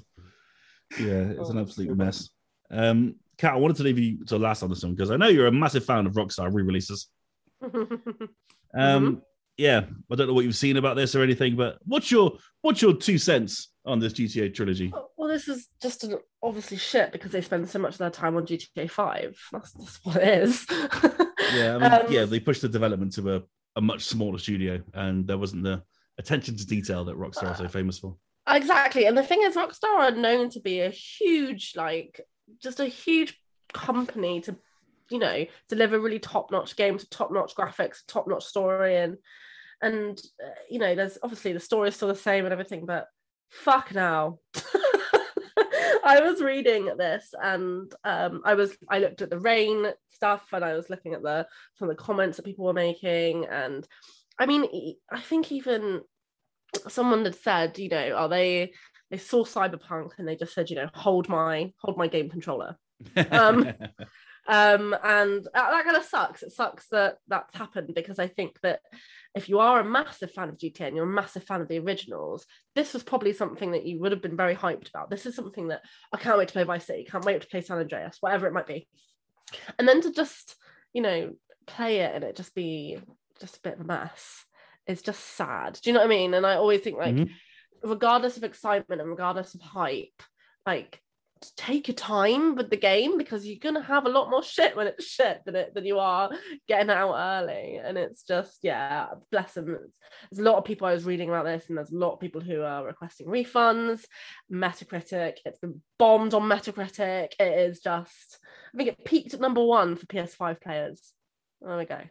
[0.99, 2.29] Yeah, it's an Oh, absolute so mess.
[2.71, 5.27] Um, Kat, I wanted to leave you to last on this one because I know
[5.27, 7.07] you're a massive fan of Rockstar re-releases.
[8.77, 9.21] Um,
[9.57, 12.81] yeah, I don't know what you've seen about this or anything, but what's your what's
[12.81, 14.91] your two cents on this GTA trilogy?
[15.17, 18.35] well, this is just an obviously shit because they spend so much of their time
[18.35, 19.37] on GTA Five.
[19.53, 20.65] That's, that's what it is.
[20.69, 23.43] Yeah, I mean, Um, yeah, they pushed the development to a,
[23.75, 25.83] a much smaller studio, and there wasn't the
[26.17, 28.15] attention to detail that Rockstar are so famous for.
[28.47, 29.05] Exactly.
[29.05, 32.21] And the thing is, Rockstar are known to be a huge, like,
[32.61, 33.39] just a huge
[33.73, 34.55] company to,
[35.09, 38.97] you know, deliver really top notch games, top notch graphics, top notch story.
[38.97, 39.17] And,
[39.81, 43.07] and, uh, you know, there's obviously the story is still the same and everything, but
[43.49, 44.39] fuck now.
[46.05, 50.63] I was reading this and um, I was I looked at the rain stuff and
[50.63, 53.45] I was looking at the some of the comments that people were making.
[53.45, 53.87] And
[54.39, 56.01] I mean I think even
[56.87, 58.73] someone had said you know are they
[59.09, 62.77] they saw cyberpunk and they just said you know hold my hold my game controller.
[63.31, 63.73] Um,
[64.47, 66.43] um and that, that kind of sucks.
[66.43, 68.79] It sucks that that's happened because i think that
[69.33, 71.79] if you are a massive fan of gta and you're a massive fan of the
[71.79, 72.45] originals
[72.75, 75.09] this was probably something that you would have been very hyped about.
[75.09, 75.81] This is something that
[76.13, 78.53] i can't wait to play vice city can't wait to play san andreas whatever it
[78.53, 78.87] might be.
[79.79, 80.55] And then to just
[80.93, 81.33] you know
[81.65, 82.99] play it and it just be
[83.41, 84.45] just a bit of a mess
[84.87, 85.79] is just sad.
[85.81, 86.33] Do you know what i mean?
[86.35, 87.29] And i always think like Mhm.
[87.83, 90.21] regardless of excitement and regardless of hype
[90.65, 91.01] like
[91.57, 94.87] take your time with the game because you're gonna have a lot more shit when
[94.87, 96.29] it's shit than it than you are
[96.67, 97.77] getting out early.
[97.83, 99.65] And it's just yeah, bless them.
[99.65, 102.19] There's a lot of people I was reading about this, and there's a lot of
[102.19, 104.05] people who are requesting refunds.
[104.51, 107.33] Metacritic, it's been bombed on Metacritic.
[107.39, 108.39] It is just
[108.73, 111.13] I think it peaked at number one for PS5 players.
[111.61, 112.01] There we go.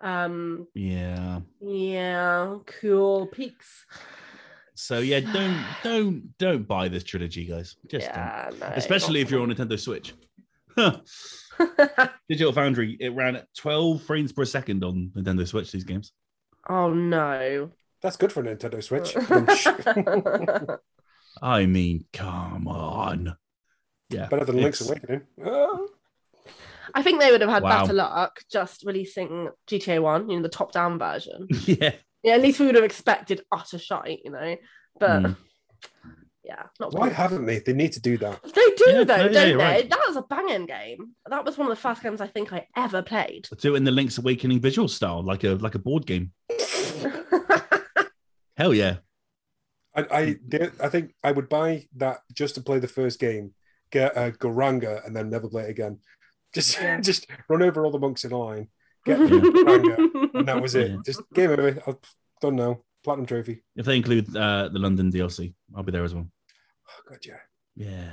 [0.00, 1.40] Um yeah.
[1.60, 3.86] yeah, cool peaks.
[4.74, 7.76] So yeah, don't don't don't buy this trilogy, guys.
[7.88, 8.16] Just don't.
[8.16, 10.14] yeah, no, Especially not if you're on Nintendo Switch.
[12.28, 15.70] Digital Foundry, it ran at 12 frames per second on Nintendo Switch.
[15.72, 16.12] These games.
[16.68, 17.70] oh no.
[18.02, 19.16] That's good for Nintendo Switch.
[21.42, 23.36] I mean, come on.
[24.10, 24.26] Yeah.
[24.26, 25.22] Better than Link's Awakening.
[25.44, 25.78] Ah.
[26.94, 27.82] I think they would have had Wow.
[27.82, 31.48] better luck just releasing GTA One, you know, the top-down version.
[31.64, 31.94] Yeah.
[32.24, 34.56] Yeah, at least we would have expected utter shite, you know.
[34.98, 35.36] But Mm.
[36.42, 37.16] yeah, not Why good.
[37.16, 37.58] haven't they?
[37.58, 38.42] They need to do that.
[38.42, 39.64] They do Yeah, though, no, yeah, don't you're they?
[39.64, 39.90] right.
[39.90, 41.14] That was a banging game.
[41.28, 43.46] That was one of the first games I think I ever played.
[43.60, 46.32] Do it in the Link's Awakening visual style, like a like a board game.
[48.56, 48.96] Hell yeah.
[49.96, 53.52] I I, the- I think I would buy that just to play the first game,
[53.90, 55.98] get a Gouranga, and then never play it again.
[56.52, 57.00] Just Yeah.
[57.10, 58.68] just run over all the monks in a line,
[59.04, 60.90] get the and that was it.
[60.90, 60.96] Yeah.
[61.04, 61.80] Just game over.
[61.86, 61.96] I've
[62.40, 62.80] done now.
[63.02, 63.62] Platinum trophy.
[63.76, 66.26] If they include uh, the London DLC, I'll be there as well.
[66.88, 67.36] Oh god, yeah.
[67.76, 68.10] Yeah.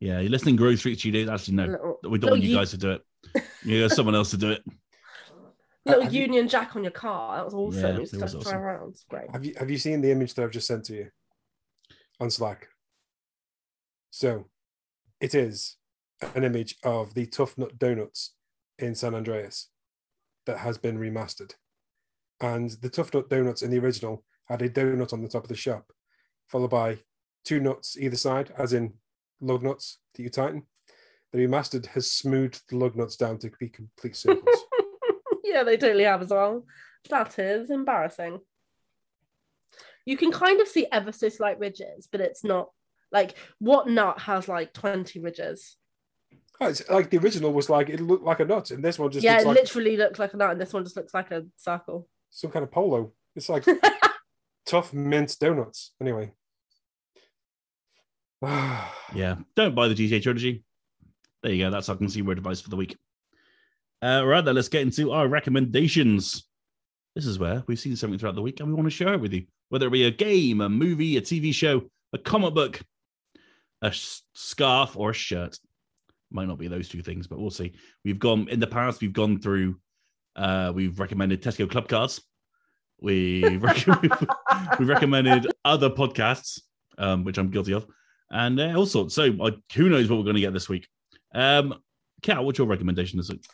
[0.00, 0.20] Yeah.
[0.20, 1.28] You're listening, Grove Street Studios.
[1.28, 1.66] Actually, no.
[1.66, 3.02] little We don't want you you- guys to do it.
[3.64, 4.62] You got someone else to do it.
[5.84, 7.36] little have you- Union Jack on your car.
[7.36, 7.80] That was awesome.
[7.82, 8.56] Yeah, You it was awesome.
[8.56, 8.90] around.
[8.90, 9.30] It's great.
[9.30, 11.10] Have you have you seen the image that I've just sent to you
[12.20, 12.68] on Slack?
[14.10, 14.46] So,
[15.20, 15.76] it is
[16.34, 18.34] an image of the Tuff Nut Donuts
[18.78, 19.68] in San Andreas
[20.48, 21.52] that has been remastered.
[22.40, 25.48] and the Tuff Nut donuts in the original had a donut on the top of
[25.48, 25.92] the shop,
[26.48, 26.98] followed by
[27.44, 28.94] two nuts either side, as in
[29.40, 30.62] lug nuts that you tighten.
[31.32, 34.64] The remastered has smoothed the lug nuts down to be complete circles.
[35.44, 36.64] yeah, they totally have as well.
[37.10, 38.40] That is embarrassing.
[40.06, 42.70] You can kind of see ever so slight ridges, but it's not
[43.12, 45.76] like what nut has like 20 ridges?
[46.60, 49.10] Oh, it's like the original was like it looked like a nut, and this one
[49.12, 51.14] just yeah, looks it like literally looks like a nut, and this one just looks
[51.14, 52.08] like a circle.
[52.30, 53.12] some kind of polo.
[53.36, 53.64] It's like
[54.66, 55.92] tough mint donuts.
[56.00, 56.32] Anyway.
[59.14, 60.62] Yeah, don't buy the GTA trilogy.
[61.42, 61.70] There you go.
[61.70, 62.94] That's our consumer advice for the week.
[64.02, 66.44] Uh, right then, let's get into our recommendations.
[67.14, 69.20] This is where we've seen something throughout the week and we want to share it
[69.20, 72.80] with you, whether it be a game, a movie, a TV show, a comic book,
[73.82, 73.92] a
[74.34, 75.58] scarf, or a shirt.
[76.30, 77.72] Might not be those two things, but we'll see.
[78.04, 79.00] We've gone in the past.
[79.00, 79.76] We've gone through.
[80.36, 82.20] Uh, we've recommended Tesco club cards.
[83.00, 83.86] We've, rec-
[84.78, 86.60] we've recommended other podcasts,
[86.98, 87.86] um, which I'm guilty of,
[88.30, 89.14] and uh, all sorts.
[89.14, 90.86] So uh, who knows what we're going to get this week?
[91.34, 91.74] Um,
[92.22, 93.44] Kat, what's your recommendation this week?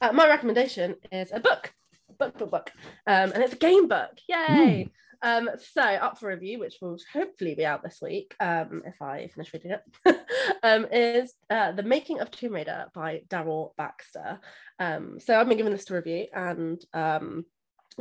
[0.00, 1.72] Uh, my recommendation is a book,
[2.18, 2.72] book, book, book,
[3.06, 4.10] um, and it's a game book.
[4.28, 4.90] Yay!
[5.22, 9.28] Um, so up for review, which will hopefully be out this week, um, if I
[9.28, 10.16] finish reading it,
[10.62, 14.40] um, is uh, the Making of Tomb Raider by Daryl Baxter.
[14.78, 17.44] Um, so I've been given this to review, and um,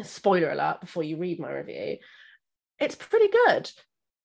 [0.02, 1.98] spoiler alert before you read my review,
[2.80, 3.72] it's pretty good.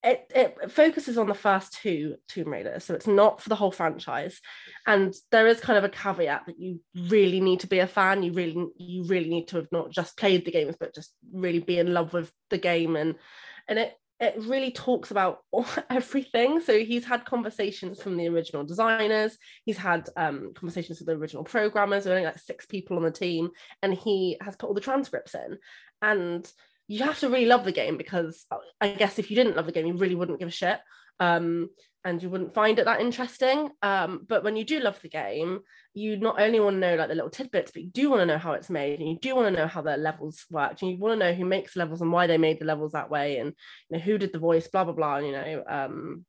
[0.01, 3.71] It, it focuses on the first two Tomb Raiders, so it's not for the whole
[3.71, 4.39] franchise.
[4.87, 8.23] And there is kind of a caveat that you really need to be a fan.
[8.23, 11.59] You really, you really need to have not just played the games, but just really
[11.59, 12.95] be in love with the game.
[12.95, 13.15] And
[13.67, 15.39] and it it really talks about
[15.89, 16.59] everything.
[16.59, 19.37] So he's had conversations from the original designers.
[19.65, 22.03] He's had um, conversations with the original programmers.
[22.03, 23.49] There only like six people on the team,
[23.81, 25.57] and he has put all the transcripts in.
[26.01, 26.49] And
[26.89, 28.45] you have to really love the game because
[28.81, 30.79] I guess if you didn't love the game, you really wouldn't give a shit.
[31.19, 31.69] Um,
[32.03, 33.69] and you wouldn't find it that interesting.
[33.83, 35.59] Um, but when you do love the game,
[35.93, 38.25] you not only want to know like the little tidbits, but you do want to
[38.25, 40.89] know how it's made, and you do want to know how the levels worked, and
[40.89, 43.37] you want to know who makes levels and why they made the levels that way,
[43.37, 43.53] and
[43.89, 45.17] you know who did the voice, blah blah blah.
[45.17, 46.25] You know, um,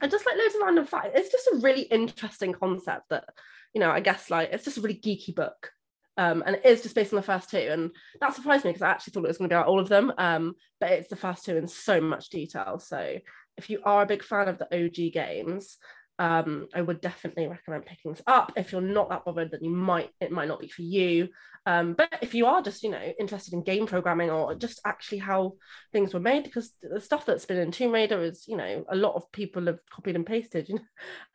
[0.00, 1.10] and just like loads of random facts.
[1.14, 3.24] It's just a really interesting concept that
[3.72, 3.90] you know.
[3.90, 5.70] I guess like it's just a really geeky book.
[6.16, 7.90] Um, and it is just based on the first two, and
[8.20, 9.88] that surprised me because I actually thought it was going to be about all of
[9.88, 10.12] them.
[10.16, 12.78] Um, but it's the first two in so much detail.
[12.78, 13.18] So
[13.56, 15.78] if you are a big fan of the OG games,
[16.18, 18.52] um, I would definitely recommend picking this up.
[18.56, 21.28] If you're not that bothered, then you might it might not be for you.
[21.66, 25.18] Um, but if you are just you know interested in game programming or just actually
[25.18, 25.54] how
[25.92, 28.96] things were made, because the stuff that's been in Tomb Raider is you know a
[28.96, 30.82] lot of people have copied and pasted you know,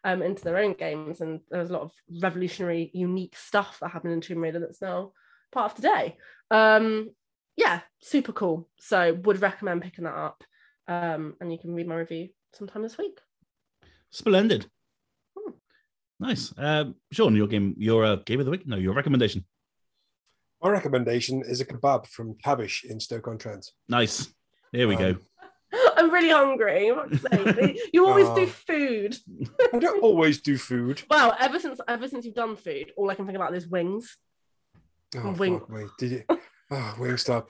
[0.03, 1.91] um, into their own games, and there's a lot of
[2.21, 5.11] revolutionary, unique stuff that happened in Tomb Raider that's now
[5.51, 6.17] part of today.
[6.49, 7.11] Um,
[7.55, 8.67] yeah, super cool.
[8.79, 10.43] So would recommend picking that up.
[10.87, 13.19] Um, and you can read my review sometime this week.
[14.11, 14.67] Splendid.
[15.37, 15.51] Hmm.
[16.19, 16.53] Nice.
[16.57, 18.67] Um, Sean, your game, your uh, game of the week?
[18.67, 19.45] No, your recommendation.
[20.61, 23.65] My recommendation is a kebab from Taabish in Stoke-on-Trent.
[23.89, 24.31] Nice.
[24.71, 25.09] Here we go.
[25.09, 25.19] Um,
[25.97, 26.91] I'm really hungry.
[26.93, 27.79] for fuck's sake.
[27.93, 28.45] You always do Oh.
[28.45, 29.15] food.
[29.73, 31.01] I don't always do food.
[31.09, 34.17] Well, ever since ever since you've done food, all I can think about is wings.
[35.15, 35.85] Oh, Wing- fuck me.
[35.97, 36.23] Did you?
[36.73, 37.47] Oh, Wingstop.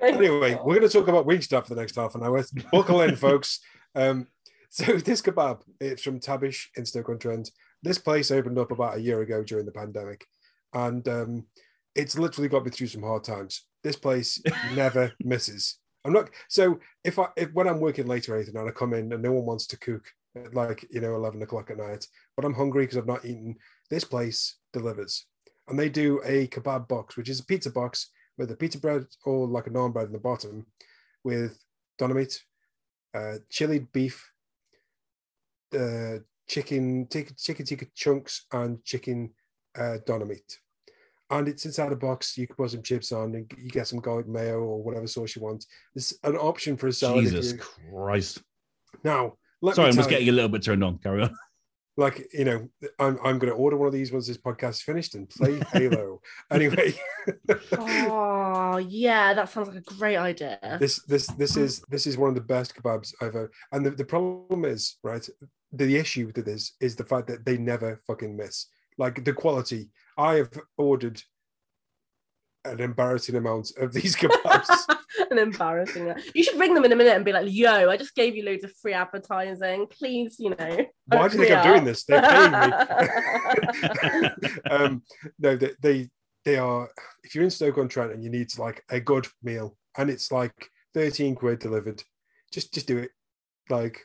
[0.00, 2.44] Anyway, we're going to talk about Wingstop for the next half an hour.
[2.72, 3.60] Buckle in, folks.
[3.94, 4.26] Um,
[4.74, 7.52] so this kebab, it's from Taabish in Stoke-on-Trent.
[7.84, 10.26] This place opened up about a year ago during the pandemic,
[10.72, 11.46] and um,
[11.94, 13.66] it's literally got me through some hard times.
[13.84, 14.42] This place
[14.74, 15.78] never misses.
[16.04, 18.92] I'm not so if I if when I'm working late or anything and I come
[18.92, 20.04] in and no one wants to cook
[20.36, 22.06] at like you know 11 o'clock at night,
[22.36, 23.56] but I'm hungry because I've not eaten.
[23.90, 25.26] This place delivers,
[25.68, 29.06] and they do a kebab box, which is a pizza box with a pizza bread
[29.24, 30.66] or like a naan bread in the bottom,
[31.22, 31.58] with
[31.96, 32.42] doner meat,
[33.14, 34.32] uh, chili beef,
[35.74, 36.18] uh,
[36.48, 39.30] chicken, chicken, chicken tikka chunks, and chicken
[39.78, 40.58] uh, doner meat.
[41.30, 42.36] And it's inside a box.
[42.36, 45.34] You can put some chips on, and you get some garlic mayo or whatever sauce
[45.34, 45.64] you want.
[45.94, 47.24] It's an option for a salad.
[47.24, 48.42] Jesus you- Christ.
[49.02, 50.98] Now, let Sorry, I'm just getting you, a little bit turned on.
[50.98, 51.34] Carry on.
[51.96, 52.68] Like you know,
[52.98, 55.60] I'm I'm going to order one of these once this podcast is finished and play
[55.72, 56.20] Halo.
[56.50, 56.94] anyway,
[57.72, 60.58] Oh yeah, that sounds like a great idea.
[60.80, 61.62] this this this mm.
[61.62, 63.50] is this is one of the best kebabs I've ever.
[63.72, 65.26] And the, the problem is right.
[65.72, 68.66] The issue with this is the fact that they never fucking miss.
[68.98, 69.90] Like the quality.
[70.16, 71.20] I have ordered
[72.64, 74.68] an embarrassing amount of these kebabs.
[75.30, 76.12] An embarrassing.
[76.34, 78.44] You should ring them in a minute and be like, "Yo, I just gave you
[78.44, 79.86] loads of free advertising.
[79.86, 80.56] Please, you know."
[81.06, 82.04] Why do you think I'm doing this?
[82.04, 82.50] They're paying
[84.20, 84.28] me.
[84.70, 85.02] um,
[85.38, 86.10] no, they, they
[86.44, 86.90] they are.
[87.22, 90.32] If you're in Stoke on Trent and you need like a good meal, and it's
[90.32, 92.02] like 13 quid delivered.
[92.52, 93.10] Just just do it.
[93.70, 94.00] Like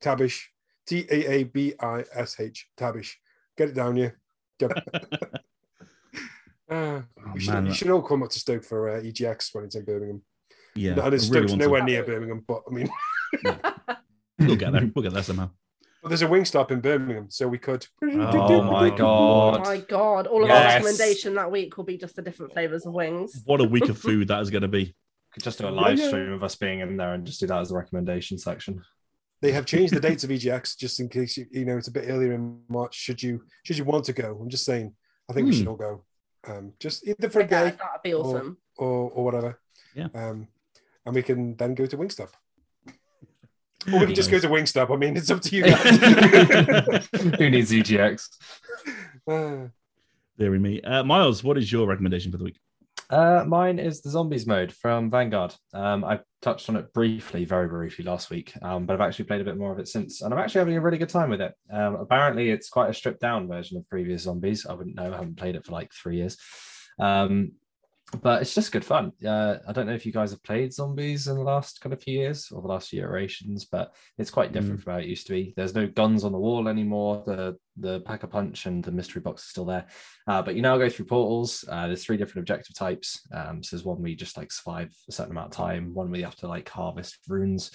[0.00, 0.42] Taabish,
[0.86, 3.14] T A A B I S H, Taabish.
[3.56, 4.20] Get it down here.
[6.72, 6.96] Get it.
[6.96, 9.54] Uh, Oh, we should, man, you should all come up to Stoke for uh, EGX
[9.54, 10.22] when it's in Birmingham.
[10.74, 11.66] yeah, and it's really Stoke's want to.
[11.68, 12.90] nowhere near Birmingham, but I mean,
[14.38, 14.90] We'll get there.
[14.94, 15.50] We'll get there somehow.
[16.02, 17.86] but there's a Wingstop in Birmingham, so we could.
[18.02, 19.00] Oh my god!
[19.00, 19.64] Oh god.
[19.64, 20.26] my god!
[20.26, 23.40] All of our recommendation that week will be just the different flavors of wings.
[23.44, 24.94] What a week of food that is going to be.
[25.32, 26.08] Could just do a live Yeah, yeah.
[26.10, 28.82] stream of us being in there and just do that as the recommendation section.
[29.40, 31.92] They have changed the dates of EGX just in case you, you know it's a
[31.92, 32.94] bit earlier in March.
[32.96, 34.38] Should you should you want to go?
[34.40, 34.94] I'm just saying.
[35.30, 35.58] I think we Hmm.
[35.58, 36.04] should all go.
[36.44, 38.58] Um, just either for a Yeah, day that'd be awesome.
[38.76, 39.60] or or whatever.
[39.94, 40.08] Yeah.
[40.14, 40.48] Um,
[41.06, 42.28] and we can then go to Wingstop.
[43.92, 44.92] Or we can just go to Wingstop.
[44.92, 45.82] I mean, it's up to you guys.
[47.36, 48.28] Who needs EGX?
[49.26, 49.68] Uh,
[50.38, 50.80] Deary me.
[50.82, 52.60] Uh, Miles, what is your recommendation for the week?
[53.12, 55.54] Uh, mine is the zombies mode from Vanguard.
[55.74, 59.42] Um, I touched on it briefly, very briefly last week, um, but I've actually played
[59.42, 61.42] a bit more of it since, and I'm actually having a really good time with
[61.42, 61.52] it.
[61.70, 64.64] Um, apparently, it's quite a stripped down version of previous zombies.
[64.64, 65.12] I wouldn't know.
[65.12, 66.38] I haven't played it for like three years.
[66.98, 67.52] Um,
[68.20, 69.12] but it's just good fun.
[69.24, 72.02] Uh, I don't know if you guys have played zombies in the last kind of
[72.02, 75.26] few years or the last few iterations, but it's quite different from how it used
[75.28, 75.54] to be.
[75.56, 77.22] There's no guns on the wall anymore.
[77.26, 79.86] The the pack a punch and the mystery box is still there.
[80.26, 81.64] Uh, but you now go through portals.
[81.68, 83.26] Uh, there's three different objective types.
[83.32, 85.94] Um, so there's one where you just like survive a certain amount of time.
[85.94, 87.70] One where you have to like harvest runes.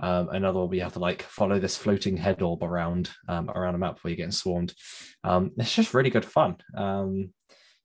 [0.00, 3.76] Um, another where you have to like follow this floating head orb around um, around
[3.76, 4.74] a map where you're getting swarmed.
[5.22, 6.56] Um, it's just really good fun.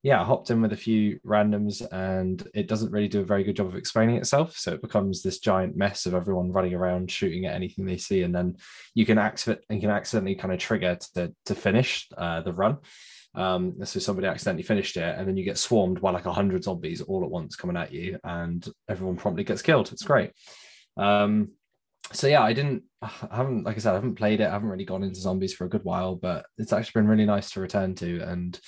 [0.03, 3.43] Yeah, I hopped in with a few randoms and it doesn't really do a very
[3.43, 4.57] good job of explaining itself.
[4.57, 8.23] So it becomes this giant mess of everyone running around shooting at anything they see.
[8.23, 8.57] And then
[8.95, 12.77] you can activate and can accidentally kind of trigger to, to finish uh, the run.
[13.35, 16.65] Um, so somebody accidentally finished it, and then you get swarmed by like a hundred
[16.65, 19.91] zombies all at once coming at you, and everyone promptly gets killed.
[19.93, 20.31] It's great.
[20.97, 21.51] Um,
[22.11, 24.47] so yeah, I didn't, I haven't, like I said, I haven't played it.
[24.47, 27.25] I haven't really gone into zombies for a good while, but it's actually been really
[27.25, 28.19] nice to return to.
[28.19, 28.59] And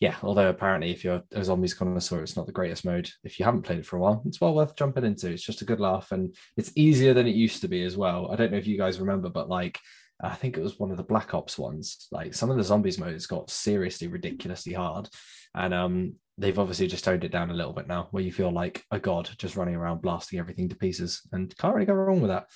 [0.00, 3.10] yeah, although apparently if you're a zombies connoisseur, it's not the greatest mode.
[3.24, 5.30] If you haven't played it for a while, it's well worth jumping into.
[5.30, 8.30] It's just a good laugh, and it's easier than it used to be as well.
[8.30, 9.78] I don't know if you guys remember, but like
[10.22, 12.06] I think it was one of the Black Ops ones.
[12.12, 15.08] Like some of the zombies modes got seriously ridiculously hard,
[15.54, 18.52] and um, they've obviously just toned it down a little bit now, where you feel
[18.52, 22.20] like a god just running around blasting everything to pieces, and can't really go wrong
[22.20, 22.46] with that.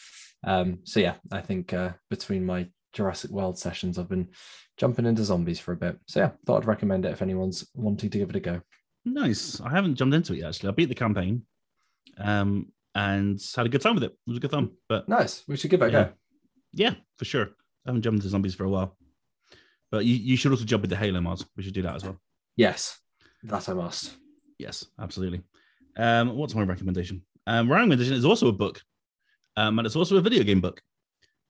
[0.44, 4.28] Um, so yeah, I think uh, between my Jurassic World sessions, I've been
[4.82, 5.96] jumping into zombies for a bit.
[6.09, 8.60] So yeah, thought I'd recommend it if anyone's wanting to give it a go.
[9.04, 9.60] Nice.
[9.60, 10.70] I haven't jumped into it yet, actually.
[10.70, 11.42] I beat the campaign
[12.18, 14.10] um, and had a good time with it.
[14.10, 14.72] It was a good time.
[14.88, 15.44] But Nice.
[15.46, 16.04] We should give it a Yeah.
[16.06, 16.12] go.
[16.72, 17.44] yeah, for sure.
[17.46, 18.96] I haven't jumped into zombies for a while.
[19.92, 21.46] But you, you should also jump into Halo mods.
[21.56, 22.18] We should do that as well.
[22.56, 22.98] Yes,
[23.44, 24.16] that I must.
[24.59, 25.42] Yes, absolutely.
[25.96, 27.22] Um, what's my recommendation?
[27.46, 28.80] Um, my recommendation is also a book,
[29.56, 30.80] um, and it's also a video game book,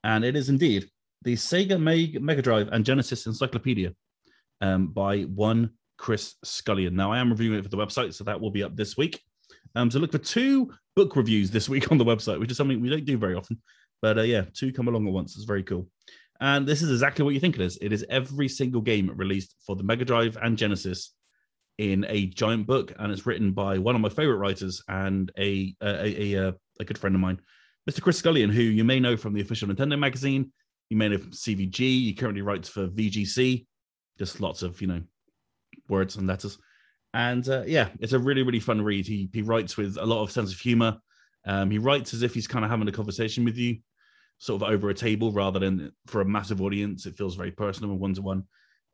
[0.05, 0.91] and it is indeed
[1.23, 3.93] the Sega Meg- Mega Drive and Genesis Encyclopedia
[4.61, 6.95] um, by one Chris Scullion.
[6.95, 9.21] Now, I am reviewing it for the website, so that will be up this week.
[9.75, 12.81] Um, so look for two book reviews this week on the website, which is something
[12.81, 13.61] we don't do very often.
[14.01, 15.37] But uh, yeah, two come along at once.
[15.37, 15.89] It's very cool.
[16.41, 17.79] And this is exactly what you think it is.
[17.81, 21.15] It is every single game released for the Mega Drive and Genesis
[21.79, 25.75] in a giant book, and it's written by one of my favorite writers and a,
[25.81, 27.41] a, a, a good friend of mine,
[27.89, 28.03] Mr.
[28.03, 30.53] Chris Scullion, who you may know from the official Nintendo magazine.
[30.93, 31.79] You may know from CVG.
[31.79, 33.65] He currently writes for VGC.
[34.19, 35.01] Just lots of you know
[35.89, 36.59] words and letters.
[37.15, 39.07] And uh, yeah, it's a really really fun read.
[39.07, 40.99] He he writes with a lot of sense of humor.
[41.47, 43.79] Um, he writes as if he's kind of having a conversation with you,
[44.37, 47.07] sort of over a table rather than for a massive audience.
[47.07, 48.45] It feels very personal and one to one.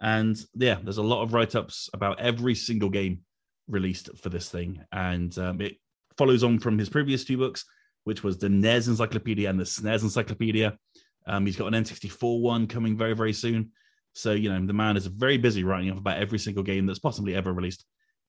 [0.01, 3.23] And yeah, there's a lot of write ups about every single game
[3.67, 4.85] released for this thing.
[4.93, 5.79] And um, it
[6.17, 7.65] follows on from his previous two books,
[8.05, 10.79] which was the NES Encyclopedia and the SNES Encyclopedia.
[11.29, 13.71] Um, he's got an N64 one coming very, very soon.
[14.15, 16.99] So, you know, the man is very busy writing up about every single game that's
[16.99, 17.85] possibly ever released.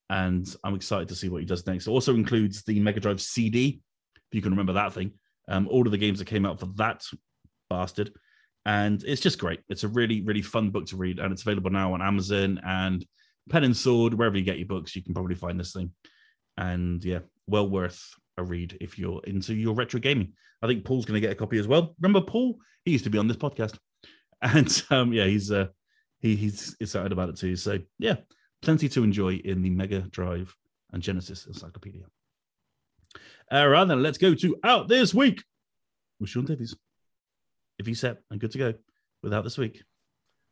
[0.10, 1.88] And I'm excited to see what he does next.
[1.88, 3.82] It also includes the Mega Drive CD,
[4.16, 5.14] if you can remember that thing.
[5.48, 7.04] Um, all of the games that came out for that
[7.70, 8.12] bastard.
[8.66, 9.62] And it's just great.
[9.70, 11.20] It's a really, really fun book to read.
[11.20, 13.06] And it's available now on Amazon and
[13.50, 15.92] Pen and Sword, wherever you get your books, you can probably find this thing.
[16.58, 20.34] And yeah, well worth a read if you're into your retro gaming.
[20.62, 21.96] I think Paul's going to get a copy as well.
[22.02, 22.58] Remember Paul?
[22.84, 23.78] He used to be on this podcast,
[24.42, 25.68] and um, yeah, he's uh,
[26.20, 27.56] he, he's excited about it too.
[27.56, 28.16] So yeah,
[28.62, 30.56] plenty to enjoy in the Mega Drive
[30.92, 32.04] and Genesis Encyclopedia.
[33.52, 35.44] All right, then let's go to out this week
[36.20, 36.76] with Sean Davies.
[37.78, 38.74] If he's set and good to go
[39.24, 39.82] without this week.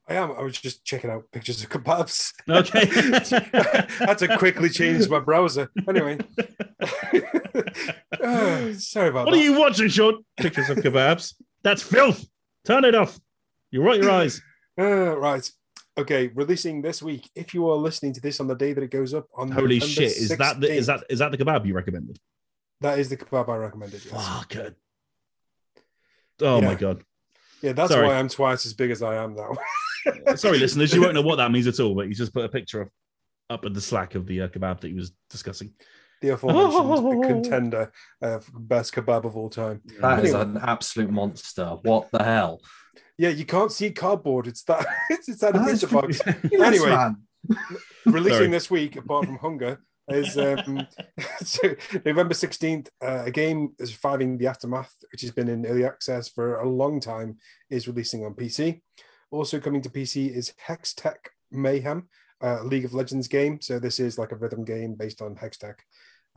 [0.10, 0.32] I am.
[0.32, 2.32] I was just checking out pictures of kebabs.
[2.50, 2.88] Okay.
[4.06, 5.70] I had to quickly change my browser.
[5.88, 6.18] Anyway,
[8.22, 9.26] Oh, sorry about that.
[9.26, 9.40] What that.
[9.40, 10.24] are you watching, Sean?
[10.38, 11.34] Pictures of kebabs.
[11.64, 12.26] That's filth.
[12.66, 13.20] Turn it off.
[13.72, 14.42] You rot your eyes.
[14.80, 15.50] Uh, right.
[15.98, 17.30] Okay, releasing this week.
[17.36, 19.80] If you are listening to this on the day that it goes up on Holy
[19.80, 20.18] November shit!
[20.18, 22.20] Is that the, is that is that the kebab you recommended?
[22.82, 24.06] that is the kebab I recommended?
[24.06, 24.28] Yes.
[24.28, 24.76] Fuck it.
[26.42, 27.04] Oh my god.
[27.62, 28.06] Yeah, that's Sorry.
[28.06, 29.54] why I'm twice as big as I am now.
[30.36, 31.96] Sorry, listeners, you won't know what that means at all.
[31.96, 32.90] But he's just put a picture of
[33.50, 35.74] up at the Slack of the uh, kebab that he was discussing.
[36.22, 37.22] The aforementioned Oh.
[37.28, 37.92] contender
[38.22, 39.82] of best kebab of all time.
[40.02, 40.42] That is Anyway.
[40.52, 41.78] an absolute monster.
[41.84, 42.62] What the hell?
[43.18, 44.48] Yeah, you can't see cardboard.
[44.48, 44.86] It's that.
[45.10, 46.20] It's, it's that in pizza box.
[46.52, 46.90] Yes, Anyway.
[46.90, 47.18] man.
[48.06, 48.48] Releasing Sorry.
[48.48, 49.80] this week, apart from Hunger,
[50.10, 50.88] is um,
[51.44, 51.76] so
[52.06, 52.90] November sixteenth.
[53.04, 56.68] Uh, a game is surviving the aftermath, which has been in early access for a
[56.68, 57.38] long time,
[57.70, 58.82] is releasing on PC.
[59.32, 61.18] Also coming to PC is Hextech
[61.52, 62.08] Mayhem,
[62.42, 63.60] uh, League of Legends game.
[63.62, 65.76] So this is like a rhythm game based on Hextech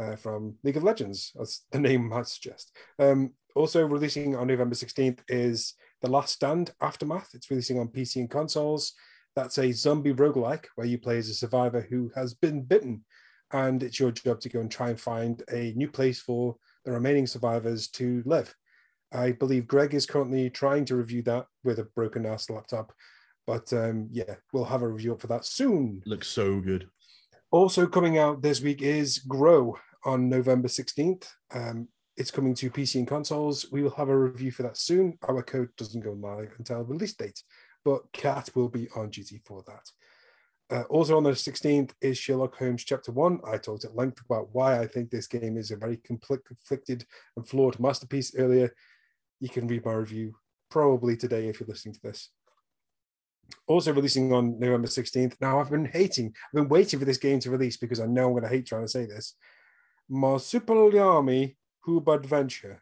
[0.00, 2.76] uh, from League of Legends, as the name might suggest.
[2.98, 7.30] Um, also releasing on November 16th is The Last Stand Aftermath.
[7.34, 8.92] It's releasing on PC and consoles.
[9.36, 13.04] That's a zombie roguelike where you play as a survivor who has been bitten.
[13.52, 16.92] And it's your job to go and try and find a new place for the
[16.92, 18.54] remaining survivors to live.
[19.12, 22.92] I believe Greg is currently trying to review that with a broken ass laptop.
[23.46, 26.02] But um, yeah, we'll have a review up for that soon.
[26.06, 26.88] Looks so good.
[27.50, 31.26] Also coming out this week is Grow on November 16th.
[31.52, 33.66] Um, it's coming to PC and consoles.
[33.72, 35.18] We will have a review for that soon.
[35.22, 37.42] Our code doesn't go live until release date,
[37.84, 39.90] but Kat will be on duty for that.
[40.74, 43.40] Uh, also on the 16th is Sherlock Holmes Chapter 1.
[43.44, 47.04] I talked at length about why I think this game is a very conflict- conflicted
[47.36, 48.72] and flawed masterpiece earlier.
[49.40, 50.34] You can read my review
[50.70, 52.30] probably today if you're listening to this
[53.66, 55.34] also releasing on November 16th.
[55.40, 58.26] Now, I've been hating, I've been waiting for this game to release because I know
[58.26, 59.34] I'm going to hate trying to say this.
[60.10, 61.56] Marsupilami
[61.86, 62.78] Hoobadventure.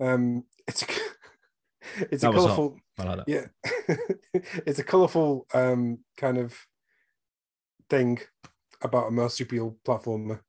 [0.00, 0.86] Um, it's a,
[2.10, 3.46] it's a That colorful, like yeah,
[4.66, 6.54] it's a colorful um, kind of
[7.88, 8.18] thing
[8.82, 10.40] about a marsupial platformer.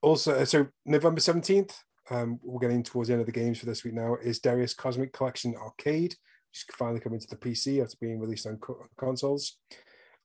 [0.00, 1.74] Also, so November 17th,
[2.10, 4.74] um, we're getting towards the end of the games for this week now, is Darius
[4.74, 8.86] Cosmic Collection Arcade, which is finally coming to the PC after being released on co-
[8.96, 9.58] consoles.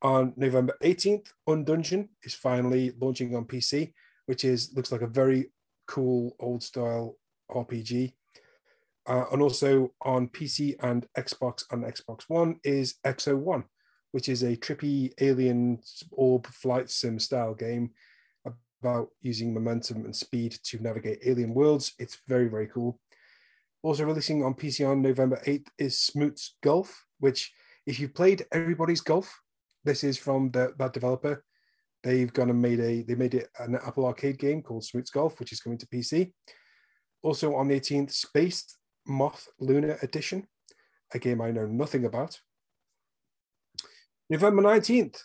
[0.01, 3.93] On November 18th, Undungeon is finally launching on PC,
[4.29, 5.49] which is looks like a very
[5.87, 7.17] cool old style
[7.49, 8.13] RPG.
[9.07, 13.63] Uh, and also on PC and Xbox and Xbox One is Exo One,
[14.11, 15.79] which is a trippy alien
[16.11, 17.89] orb flight sim style game
[18.45, 21.93] about using momentum and speed to navigate alien worlds.
[21.97, 22.99] It's very, very cool.
[23.81, 27.51] Also releasing on PC on November 8th is Smoots Golf, which
[27.87, 29.41] if you've played Everybody's Golf,
[29.85, 31.43] this is from the, that developer.
[32.03, 35.39] They've gone and made a they made it an Apple Arcade game called Smoots Golf,
[35.39, 36.31] which is coming to PC.
[37.21, 40.47] Also on the 18th, Space Moth Lunar Edition,
[41.13, 42.39] a game I know nothing about.
[44.29, 45.19] November 19th,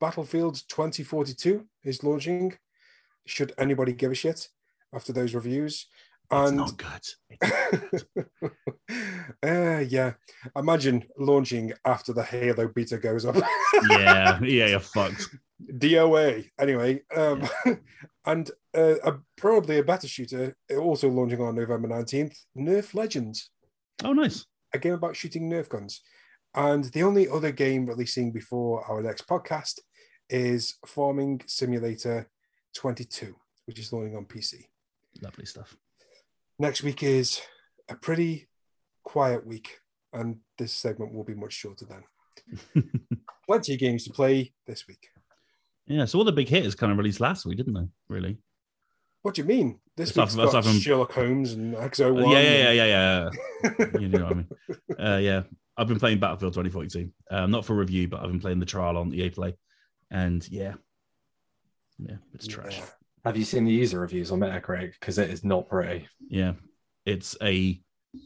[0.00, 2.56] Battlefield 2042 is launching.
[3.26, 4.48] Should anybody give a shit
[4.94, 5.86] after those reviews?
[6.30, 7.04] It's And not good.
[9.42, 10.12] uh, yeah,
[10.56, 13.36] imagine launching after the Halo beta goes up.
[13.90, 15.28] yeah, yeah, you're fucked.
[15.66, 16.50] DOA.
[16.58, 17.42] Anyway, um,
[18.26, 23.50] and uh, a, probably a better shooter, also launching on November 19th, Nerf Legends,
[24.04, 24.46] Oh, nice.
[24.72, 26.02] a game about shooting Nerf guns.
[26.54, 29.80] And the only other game releasing before our next podcast
[30.30, 32.28] is Farming Simulator
[32.74, 33.34] 22,
[33.66, 34.66] which is launching on PC.
[35.22, 35.76] Lovely stuff.
[36.58, 37.40] Next week is
[37.88, 38.48] a pretty
[39.04, 39.78] quiet week,
[40.12, 42.84] and this segment will be much shorter then.
[43.46, 45.08] Plenty of games to play this week.
[45.88, 47.88] Yeah, so all the big hitters kind of released last week, didn't they?
[48.08, 48.38] Really?
[49.22, 49.80] What do you mean?
[49.96, 52.24] This Aside week's from- got from- Sherlock Holmes and Exo One.
[52.24, 53.30] Uh, yeah, yeah, yeah, yeah,
[53.78, 53.86] yeah.
[54.00, 54.48] you know what I mean?
[54.98, 55.42] Uh, yeah,
[55.76, 57.10] I've been playing Battlefield 2042.
[57.30, 59.54] Um, not for review, but I've been playing the trial on the EA Play,
[60.10, 60.74] and yeah,
[61.98, 62.80] yeah, it's trash.
[63.24, 64.92] Have you seen the user reviews on Metacritic?
[65.00, 66.06] Because it is not pretty.
[66.28, 66.52] Yeah,
[67.04, 67.80] it's a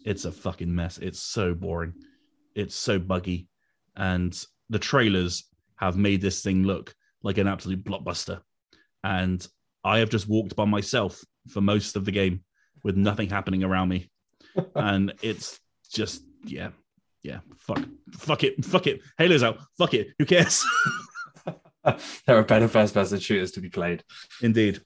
[0.05, 0.99] it's a fucking mess.
[0.99, 1.95] It's so boring.
[2.55, 3.49] It's so buggy,
[3.97, 5.45] and the trailers
[5.77, 8.41] have made this thing look like an absolute blockbuster.
[9.05, 9.47] And
[9.85, 12.45] I have just walked by myself for most of the game
[12.85, 14.11] with nothing happening around me,
[14.75, 15.59] and it's
[15.93, 16.71] just yeah,
[17.23, 17.41] yeah.
[17.59, 19.01] Fuck, fuck it, fuck it.
[19.19, 19.59] Halo's out.
[19.79, 20.09] Fuck it.
[20.19, 20.65] Who cares?
[21.85, 24.05] there are better first-person shooters to be played.
[24.41, 24.81] Indeed.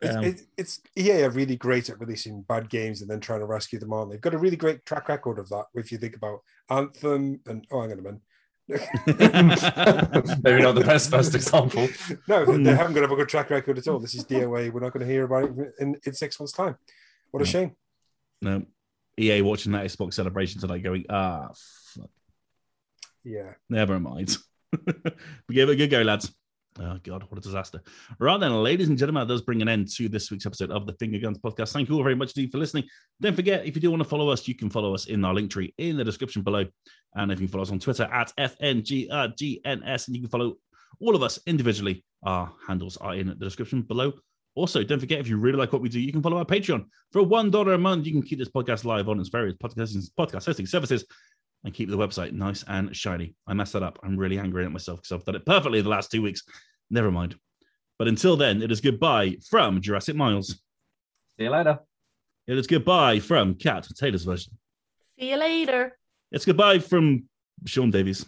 [0.00, 3.40] It's, Um, it, it's EA are really great at releasing bad games and then trying
[3.40, 4.10] to rescue them on.
[4.10, 5.64] They've got a really great track record of that.
[5.74, 8.20] If you think about Anthem and oh, hang on a minute,
[9.06, 11.88] Maybe not the best first example.
[12.28, 12.62] no, they, Hmm.
[12.64, 13.98] they haven't got a good track record at all.
[14.00, 14.70] This is DOA.
[14.72, 16.76] We're not going to hear about it in, in six months' time.
[17.30, 17.50] What a No.
[17.50, 17.76] shame.
[18.42, 18.62] no,
[19.18, 21.50] EA watching that Xbox celebration tonight, going, ah,
[21.94, 22.10] fuck,
[23.24, 23.52] Yeah.
[23.70, 24.36] never mind.
[25.48, 26.34] we gave it a good go, lads.
[26.78, 27.80] Oh God, what a disaster!
[28.18, 30.86] Right then, ladies and gentlemen, that does bring an end to this week's episode of
[30.86, 31.72] the Finger Guns Podcast.
[31.72, 32.84] Thank you all very much indeed for listening.
[33.20, 35.32] Don't forget, if you do want to follow us, you can follow us in our
[35.32, 36.66] link tree in the description below,
[37.14, 40.56] and if you follow us on Twitter at FNGRGNS, and you can follow
[41.00, 42.04] all of us individually.
[42.24, 44.12] Our handles are in the description below.
[44.54, 46.84] Also, don't forget if you really like what we do, you can follow our Patreon
[47.12, 48.06] for one dollar a month.
[48.06, 51.04] You can keep this podcast live on its various podcasting podcast hosting services
[51.66, 53.34] and keep the website nice and shiny.
[53.48, 53.98] I messed that up.
[54.04, 56.42] I'm really angry at myself because I've done it perfectly the last two weeks.
[56.90, 57.34] Never mind.
[57.98, 60.60] But until then, it is goodbye from Jurassic Miles.
[61.36, 61.80] See you later.
[62.46, 64.56] It is goodbye from Kat Taylor's version.
[65.18, 65.98] See you later.
[66.30, 67.24] It's goodbye from
[67.64, 68.24] Sean Davies.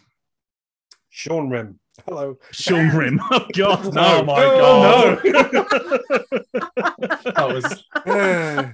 [1.09, 1.79] Sean Rim.
[2.05, 2.37] Hello.
[2.51, 3.21] Sean Rim.
[3.31, 4.19] Oh God, no!
[4.19, 5.23] Oh my oh, God.
[5.23, 6.39] no!
[7.35, 7.85] That was.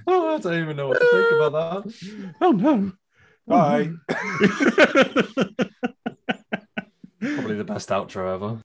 [0.06, 2.34] Oh, I don't even know what to think about that.
[2.40, 2.92] oh no!
[3.46, 3.90] Bye.
[7.20, 8.60] Probably the best outro ever.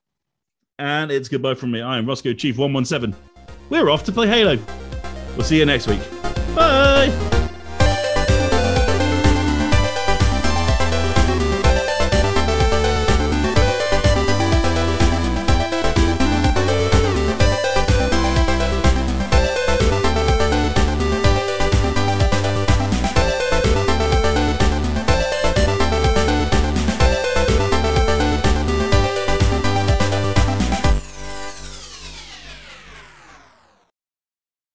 [0.78, 1.80] and it's goodbye from me.
[1.80, 3.14] I am Rossko Chief One One Seven.
[3.70, 4.58] We're off to play Halo.
[5.36, 6.00] We'll see you next week.
[6.54, 7.38] Bye.